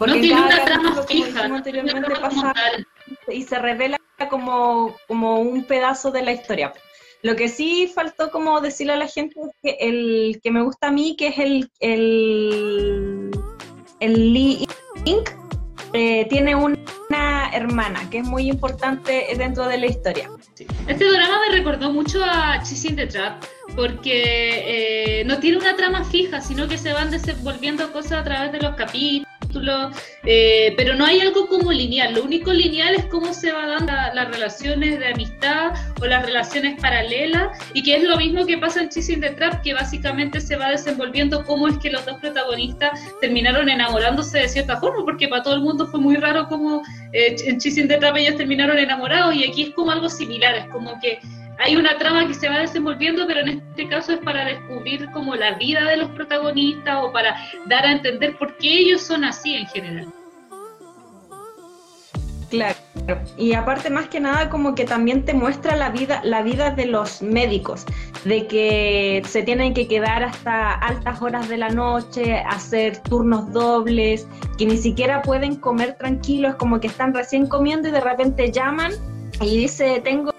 Porque 0.00 0.14
no 0.14 0.20
tiene 0.20 0.42
una 0.42 0.64
trama 0.64 1.02
fija. 1.04 1.44
anteriormente 1.44 2.14
pasa 2.20 2.52
y 3.28 3.42
se 3.44 3.58
revela 3.60 3.98
como, 4.28 4.96
como 5.06 5.40
un 5.40 5.62
pedazo 5.62 6.10
de 6.10 6.22
la 6.22 6.32
historia. 6.32 6.72
Lo 7.22 7.36
que 7.36 7.48
sí 7.48 7.90
faltó 7.92 8.32
como 8.32 8.60
decirle 8.60 8.94
a 8.94 8.96
la 8.96 9.06
gente 9.06 9.40
es 9.40 9.50
que 9.62 9.76
el 9.80 10.40
que 10.42 10.50
me 10.50 10.62
gusta 10.62 10.88
a 10.88 10.92
mí, 10.92 11.14
que 11.16 11.28
es 11.28 11.38
el, 11.38 11.70
el, 11.78 13.30
el 14.00 14.32
Lee 14.32 14.66
Inc., 15.04 15.30
eh, 15.92 16.26
tiene 16.28 16.54
una 16.54 17.50
hermana 17.52 18.08
que 18.10 18.18
es 18.18 18.24
muy 18.24 18.48
importante 18.48 19.26
dentro 19.36 19.66
de 19.66 19.78
la 19.78 19.86
historia. 19.86 20.30
Este 20.86 21.04
drama 21.04 21.38
me 21.48 21.56
recordó 21.56 21.92
mucho 21.92 22.22
a 22.22 22.58
Chasing 22.58 22.96
the 22.96 23.06
Trap 23.06 23.44
porque 23.76 25.20
eh, 25.20 25.24
no 25.24 25.38
tiene 25.38 25.58
una 25.58 25.76
trama 25.76 26.04
fija, 26.04 26.40
sino 26.40 26.66
que 26.68 26.78
se 26.78 26.92
van 26.92 27.10
desenvolviendo 27.10 27.92
cosas 27.92 28.12
a 28.12 28.24
través 28.24 28.52
de 28.52 28.60
los 28.60 28.74
capítulos 28.74 29.27
eh, 30.24 30.74
pero 30.76 30.94
no 30.94 31.04
hay 31.04 31.20
algo 31.20 31.46
como 31.46 31.72
lineal. 31.72 32.14
Lo 32.14 32.24
único 32.24 32.52
lineal 32.52 32.94
es 32.94 33.04
cómo 33.06 33.32
se 33.32 33.52
van 33.52 33.68
dando 33.68 33.92
las 34.14 34.28
relaciones 34.28 34.98
de 34.98 35.08
amistad 35.08 35.72
o 36.00 36.06
las 36.06 36.24
relaciones 36.24 36.80
paralelas, 36.80 37.58
y 37.74 37.82
que 37.82 37.96
es 37.96 38.02
lo 38.04 38.16
mismo 38.16 38.46
que 38.46 38.58
pasa 38.58 38.82
en 38.82 38.88
Chasing 38.88 39.20
the 39.20 39.30
Trap, 39.30 39.62
que 39.62 39.74
básicamente 39.74 40.40
se 40.40 40.56
va 40.56 40.70
desenvolviendo 40.70 41.44
cómo 41.44 41.68
es 41.68 41.78
que 41.78 41.90
los 41.90 42.04
dos 42.04 42.18
protagonistas 42.20 43.00
terminaron 43.20 43.68
enamorándose 43.68 44.38
de 44.38 44.48
cierta 44.48 44.78
forma, 44.78 45.04
porque 45.04 45.28
para 45.28 45.42
todo 45.42 45.54
el 45.54 45.62
mundo 45.62 45.86
fue 45.86 46.00
muy 46.00 46.16
raro 46.16 46.46
cómo 46.48 46.82
eh, 47.12 47.36
en 47.44 47.58
Chasing 47.58 47.88
the 47.88 47.98
Trap 47.98 48.16
ellos 48.16 48.36
terminaron 48.36 48.78
enamorados, 48.78 49.34
y 49.34 49.44
aquí 49.44 49.62
es 49.64 49.70
como 49.70 49.90
algo 49.90 50.08
similar, 50.08 50.54
es 50.54 50.66
como 50.66 50.98
que 51.00 51.18
hay 51.58 51.76
una 51.76 51.98
trama 51.98 52.26
que 52.26 52.34
se 52.34 52.48
va 52.48 52.58
desenvolviendo, 52.58 53.26
pero 53.26 53.40
en 53.40 53.48
este 53.48 53.88
caso 53.88 54.12
es 54.12 54.18
para 54.20 54.44
descubrir 54.44 55.10
como 55.10 55.34
la 55.34 55.54
vida 55.54 55.84
de 55.84 55.96
los 55.96 56.10
protagonistas 56.10 56.98
o 57.02 57.12
para 57.12 57.36
dar 57.66 57.84
a 57.84 57.92
entender 57.92 58.36
por 58.38 58.56
qué 58.58 58.78
ellos 58.78 59.02
son 59.02 59.24
así 59.24 59.54
en 59.54 59.66
general. 59.66 60.06
Claro. 62.50 62.76
y 63.36 63.52
aparte 63.52 63.90
más 63.90 64.08
que 64.08 64.20
nada 64.20 64.48
como 64.48 64.74
que 64.74 64.86
también 64.86 65.26
te 65.26 65.34
muestra 65.34 65.76
la 65.76 65.90
vida, 65.90 66.22
la 66.24 66.40
vida 66.40 66.70
de 66.70 66.86
los 66.86 67.20
médicos, 67.20 67.84
de 68.24 68.46
que 68.46 69.22
se 69.28 69.42
tienen 69.42 69.74
que 69.74 69.86
quedar 69.86 70.22
hasta 70.22 70.72
altas 70.72 71.20
horas 71.20 71.50
de 71.50 71.58
la 71.58 71.68
noche, 71.68 72.38
hacer 72.38 73.02
turnos 73.02 73.52
dobles, 73.52 74.26
que 74.56 74.64
ni 74.64 74.78
siquiera 74.78 75.20
pueden 75.20 75.56
comer 75.56 75.98
tranquilos, 75.98 76.54
como 76.54 76.80
que 76.80 76.86
están 76.86 77.12
recién 77.12 77.46
comiendo 77.46 77.88
y 77.88 77.90
de 77.90 78.00
repente 78.00 78.50
llaman 78.50 78.92
y 79.42 79.58
dice, 79.58 80.00
tengo, 80.02 80.32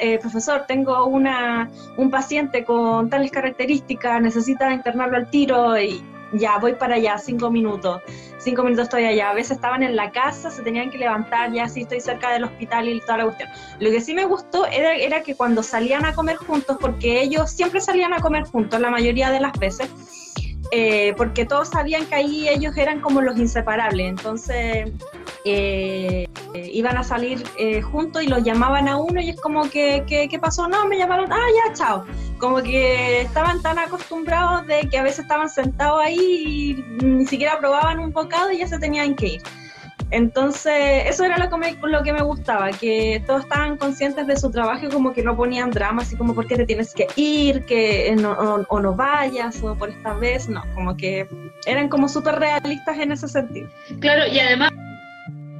eh, 0.00 0.18
profesor, 0.18 0.64
tengo 0.66 1.06
una, 1.06 1.70
un 1.96 2.10
paciente 2.10 2.64
con 2.64 3.10
tales 3.10 3.30
características, 3.30 4.20
necesita 4.20 4.72
internarlo 4.72 5.16
al 5.16 5.30
tiro 5.30 5.78
y 5.78 6.02
ya 6.32 6.58
voy 6.58 6.74
para 6.74 6.94
allá, 6.94 7.18
cinco 7.18 7.50
minutos 7.50 8.00
cinco 8.42 8.62
minutos 8.62 8.84
estoy 8.84 9.04
allá. 9.04 9.30
A 9.30 9.34
veces 9.34 9.52
estaban 9.52 9.82
en 9.82 9.96
la 9.96 10.10
casa, 10.10 10.50
se 10.50 10.62
tenían 10.62 10.90
que 10.90 10.98
levantar, 10.98 11.52
ya 11.52 11.68
sí 11.68 11.82
estoy 11.82 12.00
cerca 12.00 12.30
del 12.32 12.44
hospital 12.44 12.88
y 12.88 13.00
toda 13.00 13.18
la 13.18 13.24
cuestión. 13.24 13.48
Lo 13.78 13.90
que 13.90 14.00
sí 14.00 14.14
me 14.14 14.24
gustó 14.24 14.66
era, 14.66 14.94
era 14.94 15.22
que 15.22 15.34
cuando 15.34 15.62
salían 15.62 16.04
a 16.04 16.14
comer 16.14 16.36
juntos, 16.36 16.76
porque 16.80 17.22
ellos 17.22 17.50
siempre 17.50 17.80
salían 17.80 18.12
a 18.12 18.20
comer 18.20 18.44
juntos 18.44 18.80
la 18.80 18.90
mayoría 18.90 19.30
de 19.30 19.40
las 19.40 19.52
veces, 19.58 19.90
eh, 20.74 21.12
porque 21.18 21.44
todos 21.44 21.68
sabían 21.68 22.06
que 22.06 22.14
ahí 22.14 22.48
ellos 22.48 22.74
eran 22.78 23.02
como 23.02 23.20
los 23.20 23.36
inseparables, 23.36 24.08
entonces 24.08 24.90
eh, 25.44 26.26
iban 26.54 26.96
a 26.96 27.04
salir 27.04 27.44
eh, 27.58 27.82
juntos 27.82 28.22
y 28.22 28.26
los 28.26 28.42
llamaban 28.42 28.88
a 28.88 28.96
uno 28.96 29.20
y 29.20 29.28
es 29.28 29.38
como 29.38 29.68
que, 29.68 30.02
¿qué 30.08 30.38
pasó? 30.38 30.68
No, 30.68 30.86
me 30.86 30.96
llamaron, 30.96 31.30
ah, 31.30 31.46
ya, 31.66 31.74
chao. 31.74 32.06
Como 32.38 32.62
que 32.62 33.20
estaban 33.20 33.60
tan 33.60 33.78
acostumbrados 33.78 34.66
de 34.66 34.88
que 34.88 34.96
a 34.96 35.02
veces 35.02 35.18
estaban 35.18 35.50
sentados 35.50 36.00
ahí 36.02 36.16
y 37.00 37.04
ni 37.04 37.26
siquiera 37.26 37.58
probaban 37.58 37.98
un 37.98 38.10
bocado 38.10 38.50
y 38.50 38.58
ya 38.60 38.66
se 38.66 38.78
tenían 38.78 39.14
que 39.14 39.26
ir. 39.26 39.42
Entonces, 40.12 41.04
eso 41.06 41.24
era 41.24 41.38
lo 41.38 41.48
que, 41.48 41.56
me, 41.56 41.76
lo 41.88 42.02
que 42.02 42.12
me 42.12 42.22
gustaba, 42.22 42.70
que 42.70 43.22
todos 43.26 43.44
estaban 43.44 43.78
conscientes 43.78 44.26
de 44.26 44.36
su 44.36 44.50
trabajo 44.50 44.86
y 44.86 44.90
como 44.90 45.14
que 45.14 45.22
no 45.22 45.34
ponían 45.34 45.70
drama, 45.70 46.02
así 46.02 46.16
como, 46.16 46.34
¿por 46.34 46.46
qué 46.46 46.56
te 46.56 46.66
tienes 46.66 46.92
que 46.94 47.06
ir? 47.16 47.64
que 47.64 48.14
no, 48.20 48.32
o, 48.32 48.80
no 48.80 48.94
vayas, 48.94 49.62
o 49.62 49.74
por 49.74 49.88
esta 49.88 50.12
vez, 50.14 50.48
no, 50.48 50.62
como 50.74 50.96
que 50.96 51.26
eran 51.64 51.88
como 51.88 52.08
súper 52.08 52.34
realistas 52.36 52.98
en 52.98 53.12
ese 53.12 53.26
sentido. 53.26 53.68
Claro, 54.00 54.26
y 54.26 54.38
además 54.38 54.70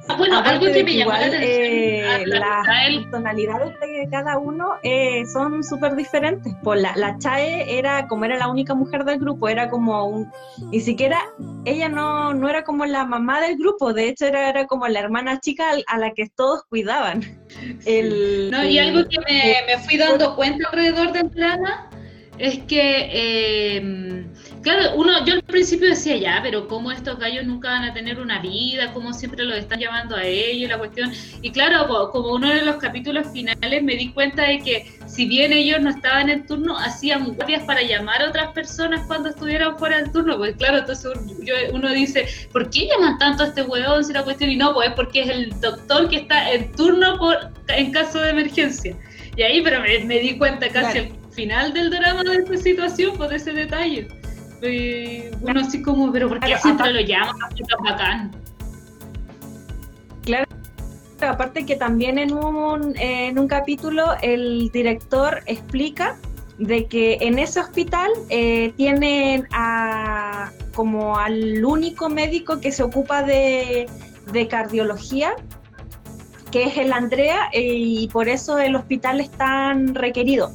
Ah, 0.09 0.17
bueno, 0.17 0.39
algo 0.41 0.67
que 0.67 0.83
me 0.83 0.97
llamó 0.97 1.13
la 1.13 1.27
atención. 1.27 1.43
Eh, 1.45 2.25
las 2.27 2.67
personalidades 2.67 3.79
de 3.81 4.09
cada 4.11 4.37
uno 4.39 4.75
eh, 4.83 5.23
son 5.33 5.63
súper 5.63 5.95
diferentes. 5.95 6.53
Pues 6.63 6.81
la, 6.81 6.95
la, 6.97 7.19
Chae 7.19 7.79
era, 7.79 8.09
como 8.09 8.25
era 8.25 8.37
la 8.37 8.49
única 8.49 8.75
mujer 8.75 9.05
del 9.05 9.19
grupo, 9.21 9.49
era 9.49 9.71
como 9.71 10.05
un. 10.07 10.31
Ni 10.71 10.81
siquiera 10.81 11.21
ella 11.65 11.89
no, 11.89 12.35
no 12.35 12.49
era 12.49 12.65
como 12.65 12.85
la 12.85 13.05
mamá 13.05 13.41
del 13.41 13.57
grupo, 13.57 13.93
de 13.93 14.09
hecho 14.09 14.27
era, 14.27 14.49
era 14.49 14.67
como 14.67 14.89
la 14.89 14.99
hermana 14.99 15.41
chica 15.41 15.71
a 15.87 15.99
la 15.99 16.11
que 16.13 16.29
todos 16.35 16.65
cuidaban. 16.69 17.21
no, 17.21 18.65
y 18.65 18.79
algo 18.79 19.09
que 19.09 19.21
me, 19.21 19.57
me 19.67 19.79
fui 19.85 19.97
dando 19.99 20.35
cuenta 20.35 20.69
alrededor 20.69 21.13
de 21.13 21.25
Plana 21.27 21.91
es 22.39 22.59
que. 22.65 23.09
Eh, 23.13 24.27
Claro, 24.63 24.95
uno, 24.95 25.25
yo 25.27 25.35
al 25.35 25.43
principio 25.43 25.89
decía 25.89 26.17
ya, 26.17 26.39
pero 26.41 26.69
cómo 26.69 26.93
estos 26.93 27.19
gallos 27.19 27.45
nunca 27.45 27.71
van 27.71 27.83
a 27.83 27.93
tener 27.93 28.21
una 28.21 28.41
vida, 28.41 28.93
cómo 28.93 29.13
siempre 29.13 29.45
los 29.45 29.59
están 29.59 29.81
llamando 29.81 30.15
a 30.15 30.25
ellos, 30.25 30.71
la 30.71 30.79
cuestión. 30.79 31.13
Y 31.43 31.51
claro, 31.51 31.89
como 32.13 32.35
uno 32.35 32.49
de 32.49 32.63
los 32.63 32.77
capítulos 32.77 33.27
finales 33.33 33.83
me 33.83 33.97
di 33.97 34.13
cuenta 34.13 34.45
de 34.45 34.61
que 34.61 34.93
si 35.07 35.27
bien 35.27 35.53
ellos 35.53 35.81
no 35.81 35.91
estaban 35.91 36.29
en 36.29 36.47
turno, 36.47 36.79
hacían 36.79 37.35
guardias 37.35 37.65
para 37.65 37.83
llamar 37.83 38.23
a 38.23 38.29
otras 38.29 38.53
personas 38.53 39.05
cuando 39.09 39.31
estuvieran 39.31 39.77
fuera 39.79 40.01
del 40.01 40.13
turno. 40.13 40.39
Pues 40.39 40.55
claro, 40.57 40.79
entonces 40.79 41.11
uno 41.73 41.91
dice, 41.91 42.29
¿por 42.53 42.71
qué 42.71 42.87
llaman 42.87 43.19
tanto 43.19 43.43
a 43.43 43.47
este 43.49 43.63
huevón 43.63 44.05
si 44.05 44.13
la 44.13 44.23
cuestión? 44.23 44.51
Y 44.51 44.57
no, 44.57 44.75
pues 44.75 44.93
porque 44.95 45.23
es 45.23 45.29
el 45.29 45.61
doctor 45.61 46.09
que 46.09 46.19
está 46.19 46.53
en 46.53 46.71
turno 46.73 47.19
por 47.19 47.51
en 47.67 47.91
caso 47.91 48.21
de 48.21 48.31
emergencia. 48.31 48.97
Y 49.37 49.43
ahí, 49.43 49.61
pero 49.61 49.81
me, 49.81 50.19
di 50.21 50.39
cuenta 50.39 50.69
casi 50.69 50.99
al 50.99 51.13
final 51.33 51.73
del 51.73 51.91
drama 51.91 52.23
de 52.23 52.37
esta 52.37 52.57
situación, 52.59 53.17
por 53.17 53.33
ese 53.35 53.53
detalle 53.53 54.22
bueno, 55.41 55.61
así 55.61 55.83
como, 55.83 56.13
pero 56.13 56.29
¿por 56.29 56.41
qué 56.41 56.57
siempre 56.59 56.93
lo 56.93 57.01
llaman? 57.01 57.37
bacán. 57.83 58.31
Claro, 60.25 60.47
aparte 61.21 61.67
que 61.67 61.77
también 61.77 62.19
en 62.19 62.33
un, 62.33 62.97
en 62.97 63.39
un 63.39 63.49
capítulo 63.49 64.05
el 64.23 64.71
director 64.73 65.43
explica 65.47 66.17
de 66.59 66.87
que 66.87 67.19
en 67.21 67.39
ese 67.39 67.59
hospital 67.59 68.11
eh, 68.29 68.73
tienen 68.77 69.49
a, 69.53 70.53
como 70.75 71.19
al 71.19 71.65
único 71.65 72.09
médico 72.09 72.61
que 72.61 72.71
se 72.71 72.85
ocupa 72.85 73.23
de, 73.23 73.89
de 74.33 74.49
cardiología, 74.49 75.35
que 76.53 76.65
es 76.65 76.77
el 76.77 76.93
Andrea, 76.93 77.49
eh, 77.53 77.63
y 77.63 78.09
por 78.09 78.29
eso 78.29 78.59
el 78.59 78.77
hospital 78.77 79.21
es 79.21 79.31
tan 79.31 79.95
requerido 79.95 80.53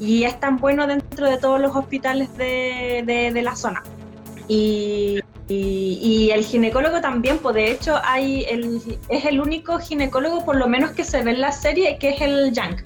y 0.00 0.24
es 0.24 0.38
tan 0.38 0.58
bueno 0.58 0.86
dentro 0.86 1.07
de 1.26 1.38
todos 1.38 1.60
los 1.60 1.74
hospitales 1.74 2.34
de, 2.36 3.02
de, 3.04 3.42
la 3.42 3.56
zona. 3.56 3.82
Y, 4.48 5.20
y, 5.48 6.30
el 6.30 6.44
ginecólogo 6.44 7.00
también, 7.00 7.38
pues 7.38 7.54
de 7.54 7.70
hecho 7.70 7.96
hay 8.04 8.44
el, 8.44 8.80
es 9.08 9.24
el 9.24 9.40
único 9.40 9.78
ginecólogo, 9.78 10.44
por 10.44 10.56
lo 10.56 10.68
menos 10.68 10.92
que 10.92 11.04
se 11.04 11.22
ve 11.22 11.32
en 11.32 11.40
la 11.40 11.52
serie, 11.52 11.98
que 11.98 12.10
es 12.10 12.20
el 12.20 12.52
Yang. 12.52 12.84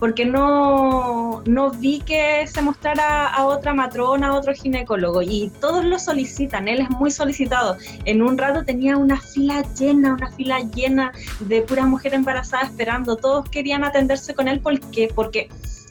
Porque 0.00 0.26
no, 0.26 1.42
no 1.46 1.70
vi 1.70 2.00
que 2.00 2.46
se 2.46 2.60
mostrara 2.60 3.28
a 3.28 3.46
otra 3.46 3.72
matrona, 3.72 4.28
a 4.28 4.34
otro 4.34 4.52
ginecólogo. 4.52 5.22
Y 5.22 5.50
todos 5.60 5.84
lo 5.84 5.98
solicitan, 5.98 6.68
él 6.68 6.80
es 6.80 6.90
muy 6.90 7.10
solicitado. 7.10 7.78
En 8.04 8.20
un 8.20 8.36
rato 8.36 8.64
tenía 8.64 8.96
una 8.96 9.18
fila 9.20 9.64
llena, 9.78 10.14
una 10.14 10.30
fila 10.32 10.60
llena 10.60 11.12
de 11.40 11.62
puras 11.62 11.86
mujeres 11.86 12.18
embarazadas 12.18 12.70
esperando. 12.70 13.16
Todos 13.16 13.48
querían 13.48 13.84
atenderse 13.84 14.34
con 14.34 14.48
él 14.48 14.60
porque, 14.60 15.10
porque 15.14 15.48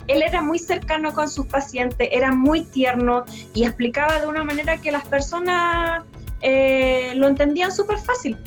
él 0.07 0.21
era 0.21 0.41
muy 0.41 0.59
cercano 0.59 1.13
con 1.13 1.29
sus 1.29 1.45
pacientes, 1.47 2.09
era 2.11 2.31
muy 2.31 2.63
tierno 2.63 3.23
y 3.53 3.63
explicaba 3.63 4.19
de 4.19 4.27
una 4.27 4.43
manera 4.43 4.77
que 4.77 4.91
las 4.91 5.05
personas 5.05 6.03
eh, 6.41 7.13
lo 7.15 7.27
entendían 7.27 7.71
súper 7.71 7.97
fácil, 7.99 8.37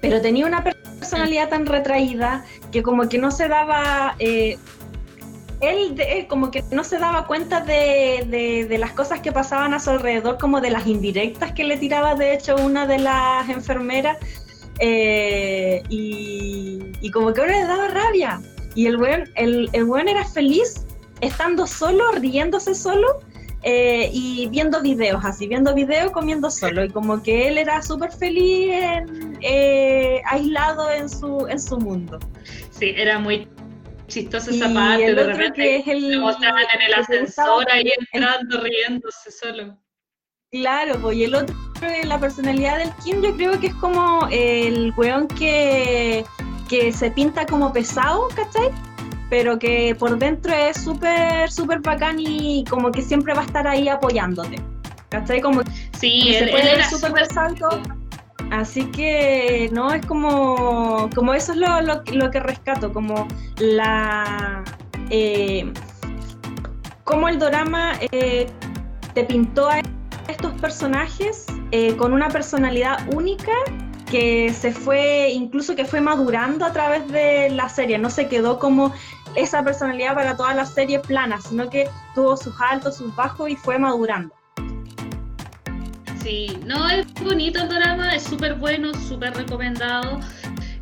pero 0.00 0.20
tenía 0.20 0.46
una 0.46 0.62
personalidad 0.64 1.48
tan 1.48 1.66
retraída 1.66 2.44
que 2.72 2.82
como 2.82 3.08
que 3.08 3.18
no 3.18 3.30
se 3.30 3.48
daba... 3.48 4.16
Eh, 4.18 4.58
él, 5.62 6.26
como 6.28 6.50
que 6.50 6.62
no 6.70 6.84
se 6.84 6.98
daba 6.98 7.26
cuenta 7.26 7.62
de, 7.62 8.76
las 8.78 8.92
cosas 8.92 9.20
que 9.20 9.32
pasaban 9.32 9.72
a 9.72 9.80
su 9.80 9.88
alrededor, 9.88 10.36
como 10.36 10.60
de 10.60 10.70
las 10.70 10.86
indirectas 10.86 11.52
que 11.52 11.64
le 11.64 11.78
tiraba 11.78 12.14
de 12.14 12.34
hecho 12.34 12.56
una 12.56 12.86
de 12.86 12.98
las 12.98 13.48
enfermeras, 13.48 14.18
eh, 14.80 15.82
y, 15.88 17.10
como 17.10 17.32
que 17.32 17.40
ahora 17.40 17.58
le 17.58 17.66
daba 17.66 17.88
rabia. 17.88 18.42
Y 18.74 18.86
el 18.86 18.98
buen, 18.98 19.30
el, 19.36 19.70
el 19.72 19.84
buen 19.84 20.08
era 20.08 20.26
feliz 20.26 20.86
estando 21.20 21.66
solo, 21.66 22.12
riéndose 22.12 22.74
solo 22.74 23.20
eh, 23.62 24.10
y 24.12 24.48
viendo 24.48 24.80
videos, 24.80 25.24
así, 25.24 25.48
viendo 25.48 25.74
videos 25.74 26.12
comiendo 26.12 26.50
solo. 26.50 26.84
Y 26.84 26.90
como 26.90 27.22
que 27.22 27.48
él 27.48 27.58
era 27.58 27.82
súper 27.82 28.12
feliz, 28.12 28.70
eh, 29.40 30.22
aislado 30.26 30.90
en 30.90 31.08
su, 31.08 31.46
en 31.48 31.60
su 31.60 31.78
mundo. 31.78 32.18
Sí, 32.70 32.92
era 32.96 33.18
muy 33.18 33.48
chistosa 34.06 34.50
esa 34.50 34.72
parte. 34.72 35.14
de 35.14 35.24
repente 35.24 35.62
que 35.62 35.76
es 35.78 35.88
el, 35.88 36.20
mostraban 36.20 36.64
en 36.74 36.82
el 36.82 36.94
ascensor 36.94 37.66
ahí 37.70 37.90
entrando, 37.98 38.60
riéndose 38.60 39.30
solo. 39.32 39.76
Claro, 40.52 41.00
pues, 41.02 41.16
y 41.16 41.24
el 41.24 41.34
otro, 41.34 41.56
la 42.04 42.20
personalidad 42.20 42.78
del 42.78 42.90
Kim, 43.04 43.20
yo 43.20 43.34
creo 43.36 43.58
que 43.58 43.66
es 43.68 43.74
como 43.74 44.28
el 44.30 44.92
weón 44.96 45.26
que, 45.26 46.24
que 46.68 46.92
se 46.92 47.10
pinta 47.10 47.44
como 47.46 47.72
pesado, 47.72 48.28
¿cachai? 48.28 48.70
Pero 49.30 49.58
que 49.58 49.94
por 49.98 50.18
dentro 50.18 50.52
es 50.52 50.82
súper, 50.82 51.50
súper 51.50 51.80
bacán 51.80 52.16
y 52.18 52.64
como 52.68 52.90
que 52.90 53.02
siempre 53.02 53.34
va 53.34 53.42
a 53.42 53.44
estar 53.44 53.66
ahí 53.66 53.88
apoyándote. 53.88 54.56
¿Cachai? 55.08 55.40
Como 55.40 55.62
sí, 55.98 56.34
él, 56.34 56.46
se 56.46 56.50
puede 56.50 56.76
ver 56.76 56.84
súper 56.84 57.26
salto. 57.26 57.68
Así 58.50 58.84
que, 58.92 59.68
no, 59.72 59.92
es 59.92 60.04
como, 60.06 61.10
como 61.14 61.34
eso 61.34 61.52
es 61.52 61.58
lo, 61.58 61.80
lo, 61.80 62.30
que 62.30 62.40
rescato, 62.40 62.92
como 62.92 63.26
la... 63.58 64.62
Eh, 65.10 65.72
como 67.04 67.28
el 67.28 67.38
drama 67.38 67.92
eh, 68.12 68.46
te 69.14 69.24
pintó 69.24 69.68
a 69.68 69.80
estos 70.28 70.52
personajes 70.60 71.46
eh, 71.70 71.96
con 71.96 72.12
una 72.12 72.28
personalidad 72.28 72.98
única 73.14 73.52
que 74.10 74.52
se 74.52 74.72
fue, 74.72 75.30
incluso 75.30 75.74
que 75.74 75.84
fue 75.84 76.00
madurando 76.00 76.64
a 76.64 76.72
través 76.72 77.06
de 77.08 77.50
la 77.50 77.68
serie, 77.68 77.98
no 77.98 78.10
se 78.10 78.28
quedó 78.28 78.58
como 78.58 78.92
esa 79.36 79.62
personalidad 79.62 80.14
para 80.14 80.36
toda 80.36 80.54
la 80.54 80.64
serie 80.64 80.98
plana, 80.98 81.40
sino 81.40 81.70
que 81.70 81.88
tuvo 82.14 82.36
sus 82.36 82.54
altos, 82.60 82.96
sus 82.96 83.14
bajos 83.14 83.50
y 83.50 83.56
fue 83.56 83.78
madurando. 83.78 84.34
Sí, 86.22 86.58
no, 86.64 86.88
es 86.88 87.06
bonito 87.22 87.62
el 87.62 87.68
drama, 87.68 88.14
es 88.14 88.24
súper 88.24 88.54
bueno, 88.54 88.92
súper 88.94 89.34
recomendado. 89.34 90.18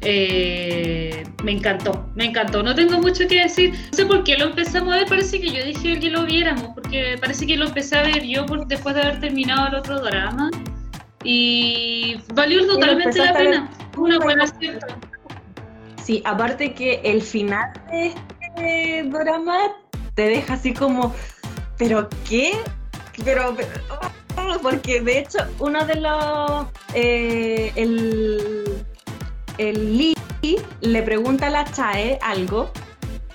Eh, 0.01 1.25
me 1.43 1.53
encantó, 1.53 2.11
me 2.15 2.27
encantó. 2.27 2.63
No 2.63 2.75
tengo 2.75 2.99
mucho 3.01 3.27
que 3.27 3.41
decir. 3.41 3.73
No 3.73 3.97
sé 3.97 4.07
por 4.07 4.25
qué 4.25 4.37
lo 4.37 4.47
empezamos 4.47 4.93
a 4.95 4.99
ver. 4.99 5.07
Parece 5.07 5.41
que 5.41 5.51
yo 5.51 5.65
dije 5.65 5.99
que 5.99 6.11
lo 6.11 6.25
viéramos, 6.25 6.75
porque 6.75 7.17
parece 7.21 7.47
que 7.47 7.57
lo 7.57 7.67
empecé 7.67 7.99
a 7.99 8.03
ver 8.03 8.23
yo 8.23 8.45
después 8.67 8.95
de 8.95 9.03
haber 9.03 9.21
terminado 9.21 9.69
el 9.69 9.75
otro 9.75 10.01
drama. 10.01 10.51
Y 11.25 12.17
valió 12.35 12.67
totalmente 12.67 13.19
la 13.19 13.33
pena. 13.33 13.71
Una 13.97 14.19
buena 14.19 14.47
cierta. 14.47 14.87
Sí, 16.03 16.23
aparte 16.27 16.75
que 16.75 17.01
el 17.03 17.23
final 17.23 17.73
de 17.91 18.15
este 18.57 19.03
drama 19.05 19.57
te 20.15 20.29
deja 20.29 20.55
así 20.55 20.73
como, 20.73 21.15
¿pero 21.77 22.09
qué? 22.29 22.53
Pero, 23.25 23.57
porque 24.63 25.01
de 25.01 25.19
hecho 25.21 25.39
uno 25.59 25.85
de 25.85 25.97
los, 25.97 26.67
eh, 26.95 27.73
el, 27.77 28.85
el 29.59 29.99
Lee 29.99 30.15
le 30.81 31.03
pregunta 31.03 31.47
a 31.47 31.51
la 31.51 31.65
Chae 31.65 32.19
algo 32.23 32.71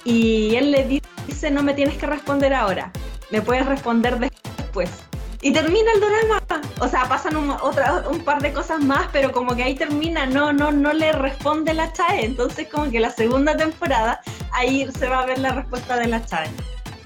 y 0.05 0.55
él 0.55 0.72
le 0.72 1.01
dice, 1.28 1.51
no 1.51 1.63
me 1.63 1.74
tienes 1.74 1.97
que 1.97 2.05
responder 2.05 2.53
ahora, 2.53 2.91
me 3.32 3.41
puedes 3.41 3.65
responder 3.65 4.20
después. 4.20 5.09
Y 5.41 5.53
termina 5.53 5.91
el 5.93 6.01
drama. 6.01 6.41
O 6.81 6.87
sea, 6.87 7.07
pasan 7.07 7.37
un, 7.37 7.49
otra, 7.49 8.03
un 8.09 8.19
par 8.23 8.41
de 8.41 8.51
cosas 8.51 8.83
más, 8.83 9.07
pero 9.11 9.31
como 9.31 9.55
que 9.55 9.63
ahí 9.63 9.75
termina, 9.75 10.25
no, 10.25 10.51
no, 10.51 10.71
no 10.71 10.91
le 10.93 11.11
responde 11.13 11.73
la 11.73 11.91
Chae. 11.93 12.25
Entonces 12.25 12.67
como 12.69 12.91
que 12.91 12.99
la 12.99 13.09
segunda 13.09 13.55
temporada, 13.55 14.21
ahí 14.51 14.89
se 14.91 15.07
va 15.07 15.21
a 15.21 15.25
ver 15.25 15.39
la 15.39 15.53
respuesta 15.53 15.95
de 15.97 16.07
la 16.07 16.25
Chae. 16.25 16.49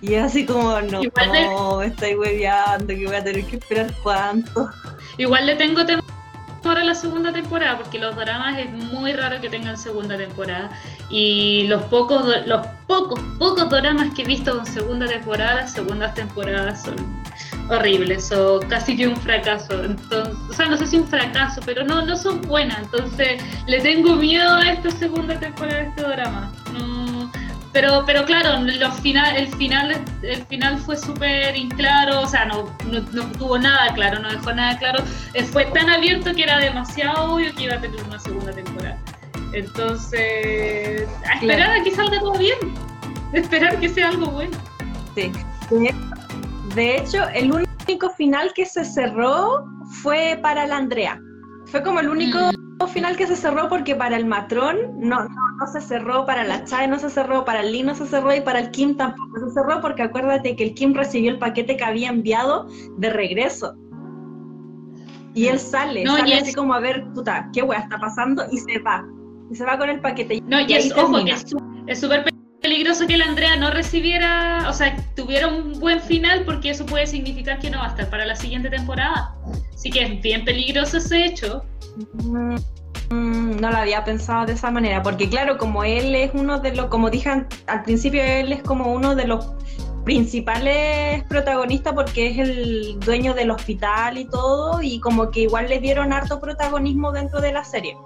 Y 0.02 0.16
es 0.16 0.24
así 0.24 0.46
como, 0.46 0.82
no, 0.82 1.02
me 1.78 1.86
estoy 1.86 2.16
hueveando, 2.16 2.88
que 2.88 3.06
voy 3.06 3.16
a 3.16 3.24
tener 3.24 3.46
que 3.46 3.56
esperar 3.56 3.94
cuánto. 4.04 4.70
Igual 5.18 5.46
le 5.46 5.56
tengo 5.56 5.86
temor 5.86 6.04
a 6.66 6.84
la 6.84 6.96
segunda 6.96 7.32
temporada, 7.32 7.78
porque 7.78 8.00
los 8.00 8.16
dramas 8.16 8.58
es 8.58 8.70
muy 8.70 9.14
raro 9.14 9.40
que 9.40 9.50
tengan 9.50 9.78
segunda 9.78 10.18
temporada. 10.18 10.72
Y 11.10 11.68
los 11.68 11.84
pocos, 11.84 12.26
los 12.46 12.66
pocos, 12.88 13.20
pocos 13.40 13.70
dramas 13.70 14.14
que 14.14 14.24
he 14.24 14.26
visto 14.26 14.56
con 14.56 14.66
segunda 14.66 15.08
temporada, 15.08 15.56
las 15.56 15.72
segundas 15.72 16.14
temporadas 16.16 16.84
son 16.84 16.96
horribles 17.70 18.32
o 18.32 18.60
casi 18.68 18.96
que 18.96 19.08
un 19.08 19.18
fracaso. 19.18 19.84
Entonces, 19.84 20.36
o 20.50 20.54
sea, 20.54 20.68
no 20.68 20.78
sé 20.78 20.88
si 20.88 20.98
un 20.98 21.08
fracaso, 21.08 21.62
pero 21.66 21.84
no, 21.84 22.06
no 22.06 22.16
son 22.16 22.42
buenas. 22.42 22.80
Entonces, 22.80 23.42
le 23.68 23.80
tengo 23.82 24.16
miedo 24.16 24.56
a 24.56 24.72
esta 24.72 24.92
segunda 24.92 25.40
temporada 25.40 25.80
de 25.80 25.88
este 25.90 26.02
drama. 26.02 26.52
No, 26.74 27.32
pero, 27.72 28.04
pero 28.06 28.24
claro, 28.26 28.62
los 28.62 29.00
final, 29.00 29.36
el 29.36 29.48
final, 29.56 30.00
el 30.22 30.46
final 30.46 30.78
fue 30.78 30.96
súper 30.96 31.56
inclaro, 31.56 32.22
o 32.22 32.28
sea, 32.28 32.46
no, 32.46 32.70
no, 32.86 33.02
tuvo 33.32 33.58
nada 33.58 33.92
claro, 33.96 34.20
no 34.20 34.30
dejó 34.30 34.54
nada 34.54 34.78
claro. 34.78 35.04
Eh, 35.34 35.44
fue 35.44 35.66
tan 35.66 35.90
abierto 35.90 36.34
que 36.34 36.44
era 36.44 36.60
demasiado 36.60 37.34
obvio 37.34 37.54
que 37.56 37.64
iba 37.64 37.76
a 37.76 37.82
tener 37.82 38.02
una 38.04 38.20
segunda 38.20 38.52
temporada. 38.52 38.98
Entonces, 39.54 41.08
a 41.28 41.34
esperar 41.34 41.72
a 41.72 41.84
que 41.84 41.92
salga 41.92 42.20
todo 42.20 42.38
bien, 42.38 42.58
esperar 43.34 43.80
que 43.80 43.90
sea 43.90 44.10
algo 44.10 44.28
bueno. 44.28 44.58
Sí. 45.16 45.32
De 46.76 46.98
hecho, 46.98 47.20
el 47.36 47.52
único 47.52 48.10
final 48.12 48.52
que 48.54 48.66
se 48.66 48.84
cerró 48.84 49.64
fue 50.02 50.40
para 50.42 50.66
la 50.66 50.78
Andrea. 50.78 51.20
Fue 51.68 51.84
como 51.84 52.00
el 52.00 52.10
único 52.10 52.40
mm. 52.40 52.88
final 52.88 53.16
que 53.16 53.28
se 53.28 53.36
cerró 53.36 53.70
porque 53.70 53.96
para 53.96 54.18
el 54.18 54.26
Matrón 54.26 54.78
no, 55.00 55.24
no, 55.28 55.68
se 55.72 55.82
cerró, 55.82 56.26
para 56.26 56.44
la 56.44 56.64
Chae 56.64 56.88
no 56.88 56.98
se 56.98 57.12
cerró, 57.12 57.46
para 57.46 57.62
el 57.62 57.72
Lee 57.72 57.84
no 57.84 57.94
se 57.94 58.08
cerró 58.08 58.34
y 58.36 58.42
para 58.42 58.60
el 58.60 58.72
Kim 58.72 58.98
tampoco 58.98 59.40
se 59.40 59.54
cerró 59.54 59.82
porque 59.82 60.02
acuérdate 60.02 60.56
que 60.56 60.64
el 60.64 60.74
Kim 60.74 60.96
recibió 60.96 61.32
el 61.32 61.40
paquete 61.40 61.78
que 61.78 61.84
había 61.84 62.10
enviado 62.10 62.68
de 62.98 63.10
regreso. 63.12 63.76
Y 65.36 65.48
él 65.48 65.60
sale, 65.60 66.06
sale 66.06 66.36
así 66.36 66.54
como 66.54 66.74
a 66.74 66.80
ver, 66.80 67.06
puta, 67.14 67.50
qué 67.54 67.62
wea 67.62 67.80
está 67.80 68.00
pasando 68.00 68.44
y 68.52 68.58
se 68.58 68.80
va. 68.80 69.04
Y 69.52 69.56
se 69.56 69.66
va 69.66 69.78
con 69.78 69.90
el 69.90 70.00
paquete. 70.00 70.42
No, 70.46 70.60
y, 70.60 70.74
es, 70.74 70.92
ojo, 70.96 71.18
es 71.88 72.00
súper 72.00 72.24
peligroso 72.64 73.06
que 73.06 73.18
la 73.18 73.26
Andrea 73.26 73.58
no 73.58 73.72
recibiera, 73.72 74.66
o 74.70 74.74
sea, 74.74 74.96
tuviera 75.16 75.50
un 75.50 75.80
buen 75.82 76.00
final 76.00 76.46
porque 76.46 76.70
eso 76.70 76.86
puede 76.86 77.06
significar 77.06 77.60
que 77.60 77.70
no 77.70 77.80
va 77.80 77.88
a 77.88 77.90
estar 77.90 78.10
para 78.10 78.26
la 78.26 78.38
siguiente 78.38 78.70
temporada. 78.70 79.36
Así 79.76 79.92
que 79.92 80.02
es 80.02 80.22
bien 80.22 80.46
peligroso 80.46 80.98
ese 80.98 81.26
hecho. 81.26 81.66
Mm, 83.10 83.60
no 83.60 83.70
lo 83.70 83.78
había 83.78 84.06
pensado 84.06 84.46
de 84.46 84.54
esa 84.54 84.72
manera, 84.72 85.04
porque 85.04 85.28
claro, 85.28 85.58
como 85.58 85.84
él 85.84 86.16
es 86.16 86.32
uno 86.34 86.62
de 86.62 86.74
los, 86.74 86.86
como 86.86 87.10
dije 87.10 87.30
al 87.68 87.84
principio, 87.84 88.24
él 88.24 88.54
es 88.54 88.64
como 88.64 88.94
uno 88.94 89.14
de 89.14 89.28
los 89.28 89.46
principales 90.06 91.22
protagonistas 91.26 91.94
porque 91.94 92.30
es 92.30 92.40
el 92.40 92.98
dueño 93.02 93.34
del 93.34 93.52
hospital 93.52 94.18
y 94.18 94.26
todo, 94.26 94.82
y 94.82 95.02
como 95.02 95.32
que 95.32 95.42
igual 95.42 95.68
le 95.68 95.82
dieron 95.82 96.14
harto 96.14 96.40
protagonismo 96.40 97.12
dentro 97.12 97.42
de 97.42 97.52
la 97.52 97.66
serie. 97.66 97.98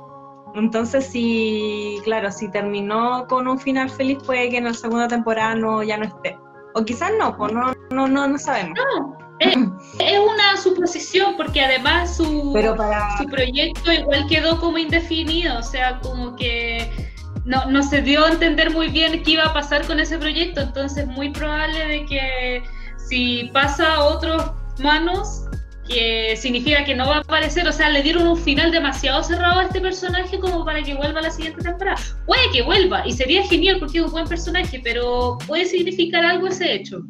Entonces, 0.59 1.05
si, 1.05 1.99
claro, 2.03 2.31
si 2.31 2.49
terminó 2.49 3.27
con 3.27 3.47
un 3.47 3.59
final 3.59 3.89
feliz, 3.89 4.17
puede 4.25 4.49
que 4.49 4.57
en 4.57 4.65
la 4.65 4.73
segunda 4.73 5.07
temporada 5.07 5.55
no, 5.55 5.83
ya 5.83 5.97
no 5.97 6.05
esté. 6.05 6.37
O 6.73 6.83
quizás 6.83 7.11
no, 7.19 7.35
pues 7.37 7.53
no, 7.53 7.73
no, 7.91 8.07
no, 8.07 8.27
no 8.27 8.37
sabemos. 8.37 8.77
No, 8.77 9.17
es, 9.39 9.55
una 9.55 10.57
suposición, 10.61 11.35
porque 11.37 11.61
además 11.61 12.17
su, 12.17 12.53
su 13.17 13.25
proyecto 13.27 13.91
igual 13.91 14.27
quedó 14.27 14.59
como 14.59 14.77
indefinido, 14.77 15.59
o 15.59 15.63
sea, 15.63 15.99
como 15.99 16.35
que 16.35 16.91
no, 17.45 17.65
no 17.65 17.83
se 17.83 18.01
dio 18.01 18.25
a 18.25 18.29
entender 18.29 18.71
muy 18.71 18.89
bien 18.89 19.23
qué 19.23 19.31
iba 19.31 19.45
a 19.45 19.53
pasar 19.53 19.85
con 19.87 19.99
ese 19.99 20.17
proyecto, 20.17 20.61
entonces 20.61 21.07
muy 21.07 21.29
probable 21.29 21.87
de 21.87 22.05
que 22.05 22.63
si 22.97 23.49
pasa 23.53 23.95
a 23.95 24.03
otras 24.03 24.51
manos, 24.79 25.45
que 25.87 26.35
significa 26.37 26.83
que 26.83 26.95
no 26.95 27.07
va 27.07 27.17
a 27.17 27.19
aparecer, 27.19 27.67
o 27.67 27.71
sea, 27.71 27.89
le 27.89 28.03
dieron 28.03 28.27
un 28.27 28.37
final 28.37 28.71
demasiado 28.71 29.23
cerrado 29.23 29.59
a 29.59 29.63
este 29.63 29.81
personaje 29.81 30.39
como 30.39 30.65
para 30.65 30.83
que 30.83 30.95
vuelva 30.95 31.19
a 31.19 31.23
la 31.23 31.31
siguiente 31.31 31.63
temporada. 31.63 31.97
Puede 32.25 32.41
que 32.51 32.61
vuelva 32.61 33.05
y 33.07 33.13
sería 33.13 33.43
genial 33.47 33.77
porque 33.79 33.99
es 33.99 34.05
un 34.05 34.11
buen 34.11 34.27
personaje, 34.27 34.81
pero 34.83 35.37
puede 35.47 35.65
significar 35.65 36.25
algo 36.25 36.47
ese 36.47 36.73
hecho. 36.73 37.01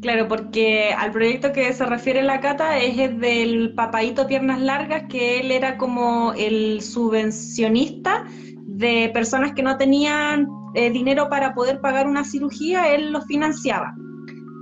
Claro, 0.00 0.28
porque 0.28 0.92
al 0.92 1.12
proyecto 1.12 1.52
que 1.52 1.72
se 1.72 1.86
refiere 1.86 2.22
la 2.22 2.40
Cata 2.40 2.78
es 2.78 2.98
el 2.98 3.20
del 3.20 3.72
papaito 3.74 4.26
Piernas 4.26 4.60
Largas, 4.60 5.04
que 5.08 5.40
él 5.40 5.50
era 5.50 5.78
como 5.78 6.34
el 6.34 6.82
subvencionista 6.82 8.26
de 8.66 9.10
personas 9.14 9.52
que 9.52 9.62
no 9.62 9.78
tenían 9.78 10.46
eh, 10.74 10.90
dinero 10.90 11.28
para 11.30 11.54
poder 11.54 11.80
pagar 11.80 12.06
una 12.06 12.24
cirugía, 12.24 12.92
él 12.92 13.12
lo 13.12 13.22
financiaba. 13.22 13.94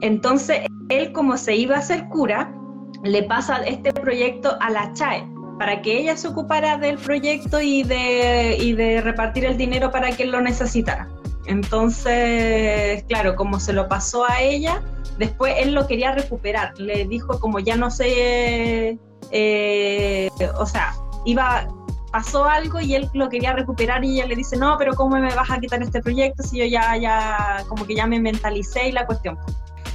Entonces, 0.01 0.61
él 0.89 1.11
como 1.11 1.37
se 1.37 1.57
iba 1.57 1.77
a 1.77 1.81
hacer 1.81 2.09
cura, 2.09 2.55
le 3.03 3.23
pasa 3.25 3.59
este 3.65 3.93
proyecto 3.93 4.57
a 4.61 4.71
la 4.71 4.93
CHAE 4.93 5.27
para 5.59 5.83
que 5.83 5.99
ella 5.99 6.17
se 6.17 6.29
ocupara 6.29 6.77
del 6.77 6.99
proyecto 6.99 7.61
y 7.61 7.83
de, 7.83 8.57
y 8.59 8.73
de 8.73 9.01
repartir 9.01 9.45
el 9.45 9.57
dinero 9.57 9.91
para 9.91 10.11
quien 10.11 10.31
lo 10.31 10.41
necesitara. 10.41 11.09
Entonces, 11.47 13.05
claro, 13.05 13.35
como 13.37 13.59
se 13.61 13.73
lo 13.73 13.89
pasó 13.89 14.29
a 14.29 14.41
ella, 14.41 14.83
después 15.19 15.55
él 15.59 15.75
lo 15.75 15.87
quería 15.87 16.13
recuperar. 16.13 16.79
Le 16.79 17.05
dijo 17.07 17.39
como 17.41 17.59
ya 17.59 17.77
no 17.77 17.91
sé, 17.91 18.99
eh, 19.31 20.31
o 20.59 20.67
sea, 20.67 20.95
iba, 21.25 21.69
pasó 22.13 22.45
algo 22.45 22.81
y 22.81 22.95
él 22.95 23.11
lo 23.13 23.29
quería 23.29 23.53
recuperar 23.53 24.05
y 24.05 24.15
ella 24.15 24.27
le 24.27 24.37
dice, 24.37 24.57
no, 24.57 24.77
pero 24.79 24.95
¿cómo 24.95 25.17
me 25.17 25.35
vas 25.35 25.51
a 25.51 25.59
quitar 25.59 25.83
este 25.83 26.01
proyecto 26.01 26.43
si 26.43 26.59
yo 26.59 26.67
ya, 26.67 26.97
ya, 26.97 27.65
como 27.69 27.87
que 27.87 27.95
ya 27.95 28.07
me 28.07 28.21
mentalicé 28.21 28.89
y 28.89 28.93
la 28.93 29.07
cuestión. 29.07 29.39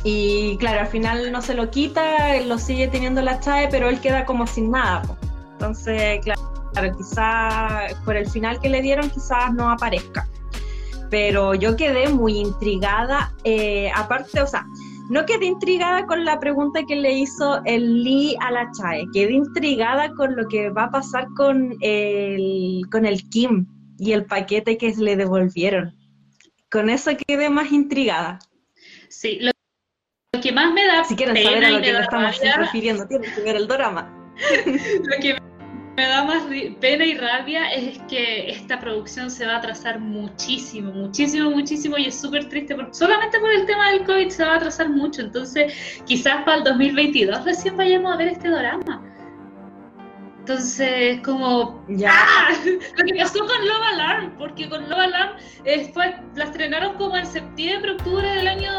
Y 0.10 0.56
claro, 0.56 0.80
al 0.80 0.88
final 0.88 1.34
no 1.34 1.42
se 1.42 1.54
lo 1.54 1.70
quita, 1.70 2.40
lo 2.44 2.58
sigue 2.58 2.88
teniendo 2.88 3.22
la 3.22 3.42
chave, 3.42 3.68
pero 3.70 3.90
él 3.90 4.00
queda 4.00 4.24
como 4.24 4.48
sin 4.48 4.72
nada. 4.72 5.02
Entonces, 5.52 6.22
claro, 6.24 6.98
quizás 6.98 7.94
por 8.06 8.16
el 8.16 8.26
final 8.30 8.58
que 8.62 8.70
le 8.70 8.82
dieron, 8.82 9.10
quizás 9.10 9.54
no 9.54 9.70
aparezca. 9.70 10.26
Pero 11.10 11.56
yo 11.56 11.76
quedé 11.76 12.08
muy 12.08 12.38
intrigada, 12.38 13.34
eh, 13.44 13.92
aparte, 13.94 14.42
o 14.42 14.48
sea, 14.48 14.66
no 15.10 15.26
quedé 15.26 15.48
intrigada 15.48 16.06
con 16.06 16.24
la 16.24 16.40
pregunta 16.40 16.84
que 16.88 16.96
le 16.96 17.12
hizo 17.12 17.60
el 17.66 18.02
Lee 18.06 18.38
a 18.40 18.52
la 18.52 18.72
Chae, 18.80 19.08
quedé 19.12 19.34
intrigada 19.34 20.14
con 20.14 20.38
lo 20.38 20.48
que 20.48 20.70
va 20.70 20.86
a 20.86 20.92
pasar 20.92 21.28
con 21.36 21.76
el, 21.82 22.82
con 22.94 23.06
el 23.06 23.28
Kim 23.28 23.68
y 24.00 24.14
el 24.14 24.24
paquete 24.24 24.78
que 24.78 24.96
le 24.96 25.18
devolvieron. 25.18 25.94
Con 26.72 26.90
eso 26.90 27.12
quedé 27.28 27.50
más 27.50 27.74
intrigada. 27.74 28.40
Sí, 29.10 29.40
lo 29.42 29.52
que 30.42 30.52
más 30.52 30.74
me 30.74 30.86
da 30.86 31.04
si 31.04 31.16
quieren 31.16 31.36
saber 31.36 31.66
a 31.66 31.70
lo 31.72 31.82
que 31.82 31.94
nos 31.94 32.02
estamos 32.02 32.40
refiriendo, 32.58 33.08
tienen 33.08 33.34
que 33.34 33.42
ver 33.42 33.56
el 33.56 33.68
drama. 33.68 34.14
lo 34.66 35.18
que 35.20 35.38
me 35.98 36.08
da 36.08 36.24
más 36.24 36.44
pena 36.80 37.06
y 37.06 37.16
rabia 37.16 37.72
es 37.72 37.98
que 38.08 38.52
esta 38.52 38.80
producción 38.80 39.32
se 39.32 39.48
va 39.48 39.54
a 39.54 39.58
atrasar 39.58 40.00
muchísimo, 40.00 40.92
muchísimo, 40.92 41.50
muchísimo 41.50 41.98
y 41.98 42.06
es 42.06 42.22
súper 42.22 42.48
triste 42.50 42.76
porque 42.76 42.94
solamente 42.94 43.40
por 43.40 43.52
el 43.52 43.66
tema 43.66 43.90
del 43.92 44.06
COVID 44.06 44.30
se 44.30 44.46
va 44.46 44.54
a 44.54 44.56
atrasar 44.58 44.90
mucho. 44.90 45.22
Entonces, 45.22 45.74
quizás 46.06 46.44
para 46.44 46.58
el 46.58 46.64
2022 46.66 47.44
recién 47.46 47.76
vayamos 47.76 48.14
a 48.14 48.18
ver 48.18 48.28
este 48.28 48.48
drama. 48.48 49.07
Entonces, 50.48 51.20
como. 51.26 51.84
¡Ya! 51.90 52.14
¡Ah! 52.14 52.54
Lo 52.64 53.06
que 53.06 53.16
pasó 53.16 53.40
con 53.40 53.68
Love 53.68 53.84
Alarm, 53.92 54.32
porque 54.38 54.70
con 54.70 54.88
Love 54.88 55.00
Alarm 55.00 55.32
eh, 55.66 55.92
la 56.36 56.44
estrenaron 56.46 56.96
como 56.96 57.18
en 57.18 57.26
septiembre, 57.26 57.92
octubre 57.92 58.26
del 58.26 58.48
año 58.48 58.72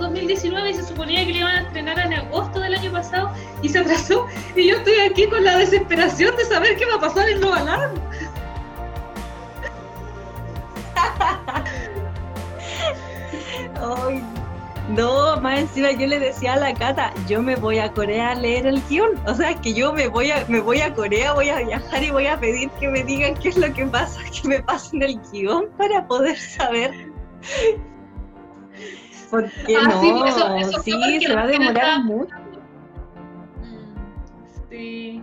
2019 0.00 0.68
y 0.68 0.74
se 0.74 0.82
suponía 0.82 1.24
que 1.24 1.32
la 1.32 1.38
iban 1.38 1.56
a 1.56 1.60
estrenar 1.62 1.98
en 1.98 2.12
agosto 2.12 2.60
del 2.60 2.74
año 2.74 2.92
pasado 2.92 3.32
y 3.62 3.70
se 3.70 3.78
atrasó. 3.78 4.26
Y 4.54 4.68
yo 4.68 4.76
estoy 4.76 4.96
aquí 4.96 5.26
con 5.26 5.42
la 5.42 5.56
desesperación 5.56 6.36
de 6.36 6.44
saber 6.44 6.76
qué 6.76 6.84
va 6.84 6.96
a 6.96 7.00
pasar 7.00 7.26
en 7.26 7.40
Love 7.40 7.56
Alarm. 7.56 7.94
No, 14.96 15.40
más 15.40 15.60
encima 15.60 15.90
yo 15.92 16.06
le 16.06 16.18
decía 16.20 16.54
a 16.54 16.56
la 16.56 16.74
Cata, 16.74 17.12
yo 17.26 17.42
me 17.42 17.56
voy 17.56 17.78
a 17.78 17.90
Corea 17.92 18.30
a 18.30 18.34
leer 18.34 18.66
el 18.66 18.82
guion. 18.88 19.10
O 19.26 19.34
sea, 19.34 19.54
que 19.60 19.72
yo 19.74 19.92
me 19.92 20.08
voy 20.08 20.30
a, 20.30 20.44
me 20.48 20.60
voy 20.60 20.80
a 20.80 20.92
Corea, 20.94 21.32
voy 21.32 21.48
a 21.48 21.58
viajar 21.60 22.02
y 22.02 22.10
voy 22.10 22.26
a 22.26 22.38
pedir 22.38 22.70
que 22.78 22.88
me 22.88 23.02
digan 23.02 23.34
qué 23.34 23.48
es 23.48 23.56
lo 23.56 23.72
que 23.72 23.86
pasa, 23.86 24.20
que 24.42 24.48
me 24.48 24.62
pasen 24.62 25.02
el 25.02 25.18
guion 25.32 25.66
para 25.78 26.06
poder 26.06 26.36
saber. 26.36 26.92
Porque 29.30 29.76
Ah, 29.76 29.88
no, 29.88 30.00
sí, 30.00 30.12
eso- 30.28 30.56
eso 30.56 30.82
sí, 30.82 31.20
se 31.20 31.34
va 31.34 31.42
a 31.42 31.46
demorar 31.46 32.04
mucho. 32.04 32.34
Sí. 34.70 35.22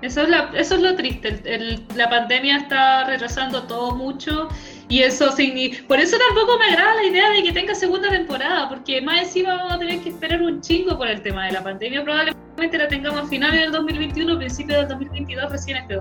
Eso 0.00 0.22
es, 0.22 0.28
la- 0.28 0.50
eso 0.54 0.76
es 0.76 0.80
lo 0.82 0.94
triste. 0.94 1.28
el- 1.28 1.46
el- 1.46 1.86
la 1.96 2.08
pandemia 2.08 2.56
está 2.58 3.04
retrasando 3.04 3.64
todo 3.64 3.94
mucho 3.96 4.48
y 4.88 5.02
eso 5.02 5.30
significa. 5.32 5.86
Por 5.86 6.00
eso 6.00 6.16
tampoco 6.28 6.58
me 6.58 6.66
agrada 6.66 6.94
la 6.94 7.04
idea 7.04 7.30
de 7.30 7.42
que 7.42 7.52
tenga 7.52 7.74
segunda 7.74 8.08
temporada, 8.10 8.68
porque 8.68 9.00
más 9.02 9.22
encima 9.22 9.54
vamos 9.56 9.72
a 9.74 9.78
tener 9.78 10.00
que 10.00 10.08
esperar 10.10 10.42
un 10.42 10.60
chingo 10.60 10.96
por 10.96 11.08
el 11.08 11.20
tema 11.22 11.46
de 11.46 11.52
la 11.52 11.62
pandemia. 11.62 12.02
Probablemente 12.02 12.78
la 12.78 12.88
tengamos 12.88 13.20
a 13.22 13.26
finales 13.26 13.60
del 13.60 13.72
2021, 13.72 14.38
principios 14.38 14.78
del 14.78 14.88
2022, 14.88 15.50
recién 15.52 15.76
este. 15.76 15.98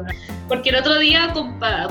Porque 0.47 0.69
el 0.69 0.75
otro 0.77 0.97
día, 0.99 1.33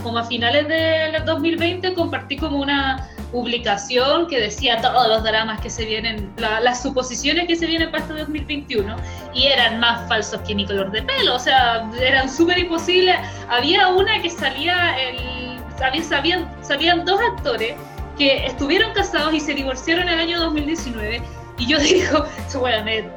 como 0.02 0.18
a 0.18 0.24
finales 0.24 0.66
del 0.68 1.24
2020, 1.24 1.92
compartí 1.94 2.36
como 2.36 2.58
una 2.58 3.08
publicación 3.30 4.26
que 4.28 4.40
decía 4.40 4.80
todos 4.80 5.08
los 5.08 5.22
dramas 5.22 5.60
que 5.60 5.68
se 5.68 5.84
vienen, 5.84 6.32
la- 6.38 6.60
las 6.60 6.82
suposiciones 6.82 7.46
que 7.46 7.56
se 7.56 7.66
vienen 7.66 7.90
para 7.90 8.02
este 8.04 8.14
2021 8.14 8.96
y 9.34 9.46
eran 9.48 9.78
más 9.80 10.08
falsos 10.08 10.40
que 10.42 10.54
mi 10.54 10.64
color 10.66 10.90
de 10.92 11.02
pelo, 11.02 11.34
o 11.34 11.38
sea, 11.38 11.88
eran 12.00 12.30
súper 12.30 12.58
imposibles. 12.58 13.16
Había 13.48 13.88
una 13.88 14.22
que 14.22 14.30
salía, 14.30 14.96
el, 14.98 15.55
había- 15.84 16.02
sabían, 16.02 16.48
salían 16.62 17.04
dos 17.04 17.20
actores 17.20 17.74
que 18.18 18.46
estuvieron 18.46 18.92
casados 18.94 19.34
y 19.34 19.40
se 19.40 19.54
divorciaron 19.54 20.08
en 20.08 20.14
el 20.14 20.20
año 20.20 20.40
2019 20.40 21.22
y 21.58 21.66
yo 21.66 21.78
digo, 21.80 22.24
bueno, 22.58 22.88
eh, 22.88 23.10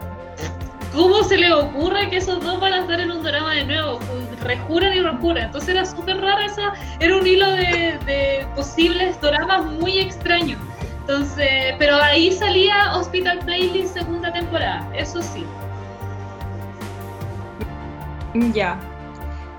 ¿cómo 0.94 1.24
se 1.24 1.38
le 1.38 1.52
ocurre 1.54 2.10
que 2.10 2.18
esos 2.18 2.44
dos 2.44 2.60
van 2.60 2.74
a 2.74 2.80
estar 2.82 3.00
en 3.00 3.12
un 3.12 3.24
drama 3.24 3.54
de 3.54 3.66
nuevo? 3.66 4.00
Rejuran 4.42 4.94
y 4.94 5.02
rejuran. 5.02 5.46
Entonces 5.46 5.70
era 5.70 5.86
súper 5.86 6.20
rara 6.22 6.46
esa, 6.46 6.74
era 7.00 7.18
un 7.18 7.26
hilo 7.28 7.52
de, 7.52 8.00
de 8.06 8.48
posibles 8.56 9.20
dramas 9.22 9.66
muy 9.66 10.00
extraños. 10.00 10.60
Entonces, 11.02 11.74
pero 11.80 11.96
ahí 11.96 12.32
salía 12.32 12.96
Hospital 12.96 13.40
Playlist 13.40 13.96
segunda 13.96 14.32
temporada, 14.32 14.88
eso 14.96 15.22
sí. 15.24 15.44
Ya. 18.54 18.80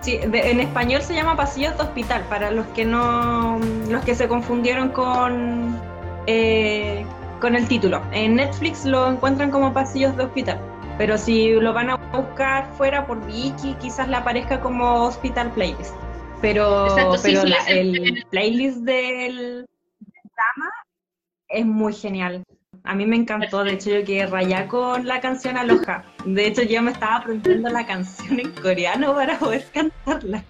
Sí, 0.00 0.16
de- 0.16 0.50
en 0.50 0.60
español 0.60 1.02
se 1.02 1.14
llama 1.14 1.36
Pasillos 1.36 1.76
de 1.76 1.82
Hospital, 1.82 2.22
para 2.30 2.50
los 2.50 2.66
que 2.68 2.84
no, 2.86 3.58
los 3.88 4.02
que 4.04 4.14
se 4.14 4.28
confundieron 4.28 4.88
con, 4.90 5.78
eh, 6.26 7.04
con 7.40 7.54
el 7.54 7.68
título. 7.68 8.02
En 8.12 8.36
Netflix 8.36 8.84
lo 8.86 9.10
encuentran 9.10 9.50
como 9.50 9.72
Pasillos 9.74 10.16
de 10.16 10.24
Hospital, 10.24 10.58
pero 10.96 11.18
si 11.18 11.50
lo 11.52 11.74
van 11.74 11.90
a 11.90 11.96
buscar 11.96 12.66
fuera 12.78 13.06
por 13.06 13.18
Wiki, 13.26 13.74
quizás 13.74 14.08
le 14.08 14.16
aparezca 14.16 14.60
como 14.60 15.04
Hospital 15.04 15.50
Playlist. 15.52 15.94
Pero, 16.40 16.86
Exacto, 16.86 17.18
sí, 17.18 17.22
pero 17.24 17.40
suele 17.42 17.56
la- 17.56 17.64
el 17.66 18.24
playlist 18.30 18.78
del 18.78 19.66
drama 20.00 20.70
es 21.48 21.66
muy 21.66 21.92
genial. 21.92 22.42
A 22.84 22.94
mí 22.94 23.06
me 23.06 23.16
encantó, 23.16 23.62
de 23.62 23.72
hecho 23.74 23.90
yo 23.90 24.04
quedé 24.04 24.26
rayada 24.26 24.66
con 24.66 25.06
la 25.06 25.20
canción 25.20 25.56
Aloha. 25.56 26.04
De 26.24 26.46
hecho 26.46 26.62
yo 26.62 26.82
me 26.82 26.92
estaba 26.92 27.16
aprendiendo 27.16 27.68
la 27.68 27.86
canción 27.86 28.40
en 28.40 28.50
coreano 28.52 29.14
para 29.14 29.38
poder 29.38 29.66
cantarla. 29.72 30.42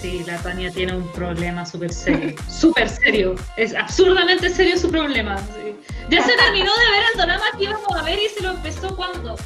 Sí, 0.00 0.24
la 0.26 0.38
Tania 0.38 0.70
tiene 0.70 0.96
un 0.96 1.06
problema 1.12 1.66
súper 1.66 1.92
serio. 1.92 2.34
Súper 2.48 2.88
serio. 2.88 3.34
Es 3.56 3.74
absurdamente 3.74 4.48
serio 4.48 4.78
su 4.78 4.90
problema. 4.90 5.36
sí. 5.38 5.74
Ya 6.08 6.22
se 6.22 6.32
terminó 6.36 6.70
de 6.76 6.90
ver 6.90 7.04
el 7.12 7.20
drama 7.20 7.44
que 7.56 7.64
íbamos 7.64 7.96
a 7.96 8.02
ver 8.02 8.18
y 8.18 8.28
se 8.28 8.42
lo 8.42 8.50
empezó 8.52 8.96
cuando. 8.96 9.36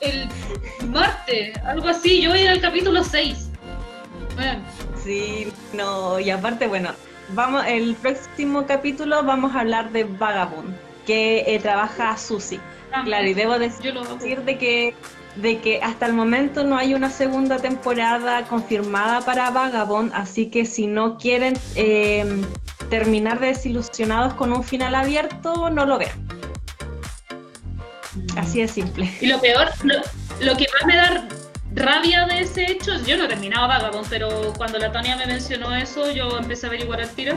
El 0.00 0.28
martes, 0.88 1.56
algo 1.64 1.88
así. 1.88 2.22
Yo 2.22 2.30
voy 2.30 2.40
en 2.42 2.48
el 2.48 2.60
capítulo 2.60 3.02
6. 3.02 3.50
Bueno, 4.36 4.60
Sí, 5.02 5.52
no, 5.72 6.18
y 6.18 6.30
aparte, 6.30 6.66
bueno, 6.66 6.90
vamos, 7.30 7.64
el 7.66 7.94
próximo 7.96 8.66
capítulo 8.66 9.22
vamos 9.22 9.54
a 9.54 9.60
hablar 9.60 9.90
de 9.90 10.04
Vagabond, 10.04 10.74
que 11.06 11.44
eh, 11.46 11.58
trabaja 11.58 12.16
Susi. 12.16 12.60
Claro, 13.04 13.26
y 13.26 13.34
debo 13.34 13.58
decir 13.58 13.94
de 14.42 14.58
que 14.58 14.94
de 15.36 15.58
que 15.58 15.82
hasta 15.82 16.06
el 16.06 16.14
momento 16.14 16.64
no 16.64 16.78
hay 16.78 16.94
una 16.94 17.10
segunda 17.10 17.58
temporada 17.58 18.44
confirmada 18.44 19.20
para 19.20 19.50
Vagabond, 19.50 20.12
así 20.14 20.46
que 20.46 20.64
si 20.64 20.86
no 20.86 21.18
quieren 21.18 21.58
eh, 21.74 22.24
terminar 22.88 23.38
de 23.40 23.48
desilusionados 23.48 24.34
con 24.34 24.52
un 24.52 24.64
final 24.64 24.94
abierto, 24.94 25.68
no 25.70 25.84
lo 25.84 25.98
vean. 25.98 26.26
Así 28.36 28.60
de 28.60 28.68
simple. 28.68 29.12
Y 29.20 29.26
lo 29.26 29.38
peor, 29.40 29.68
lo, 29.82 29.96
lo 30.40 30.56
que 30.56 30.66
más 30.72 30.86
me 30.86 30.96
da 30.96 31.28
rabia 31.76 32.26
de 32.26 32.40
ese 32.40 32.72
hecho, 32.72 32.92
yo 33.04 33.16
no 33.16 33.24
he 33.24 33.28
terminado 33.28 33.68
Vagabond, 33.68 34.08
pero 34.08 34.52
cuando 34.56 34.78
la 34.78 34.90
Tania 34.90 35.16
me 35.16 35.26
mencionó 35.26 35.74
eso, 35.74 36.10
yo 36.10 36.38
empecé 36.38 36.66
a 36.66 36.70
averiguar 36.70 37.00
al 37.00 37.10
tiro. 37.10 37.36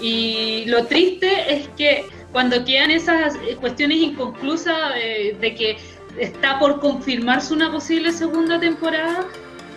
Y 0.00 0.64
lo 0.66 0.86
triste 0.86 1.52
es 1.52 1.68
que 1.76 2.06
cuando 2.32 2.64
quedan 2.64 2.90
esas 2.90 3.34
eh, 3.36 3.56
cuestiones 3.58 3.98
inconclusas 3.98 4.94
de, 4.94 5.36
de 5.40 5.54
que 5.54 5.78
está 6.18 6.58
por 6.58 6.80
confirmarse 6.80 7.52
una 7.52 7.72
posible 7.72 8.12
segunda 8.12 8.60
temporada, 8.60 9.26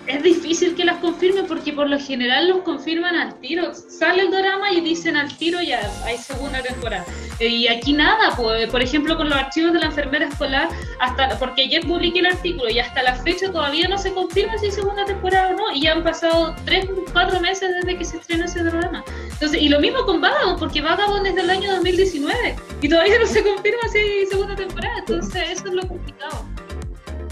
es 0.07 0.21
difícil 0.23 0.75
que 0.75 0.83
las 0.83 0.97
confirmen 0.97 1.45
porque 1.47 1.71
por 1.71 1.89
lo 1.89 1.99
general 1.99 2.49
los 2.49 2.59
confirman 2.59 3.15
al 3.15 3.39
tiro. 3.39 3.73
Sale 3.73 4.23
el 4.23 4.31
drama 4.31 4.71
y 4.71 4.81
dicen 4.81 5.15
al 5.15 5.35
tiro 5.37 5.61
ya 5.61 5.79
hay 6.05 6.17
segunda 6.17 6.61
temporada. 6.61 7.05
Y 7.39 7.67
aquí 7.67 7.93
nada, 7.93 8.35
pues, 8.35 8.69
por 8.69 8.81
ejemplo 8.81 9.17
con 9.17 9.29
los 9.29 9.37
archivos 9.37 9.73
de 9.73 9.79
la 9.79 9.87
enfermera 9.87 10.27
escolar, 10.27 10.69
hasta 10.99 11.37
porque 11.39 11.63
ayer 11.63 11.85
publiqué 11.85 12.19
el 12.19 12.27
artículo 12.27 12.69
y 12.69 12.79
hasta 12.79 13.01
la 13.03 13.15
fecha 13.15 13.51
todavía 13.51 13.87
no 13.87 13.97
se 13.97 14.13
confirma 14.13 14.57
si 14.57 14.67
hay 14.67 14.71
segunda 14.71 15.05
temporada 15.05 15.49
o 15.49 15.57
no, 15.57 15.71
y 15.73 15.81
ya 15.81 15.93
han 15.93 16.03
pasado 16.03 16.55
3, 16.65 16.87
4 17.11 17.39
meses 17.39 17.69
desde 17.81 17.97
que 17.97 18.05
se 18.05 18.17
estrenó 18.17 18.45
ese 18.45 18.63
drama. 18.63 19.03
Entonces, 19.31 19.61
y 19.61 19.69
lo 19.69 19.79
mismo 19.79 20.05
con 20.05 20.21
Vagabond, 20.21 20.59
porque 20.59 20.81
Vagabond 20.81 21.25
es 21.25 21.35
del 21.35 21.49
año 21.49 21.71
2019 21.71 22.55
y 22.81 22.89
todavía 22.89 23.19
no 23.19 23.25
se 23.25 23.43
confirma 23.43 23.81
si 23.91 23.97
hay 23.97 24.25
segunda 24.27 24.55
temporada, 24.55 24.99
entonces 24.99 25.49
eso 25.49 25.67
es 25.67 25.73
lo 25.73 25.87
complicado. 25.87 26.45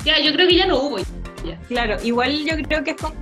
Ya, 0.03 0.19
yo 0.19 0.33
creo 0.33 0.47
que 0.47 0.55
ya 0.55 0.65
no 0.65 0.77
hubo. 0.79 0.97
Ya. 1.45 1.57
Claro, 1.67 1.97
igual 2.03 2.45
yo 2.45 2.55
creo 2.67 2.83
que 2.83 2.91
es 2.91 2.97
con- 2.97 3.13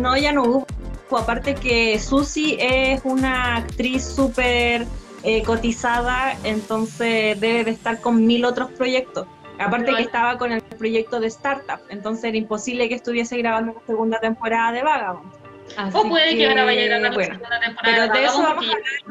no, 0.00 0.16
ya 0.16 0.32
no 0.32 0.42
hubo. 0.44 0.66
Aparte 1.10 1.54
que 1.56 1.98
Susi 1.98 2.56
es 2.60 3.00
una 3.04 3.56
actriz 3.56 4.04
súper 4.04 4.86
eh, 5.24 5.42
cotizada, 5.42 6.36
entonces 6.44 7.38
debe 7.40 7.64
de 7.64 7.72
estar 7.72 8.00
con 8.00 8.24
mil 8.26 8.44
otros 8.44 8.70
proyectos. 8.70 9.26
Aparte 9.58 9.92
que 9.94 10.02
estaba 10.02 10.38
con 10.38 10.52
el 10.52 10.62
proyecto 10.62 11.20
de 11.20 11.26
Startup, 11.26 11.80
entonces 11.90 12.24
era 12.24 12.36
imposible 12.38 12.88
que 12.88 12.94
estuviese 12.94 13.36
grabando 13.36 13.74
la 13.74 13.86
segunda 13.86 14.18
temporada 14.20 14.72
de 14.72 14.82
Vagabond. 14.82 15.32
Así 15.76 15.96
O 15.98 16.08
puede 16.08 16.34
que, 16.36 16.48
ahora 16.48 16.64
vaya 16.64 16.82
a 16.82 16.84
grabar 16.86 17.02
la 17.02 17.14
bueno, 17.14 17.34
segunda 17.34 17.60
temporada 17.60 17.96
pero 18.08 18.12
de 18.12 18.24
eso 18.24 18.42
vamos 18.42 18.66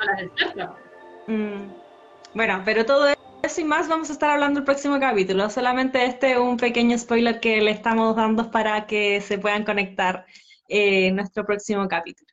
las 0.05 0.17
descarta. 0.17 0.73
Mm, 1.27 1.71
Bueno, 2.33 2.61
pero 2.65 2.85
todo 2.85 3.07
eso 3.43 3.61
y 3.61 3.63
más 3.63 3.87
vamos 3.87 4.09
a 4.09 4.13
estar 4.13 4.29
hablando 4.29 4.59
el 4.59 4.65
próximo 4.65 4.99
capítulo. 4.99 5.49
Solamente 5.49 6.05
este 6.05 6.31
es 6.33 6.37
un 6.37 6.57
pequeño 6.57 6.97
spoiler 6.97 7.39
que 7.39 7.61
le 7.61 7.71
estamos 7.71 8.15
dando 8.15 8.51
para 8.51 8.85
que 8.85 9.21
se 9.21 9.37
puedan 9.37 9.63
conectar 9.63 10.25
eh, 10.67 11.07
en 11.07 11.15
nuestro 11.15 11.45
próximo 11.45 11.87
capítulo. 11.87 12.29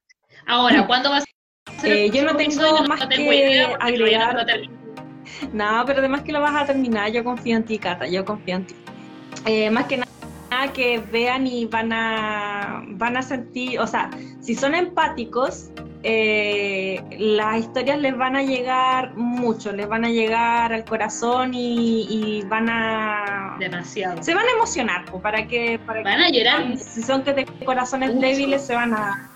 Ahora, 0.46 0.86
¿cuándo 0.86 1.11
va 1.11 1.18
a 1.18 1.20
ser? 1.20 1.30
Eh, 1.82 2.11
yo 2.11 2.24
no 2.24 2.36
tengo 2.36 2.62
más 2.88 3.00
no 3.00 3.09
tengo 3.09 3.28
que 3.28 3.36
idea 3.36 3.76
agregar. 3.80 4.46
No, 5.52 5.82
pero 5.84 5.98
además 5.98 6.22
que 6.22 6.32
lo 6.32 6.40
vas 6.40 6.54
a 6.54 6.64
terminar, 6.64 7.11
yo 7.11 7.24
confío 7.24 7.57
en 7.57 7.64
ti, 7.64 7.78
Cata, 7.78 8.07
yo 8.07 8.24
confío 8.24 8.57
en 8.57 8.66
ti. 8.66 8.74
Eh, 9.44 9.68
más 9.70 9.86
que 9.86 9.98
nada 9.98 10.72
que 10.72 10.98
vean 10.98 11.46
y 11.46 11.66
van 11.66 11.92
a, 11.92 12.82
van 12.86 13.16
a 13.16 13.22
sentir, 13.22 13.80
o 13.80 13.86
sea, 13.86 14.11
si 14.40 14.54
son 14.54 14.74
empáticos, 14.74 15.70
eh, 16.09 17.02
las 17.18 17.59
historias 17.59 17.98
les 17.98 18.16
van 18.16 18.36
a 18.36 18.42
llegar 18.42 19.14
mucho, 19.16 19.72
les 19.72 19.88
van 19.88 20.04
a 20.04 20.09
llegar 20.09 20.72
al 20.72 20.84
corazón 20.84 21.52
y, 21.52 22.07
y 22.09 22.42
van 22.46 22.68
a... 22.70 23.57
Demasiado. 23.59 24.22
Se 24.22 24.32
van 24.32 24.46
a 24.46 24.50
emocionar, 24.52 25.04
pues, 25.11 25.20
para 25.20 25.46
que... 25.48 25.80
Para 25.84 26.02
Van 26.04 26.20
a 26.20 26.30
llorar. 26.30 26.78
si 26.78 27.02
son 27.02 27.22
que 27.24 27.32
de 27.32 27.44
corazones 27.64 28.14
Mucho. 28.14 28.24
débiles, 28.26 28.64
se 28.64 28.74
van 28.74 28.94
a... 28.94 29.30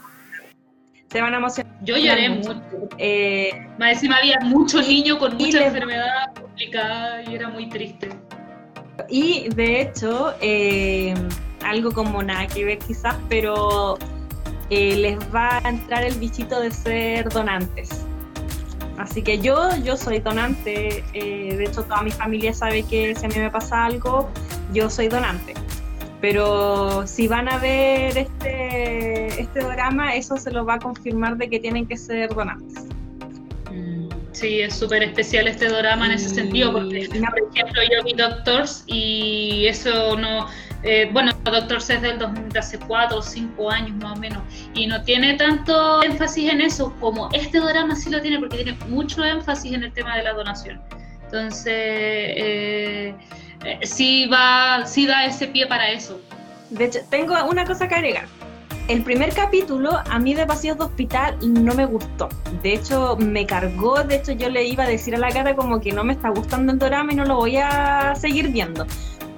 Se 1.11 1.21
van 1.21 1.35
a 1.35 1.39
emocionar. 1.39 1.73
Yo 1.83 1.97
lloré 1.97 2.29
mucho. 2.29 2.55
mucho. 2.55 2.89
Eh, 2.99 3.51
Más 3.79 3.95
encima 3.95 4.19
había 4.19 4.39
muchos 4.43 4.87
niños 4.87 5.19
con 5.19 5.33
mucha 5.35 5.59
les- 5.59 5.67
enfermedad 5.67 6.33
complicada 6.41 7.23
y 7.29 7.35
era 7.35 7.49
muy 7.49 7.69
triste. 7.69 8.11
Y 9.09 9.49
de 9.57 9.81
hecho, 9.81 10.35
eh, 10.41 11.15
algo 11.65 11.91
como 11.91 12.23
nada 12.23 12.47
que 12.47 12.65
ver 12.65 12.79
quizás, 12.79 13.17
pero 13.29 13.99
eh, 14.71 14.97
les 14.97 15.19
va 15.35 15.61
a 15.63 15.69
entrar 15.69 16.05
el 16.05 16.15
bichito 16.15 16.61
de 16.61 16.71
ser 16.71 17.29
donantes. 17.29 18.05
Así 18.99 19.23
que 19.23 19.39
yo, 19.39 19.71
yo 19.83 19.97
soy 19.97 20.19
donante, 20.19 21.03
eh, 21.15 21.57
de 21.57 21.65
hecho 21.65 21.83
toda 21.85 22.03
mi 22.03 22.11
familia 22.11 22.53
sabe 22.53 22.83
que 22.83 23.15
si 23.15 23.25
a 23.25 23.29
mí 23.29 23.35
me 23.37 23.51
pasa 23.51 23.87
algo, 23.87 24.31
yo 24.73 24.91
soy 24.91 25.09
donante. 25.09 25.55
Pero 26.21 27.07
si 27.07 27.27
van 27.27 27.49
a 27.49 27.57
ver 27.59 28.19
este, 28.19 29.41
este 29.41 29.61
drama, 29.61 30.15
eso 30.15 30.37
se 30.37 30.51
lo 30.51 30.67
va 30.67 30.75
a 30.75 30.79
confirmar 30.79 31.39
de 31.39 31.49
que 31.49 31.59
tienen 31.59 31.87
que 31.87 31.97
ser 31.97 32.35
donantes. 32.35 32.85
Mm, 33.73 34.09
Sí, 34.33 34.61
es 34.61 34.75
súper 34.75 35.03
especial 35.03 35.49
este 35.49 35.69
drama 35.69 36.07
en 36.07 36.13
ese 36.13 36.29
sentido, 36.29 36.73
porque, 36.73 37.09
por 37.09 37.39
ejemplo, 37.53 37.83
yo 37.91 38.05
vi 38.05 38.13
Doctors 38.15 38.85
y 38.87 39.67
eso 39.67 40.17
no. 40.17 40.47
Eh, 40.83 41.11
bueno, 41.13 41.33
Doctors 41.45 41.91
es 41.91 42.01
del 42.01 42.19
de 42.19 42.59
hace 42.59 42.79
cuatro 42.79 43.19
o 43.19 43.23
cinco 43.23 43.71
años 43.71 43.93
más 44.03 44.17
o 44.17 44.21
menos, 44.21 44.43
y 44.75 44.87
no 44.87 45.03
tiene 45.03 45.35
tanto 45.35 46.03
énfasis 46.03 46.51
en 46.51 46.61
eso 46.63 46.95
como 47.01 47.29
este 47.33 47.59
drama 47.59 47.95
sí 47.95 48.11
lo 48.11 48.21
tiene, 48.21 48.39
porque 48.39 48.57
tiene 48.57 48.79
mucho 48.89 49.25
énfasis 49.25 49.73
en 49.73 49.85
el 49.85 49.93
tema 49.93 50.17
de 50.17 50.23
la 50.23 50.33
donación. 50.33 50.81
Entonces, 51.25 51.67
eh, 51.67 53.15
eh, 53.65 53.79
sí, 53.83 54.27
va, 54.27 54.85
sí 54.87 55.07
da 55.07 55.27
ese 55.27 55.49
pie 55.49 55.67
para 55.67 55.91
eso. 55.91 56.21
De 56.71 56.87
hecho, 56.87 57.01
tengo 57.11 57.35
una 57.45 57.65
cosa 57.65 57.87
que 57.87 57.95
agregar 57.95 58.27
el 58.91 59.05
primer 59.05 59.33
capítulo 59.33 60.01
a 60.11 60.19
mí 60.19 60.35
de 60.35 60.45
Pasillos 60.47 60.77
de 60.77 60.85
Hospital 60.85 61.37
no 61.43 61.75
me 61.75 61.87
gustó. 61.87 62.29
De 62.61 62.75
hecho, 62.75 63.17
me 63.21 63.47
cargó. 63.47 64.03
De 64.03 64.17
hecho, 64.17 64.33
yo 64.33 64.49
le 64.49 64.65
iba 64.65 64.83
a 64.83 64.89
decir 64.89 65.15
a 65.15 65.19
la 65.19 65.31
cara 65.31 65.55
como 65.55 65.81
que 65.81 65.93
no 65.93 66.03
me 66.03 66.13
está 66.13 66.31
gustando 66.31 66.73
el 66.73 66.81
drama 66.81 67.13
y 67.13 67.15
no 67.15 67.25
lo 67.25 67.37
voy 67.37 67.57
a 67.57 68.17
seguir 68.17 68.49
viendo. 68.49 68.85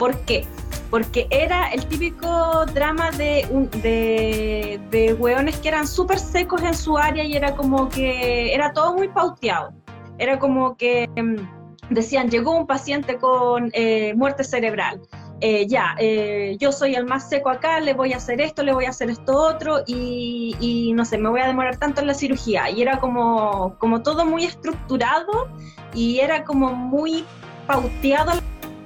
¿Por 0.02 0.18
qué? 0.24 0.44
Porque 0.90 1.28
era 1.30 1.68
el 1.68 1.86
típico 1.86 2.66
drama 2.74 3.12
de, 3.12 3.46
de, 3.80 4.80
de 4.90 5.14
hueones 5.14 5.60
que 5.60 5.68
eran 5.68 5.86
súper 5.86 6.18
secos 6.18 6.60
en 6.64 6.74
su 6.74 6.98
área 6.98 7.22
y 7.22 7.36
era 7.36 7.54
como 7.54 7.88
que 7.88 8.52
era 8.52 8.72
todo 8.72 8.96
muy 8.96 9.06
pauteado. 9.06 9.72
Era 10.18 10.40
como 10.40 10.76
que 10.76 11.08
mm, 11.08 11.94
decían, 11.94 12.30
llegó 12.30 12.50
un 12.56 12.66
paciente 12.66 13.16
con 13.18 13.70
eh, 13.74 14.12
muerte 14.16 14.42
cerebral 14.42 15.00
eh, 15.44 15.66
ya, 15.68 15.96
eh, 15.98 16.56
yo 16.60 16.70
soy 16.70 16.94
el 16.94 17.04
más 17.04 17.28
seco 17.28 17.50
acá, 17.50 17.80
le 17.80 17.94
voy 17.94 18.12
a 18.12 18.16
hacer 18.18 18.40
esto, 18.40 18.62
le 18.62 18.72
voy 18.72 18.84
a 18.84 18.90
hacer 18.90 19.10
esto 19.10 19.36
otro 19.36 19.82
y, 19.86 20.92
no 20.94 21.04
sé, 21.04 21.18
me 21.18 21.28
voy 21.28 21.40
a 21.40 21.48
demorar 21.48 21.78
tanto 21.78 22.00
en 22.00 22.06
la 22.06 22.14
cirugía. 22.14 22.70
Y 22.70 22.80
era 22.80 22.98
como, 23.00 23.76
como 23.78 24.02
todo 24.02 24.24
muy 24.24 24.44
estructurado 24.44 25.48
y 25.94 26.20
era 26.20 26.44
como 26.44 26.72
muy 26.74 27.24
pauteado 27.66 28.32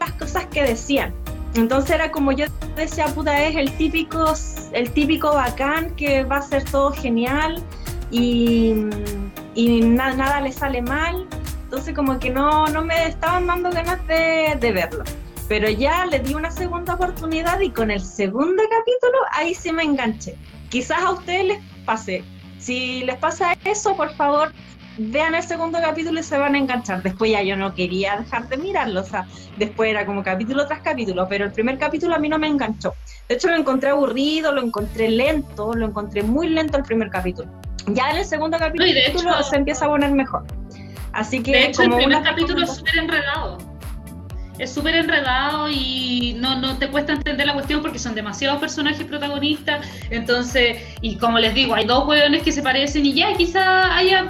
las 0.07 0.13
cosas 0.19 0.47
que 0.47 0.63
decían. 0.63 1.13
Entonces 1.55 1.93
era 1.93 2.11
como 2.11 2.33
yo 2.33 2.47
decía, 2.77 3.07
puta, 3.07 3.45
es 3.45 3.57
el 3.57 3.73
típico, 3.77 4.35
el 4.73 4.91
típico 4.93 5.35
bacán 5.35 5.95
que 5.97 6.25
va 6.25 6.37
a 6.37 6.43
ser 6.43 6.65
todo 6.65 6.93
genial 6.93 7.63
y, 8.11 8.75
nada 9.55 10.41
le 10.41 10.53
sale 10.53 10.83
mal. 10.83 11.27
Entonces 11.65 11.95
como 11.95 12.19
que 12.19 12.31
no, 12.31 12.67
no 12.69 12.85
me 12.85 13.09
estaban 13.09 13.47
dando 13.47 13.71
ganas 13.71 14.07
de, 14.07 14.57
de 14.61 14.73
verlo. 14.73 15.05
Pero 15.49 15.69
ya 15.71 16.07
le 16.07 16.19
di 16.19 16.35
una 16.35 16.51
segunda 16.51 16.95
oportunidad 16.95 17.61
y 17.61 17.71
con 17.71 17.91
el 17.91 18.01
segundo 18.01 18.63
capítulo 18.63 19.19
ahí 19.33 19.55
sí 19.55 19.73
me 19.73 19.85
enganché. 19.85 20.37
Quizás 20.69 20.99
a 20.99 21.13
ustedes 21.13 21.47
les 21.47 21.59
pase. 21.85 22.25
Si 22.59 23.05
les 23.05 23.17
pasa 23.17 23.57
eso, 23.65 23.97
por 23.97 24.13
favor, 24.15 24.53
vean 24.99 25.35
el 25.35 25.43
segundo 25.43 25.79
capítulo 25.81 26.21
y 26.21 26.23
se 26.23 26.39
van 26.39 26.55
a 26.55 26.59
enganchar. 26.59 27.03
Después 27.03 27.31
ya 27.31 27.43
yo 27.43 27.57
no 27.57 27.75
quería 27.75 28.17
dejar 28.17 28.49
de 28.49 28.57
mirarlo, 28.57 29.01
o 29.01 29.05
sea, 29.05 29.27
después 29.57 29.91
era 29.91 30.07
como 30.07 30.23
capítulo 30.23 30.67
tras 30.67 30.81
capítulo, 30.81 31.27
pero 31.29 31.45
el 31.45 31.53
primer 31.53 31.79
capítulo 31.79 32.15
a 32.15 32.19
mí 32.19 32.29
no 32.29 32.39
me 32.39 32.49
enganchó. 32.49 32.95
De 33.29 33.35
hecho, 33.35 33.49
lo 33.49 33.57
encontré 33.57 33.91
aburrido, 33.91 34.53
lo 34.53 34.63
encontré 34.63 35.09
lento, 35.11 35.75
lo 35.75 35.87
encontré 35.87 36.23
muy 36.23 36.49
lento 36.49 36.79
el 36.79 36.85
primer 36.85 37.11
capítulo. 37.11 37.51
Ya 37.89 38.11
en 38.11 38.19
el 38.19 38.25
segundo 38.25 38.59
capítulo 38.59 39.43
se 39.43 39.57
empieza 39.57 39.87
a 39.87 39.89
poner 39.89 40.11
mejor. 40.13 40.45
Así 41.13 41.43
que, 41.43 41.53
de 41.53 41.65
hecho, 41.67 41.83
como 41.83 41.99
el 41.99 42.05
primer 42.05 42.23
capítulo 42.23 42.65
es 42.65 42.75
súper 42.75 42.99
enredado 42.99 43.77
es 44.59 44.73
súper 44.73 44.95
enredado 44.95 45.69
y 45.71 46.35
no, 46.39 46.59
no 46.59 46.79
te 46.79 46.89
cuesta 46.89 47.13
entender 47.13 47.47
la 47.47 47.53
cuestión 47.53 47.83
porque 47.83 47.99
son 47.99 48.15
demasiados 48.15 48.59
personajes 48.59 49.05
protagonistas. 49.05 49.87
Entonces, 50.11 50.79
y 51.03 51.17
como 51.17 51.39
les 51.39 51.55
digo, 51.55 51.75
hay 51.75 51.85
dos 51.85 52.07
hueones 52.07 52.43
que 52.43 52.53
se 52.53 52.63
parecen 52.63 53.05
y 53.05 53.15
ya 53.15 53.35
quizá 53.37 53.95
haya 53.95 54.29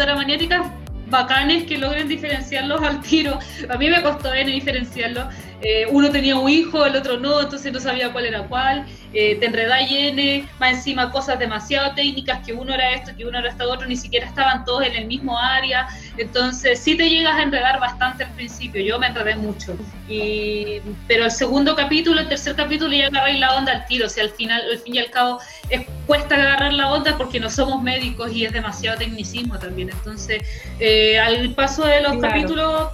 dramaniáticas 0.00 0.66
bacanes 1.10 1.64
que 1.64 1.76
logren 1.76 2.08
diferenciarlos 2.08 2.82
al 2.82 3.00
tiro. 3.02 3.38
A 3.68 3.76
mí 3.76 3.90
me 3.90 4.02
costó 4.02 4.32
bien 4.32 4.46
diferenciarlos. 4.46 5.26
Eh, 5.62 5.86
uno 5.90 6.10
tenía 6.10 6.36
un 6.36 6.48
hijo, 6.48 6.86
el 6.86 6.96
otro 6.96 7.18
no, 7.18 7.40
entonces 7.40 7.72
no 7.72 7.80
sabía 7.80 8.12
cuál 8.12 8.26
era 8.26 8.42
cuál. 8.44 8.86
Eh, 9.12 9.36
te 9.36 9.46
enredáis 9.46 9.90
N, 9.90 10.48
más 10.58 10.72
encima 10.72 11.10
cosas 11.10 11.38
demasiado 11.38 11.94
técnicas, 11.94 12.46
que 12.46 12.52
uno 12.52 12.72
era 12.72 12.92
esto, 12.92 13.10
que 13.16 13.26
uno 13.26 13.38
era 13.38 13.48
esto 13.48 13.70
otro, 13.70 13.86
ni 13.86 13.96
siquiera 13.96 14.26
estaban 14.26 14.64
todos 14.64 14.86
en 14.86 14.94
el 14.94 15.06
mismo 15.06 15.38
área. 15.38 15.88
Entonces 16.16 16.78
sí 16.78 16.96
te 16.96 17.08
llegas 17.10 17.34
a 17.34 17.42
enredar 17.42 17.80
bastante 17.80 18.24
al 18.24 18.30
principio, 18.32 18.82
yo 18.82 18.98
me 18.98 19.08
enredé 19.08 19.36
mucho. 19.36 19.76
Y, 20.08 20.80
pero 21.06 21.24
el 21.24 21.30
segundo 21.30 21.74
capítulo, 21.76 22.20
el 22.20 22.28
tercer 22.28 22.54
capítulo 22.54 22.94
ya 22.94 23.08
agarráis 23.08 23.38
la 23.38 23.56
onda 23.56 23.72
al 23.72 23.86
tiro, 23.86 24.06
o 24.06 24.08
sea, 24.08 24.24
al 24.24 24.30
final, 24.30 24.62
al 24.70 24.78
fin 24.78 24.94
y 24.94 24.98
al 24.98 25.10
cabo, 25.10 25.40
es, 25.68 25.86
cuesta 26.06 26.36
agarrar 26.36 26.72
la 26.72 26.92
onda 26.92 27.16
porque 27.18 27.38
no 27.38 27.50
somos 27.50 27.82
médicos 27.82 28.32
y 28.32 28.44
es 28.44 28.52
demasiado 28.52 28.98
tecnicismo 28.98 29.58
también. 29.58 29.90
Entonces, 29.90 30.42
eh, 30.78 31.18
al 31.18 31.54
paso 31.54 31.84
de 31.84 32.00
los 32.00 32.16
capítulos, 32.18 32.90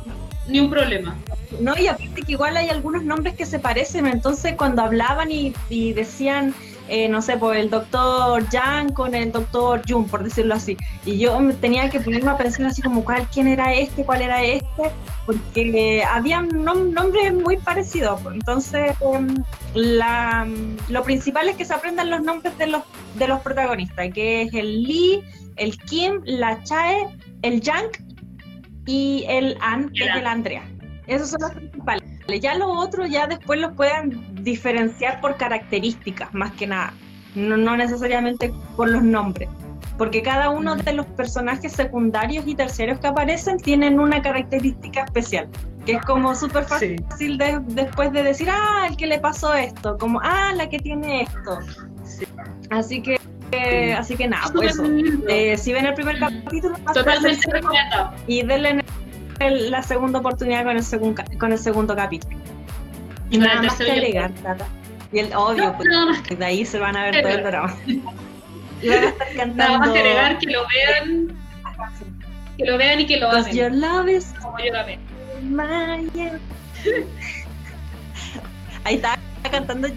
ni 0.49 0.61
un 0.61 0.71
problema. 0.71 1.17
No, 1.61 1.77
y 1.77 1.89
aparte 1.89 2.23
que 2.23 2.33
igual 2.33 2.57
hay 2.57 2.69
algunos 2.69 3.05
nombres 3.05 3.35
que 3.35 3.47
se 3.47 3.59
parecen, 3.59 4.07
entonces 4.07 4.55
cuando 4.57 4.83
hablaban 4.83 5.31
y, 5.31 5.53
decían, 5.93 6.55
eh, 6.89 7.09
no 7.09 7.23
sé, 7.23 7.37
pues 7.37 7.59
el 7.59 7.71
doctor 7.71 8.45
Jan 8.51 8.93
con 8.93 9.15
el 9.15 9.33
doctor 9.33 9.83
Jun, 9.89 10.07
por 10.07 10.23
decirlo 10.23 10.55
así, 10.55 10.77
y 11.05 11.19
yo 11.19 11.39
tenía 11.61 11.91
que 11.91 12.01
ponerme 12.01 12.31
a 12.31 12.37
pensar 12.37 12.67
así 12.67 12.83
como, 12.83 13.05
¿cuál, 13.05 13.27
quién 13.33 13.49
era 13.49 13.73
este, 13.75 14.05
cuál 14.05 14.23
era 14.23 14.43
este? 14.43 14.91
Porque 15.25 16.05
habían 16.05 16.49
nombres 16.49 17.35
muy 17.35 17.57
parecidos, 17.57 18.21
pues. 18.23 18.35
entonces 18.37 18.93
em, 19.01 19.43
la, 19.75 20.47
lo 20.89 21.03
principal 21.03 21.49
es 21.49 21.57
que 21.57 21.65
se 21.65 21.75
aprendan 21.75 22.11
los 22.11 22.23
nombres 22.23 22.57
de 22.59 22.69
los, 22.69 22.83
de 23.17 23.29
los 23.29 23.41
protagonistas, 23.41 24.13
que 24.13 24.43
es 24.43 24.55
el 24.55 24.83
Lee, 24.83 25.23
el 25.57 25.77
Kim, 25.79 26.21
la 26.25 26.63
Chae, 26.63 27.07
el 27.43 27.61
Yang 27.61 27.91
y 28.87 29.25
el 29.29 29.57
An, 29.61 29.91
que 29.91 30.05
es 30.05 30.17
el 30.17 30.27
Andrea. 30.27 30.63
Esos 31.07 31.31
son 31.31 31.41
los 31.43 31.53
principales. 31.53 32.05
Ya 32.41 32.55
los 32.57 32.69
otros 32.71 33.09
ya 33.11 33.27
después 33.27 33.61
los 33.61 33.73
pueden 33.73 34.35
diferenciar 34.43 35.21
por 35.21 35.37
características, 35.37 36.33
más 36.35 36.53
que 36.53 36.67
nada. 36.67 36.93
No, 37.35 37.77
necesariamente 37.77 38.53
por 38.77 38.89
los 38.89 39.03
nombres. 39.03 39.49
Porque 39.99 40.23
cada 40.23 40.51
uno 40.51 40.77
de 40.77 40.93
los 40.93 41.07
personajes 41.07 41.73
secundarios 41.73 42.47
y 42.47 42.55
terceros 42.55 42.99
que 42.99 43.07
aparecen 43.07 43.59
tienen 43.59 44.01
una 44.01 44.21
característica 44.21 45.05
especial. 45.05 45.49
Que 45.85 45.93
es 45.93 46.03
como 46.03 46.35
súper 46.35 46.65
fácil 46.65 47.05
después 47.69 48.13
de 48.13 48.23
decir, 48.23 48.49
ah, 48.51 48.87
el 48.89 48.97
que 48.97 49.07
le 49.07 49.19
pasó 49.21 49.55
esto. 49.55 49.97
Como, 49.99 50.21
ah, 50.23 50.53
la 50.55 50.69
que 50.69 50.79
tiene 50.79 51.23
esto. 51.23 51.61
Así 52.71 53.01
que 53.01 53.19
así 53.97 54.17
que 54.17 54.29
nada, 54.29 54.51
pues 54.53 54.77
eh, 55.29 55.57
si 55.57 55.73
ven 55.73 55.87
el 55.87 55.95
primer 55.95 56.19
capítulo, 56.19 56.77
totalmente 56.93 57.41
y 58.27 58.43
denle 58.43 58.85
la 59.39 59.83
segunda 59.83 60.21
oportunidad 60.21 60.65
con 60.65 60.77
el, 60.77 60.85
segundo 60.85 61.23
con 61.39 61.53
el 61.53 61.59
segundo 61.59 61.95
capítulo. 61.95 62.39
Y 63.31 63.39
nada 63.39 63.63
más 63.63 63.77
que 63.77 63.91
alegar, 63.91 64.31
Y 65.13 65.19
el 65.19 65.35
obvio, 65.35 65.75
pues, 65.77 66.39
de 66.39 66.45
ahí 66.45 66.65
se 66.65 66.79
van 66.79 66.97
a 66.97 67.05
ver 67.05 67.23
todo 67.23 67.33
el 67.33 67.45
drama. 67.45 67.77
Y 68.83 68.91
van 68.91 69.05
a 69.05 69.09
estar 69.09 69.29
cantando. 69.29 69.57
Nada 69.57 69.79
más 69.79 69.89
que 69.89 70.01
agregar 70.01 70.39
que 70.39 70.51
lo 70.51 70.67
vean. 70.69 71.35
Que 72.59 72.67
lo 72.67 72.77
vean 72.77 73.01
y 73.01 73.07
que 73.07 73.17
lo 73.17 73.31
amen. 73.31 73.57
Your 73.57 73.73
love 73.73 74.07
is 74.09 74.35
como 74.43 74.59
yo 74.59 74.75
Ahí 78.85 78.97
está 78.97 79.19
cantando 79.51 79.89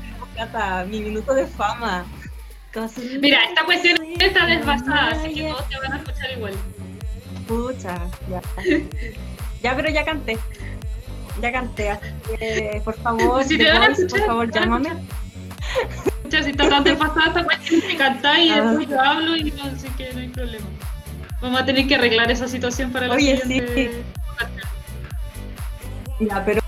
mi 0.88 1.02
minuto 1.02 1.34
de 1.34 1.46
fama. 1.46 2.06
Mira, 3.20 3.44
esta 3.46 3.66
cuestión 3.66 3.98
está 4.20 4.46
desfasada, 4.46 5.12
así 5.12 5.34
que 5.34 5.50
todos 5.50 5.68
te 5.70 5.80
van 5.80 5.94
a 5.94 5.98
escuchar 5.98 6.32
igual. 6.32 6.54
Escucha, 7.42 8.08
ya. 8.30 8.42
ya, 9.62 9.76
pero 9.76 9.90
ya 9.90 10.06
canté. 10.06 10.38
Ya 11.42 11.52
canté, 11.52 11.98
por 12.84 12.96
favor, 12.96 13.44
si 13.44 13.58
te 13.58 13.70
a 13.70 13.86
escuchar, 13.86 14.20
por 14.20 14.28
favor, 14.28 14.52
llámame. 14.52 14.90
Escucha, 15.90 16.44
si 16.44 16.52
está 16.52 16.68
tan 16.70 16.84
desfasada 16.84 17.28
esta 17.28 17.44
cuestión, 17.44 17.82
que 17.82 17.98
cantáis 17.98 18.52
y 18.52 18.56
después 18.56 18.90
yo 18.90 19.02
hablo 19.02 19.36
y 19.38 19.52
no, 19.52 19.64
así 19.64 19.88
que 19.98 20.14
no 20.14 20.20
hay 20.20 20.28
problema. 20.28 20.66
Vamos 21.42 21.62
a 21.62 21.66
tener 21.66 21.88
que 21.88 21.96
arreglar 21.96 22.30
esa 22.30 22.48
situación 22.48 22.92
para 22.92 23.08
la 23.08 23.16
Oye, 23.16 23.38
siguiente. 23.38 24.04
Sí. 26.20 26.26
Ya, 26.26 26.44
pero 26.44 26.62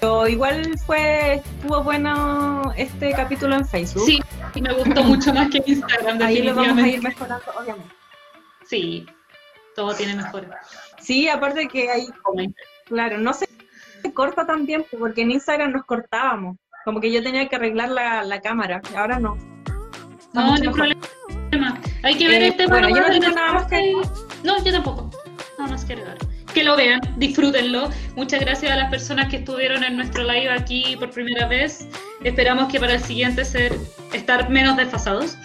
pero 0.00 0.28
igual 0.28 0.78
fue, 0.84 1.34
estuvo 1.34 1.82
bueno 1.82 2.72
este 2.76 3.12
capítulo 3.12 3.56
en 3.56 3.66
Facebook. 3.66 4.06
Sí, 4.06 4.22
me 4.60 4.72
gustó 4.72 5.02
mucho 5.04 5.32
más 5.32 5.48
que 5.50 5.62
Instagram. 5.66 6.20
Ahí 6.22 6.42
lo 6.42 6.54
vamos 6.54 6.78
a 6.78 6.88
ir 6.88 7.02
mejorando, 7.02 7.44
obviamente. 7.58 7.94
Sí, 8.66 9.06
todo 9.74 9.94
tiene 9.94 10.16
mejor. 10.16 10.48
Sí, 11.06 11.28
aparte 11.28 11.68
que 11.68 11.88
ahí, 11.88 12.08
claro, 12.86 13.18
no 13.18 13.32
se 13.32 13.46
corta 14.12 14.44
tan 14.44 14.66
bien 14.66 14.84
porque 14.98 15.22
en 15.22 15.30
Instagram 15.30 15.70
nos 15.70 15.84
cortábamos. 15.84 16.56
Como 16.84 17.00
que 17.00 17.12
yo 17.12 17.22
tenía 17.22 17.48
que 17.48 17.54
arreglar 17.54 17.90
la, 17.90 18.24
la 18.24 18.40
cámara, 18.40 18.82
ahora 18.96 19.20
no. 19.20 19.36
no, 20.32 20.46
no 20.46 20.54
hay 20.54 20.68
problema. 20.68 21.80
Hay 22.02 22.18
que 22.18 22.26
ver 22.26 22.42
eh, 22.42 22.48
este 22.48 22.66
bueno, 22.66 22.88
yo 22.88 23.00
no 23.00 23.08
tengo 23.08 23.34
nada 23.34 23.52
más 23.52 23.66
que... 23.66 23.92
No, 24.42 24.64
yo 24.64 24.72
tampoco. 24.72 25.10
Nada 25.58 25.70
más 25.70 25.84
que 25.84 25.92
agregar 25.92 26.18
que 26.56 26.64
lo 26.64 26.74
vean, 26.74 27.00
disfrútenlo. 27.18 27.90
Muchas 28.16 28.40
gracias 28.40 28.72
a 28.72 28.76
las 28.76 28.90
personas 28.90 29.28
que 29.28 29.36
estuvieron 29.36 29.84
en 29.84 29.94
nuestro 29.94 30.24
live 30.24 30.48
aquí 30.48 30.96
por 30.96 31.10
primera 31.10 31.46
vez. 31.46 31.86
Esperamos 32.24 32.72
que 32.72 32.80
para 32.80 32.94
el 32.94 33.00
siguiente 33.00 33.44
ser 33.44 33.76
estar 34.14 34.48
menos 34.48 34.74
desfasados. 34.78 35.36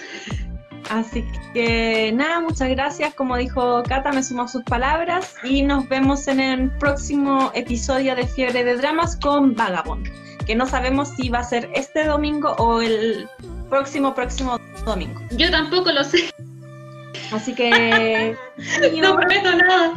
Así 0.89 1.25
que 1.53 2.11
nada, 2.13 2.39
muchas 2.41 2.69
gracias. 2.69 3.13
Como 3.13 3.37
dijo 3.37 3.83
Cata, 3.83 4.11
me 4.11 4.23
sumo 4.23 4.43
a 4.43 4.47
sus 4.47 4.63
palabras 4.63 5.35
y 5.43 5.61
nos 5.61 5.87
vemos 5.87 6.27
en 6.27 6.39
el 6.39 6.71
próximo 6.71 7.51
episodio 7.53 8.15
de 8.15 8.27
Fiebre 8.27 8.63
de 8.63 8.75
Dramas 8.77 9.17
con 9.17 9.55
Vagabond, 9.55 10.07
que 10.45 10.55
no 10.55 10.65
sabemos 10.65 11.09
si 11.09 11.29
va 11.29 11.39
a 11.39 11.43
ser 11.43 11.69
este 11.73 12.05
domingo 12.05 12.55
o 12.57 12.81
el 12.81 13.27
próximo, 13.69 14.13
próximo 14.13 14.57
domingo. 14.85 15.21
Yo 15.31 15.49
tampoco 15.51 15.91
lo 15.91 16.03
sé. 16.03 16.31
Así 17.31 17.55
que... 17.55 18.35
no 19.01 19.15
prometo 19.15 19.55
nada. 19.55 19.93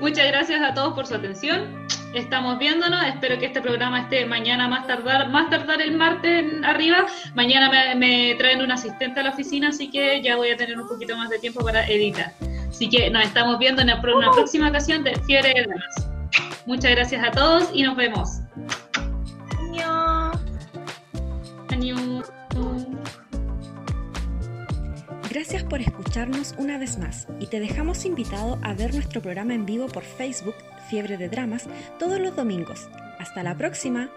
Muchas 0.00 0.26
gracias 0.26 0.60
a 0.62 0.74
todos 0.74 0.94
por 0.94 1.06
su 1.06 1.14
atención. 1.14 1.86
Estamos 2.14 2.58
viéndonos. 2.58 3.04
Espero 3.04 3.38
que 3.38 3.46
este 3.46 3.60
programa 3.60 4.00
esté 4.00 4.24
mañana 4.24 4.68
más 4.68 4.86
tardar, 4.86 5.28
más 5.30 5.50
tardar 5.50 5.80
el 5.82 5.96
martes 5.96 6.44
arriba. 6.64 7.06
Mañana 7.34 7.70
me, 7.96 8.34
traen 8.36 8.62
un 8.62 8.72
asistente 8.72 9.20
a 9.20 9.22
la 9.22 9.30
oficina, 9.30 9.68
así 9.68 9.90
que 9.90 10.22
ya 10.22 10.36
voy 10.36 10.50
a 10.50 10.56
tener 10.56 10.78
un 10.78 10.88
poquito 10.88 11.16
más 11.16 11.28
de 11.30 11.38
tiempo 11.38 11.62
para 11.64 11.86
editar. 11.86 12.32
Así 12.68 12.88
que 12.88 13.10
nos 13.10 13.24
estamos 13.24 13.58
viendo 13.58 13.82
en 13.82 13.90
una 13.90 14.30
próxima 14.32 14.68
ocasión 14.68 15.04
de 15.04 15.14
Fiebre 15.26 15.52
de 15.54 15.62
Dramas. 15.62 16.08
Muchas 16.66 16.90
gracias 16.92 17.26
a 17.26 17.30
todos 17.30 17.70
y 17.72 17.82
nos 17.82 17.96
vemos. 17.96 18.40
Gracias 25.30 25.62
por 25.62 25.80
escucharnos 25.80 26.54
una 26.58 26.78
vez 26.78 26.98
más 26.98 27.28
y 27.38 27.46
te 27.46 27.60
dejamos 27.60 28.04
invitado 28.04 28.58
a 28.62 28.74
ver 28.74 28.92
nuestro 28.92 29.22
programa 29.22 29.54
en 29.54 29.66
vivo 29.66 29.86
por 29.86 30.02
Facebook, 30.02 30.54
Fiebre 30.88 31.18
de 31.18 31.28
Dramas, 31.28 31.66
todos 31.98 32.18
los 32.18 32.34
domingos. 32.34 32.88
Hasta 33.18 33.42
la 33.42 33.54
próxima. 33.56 34.10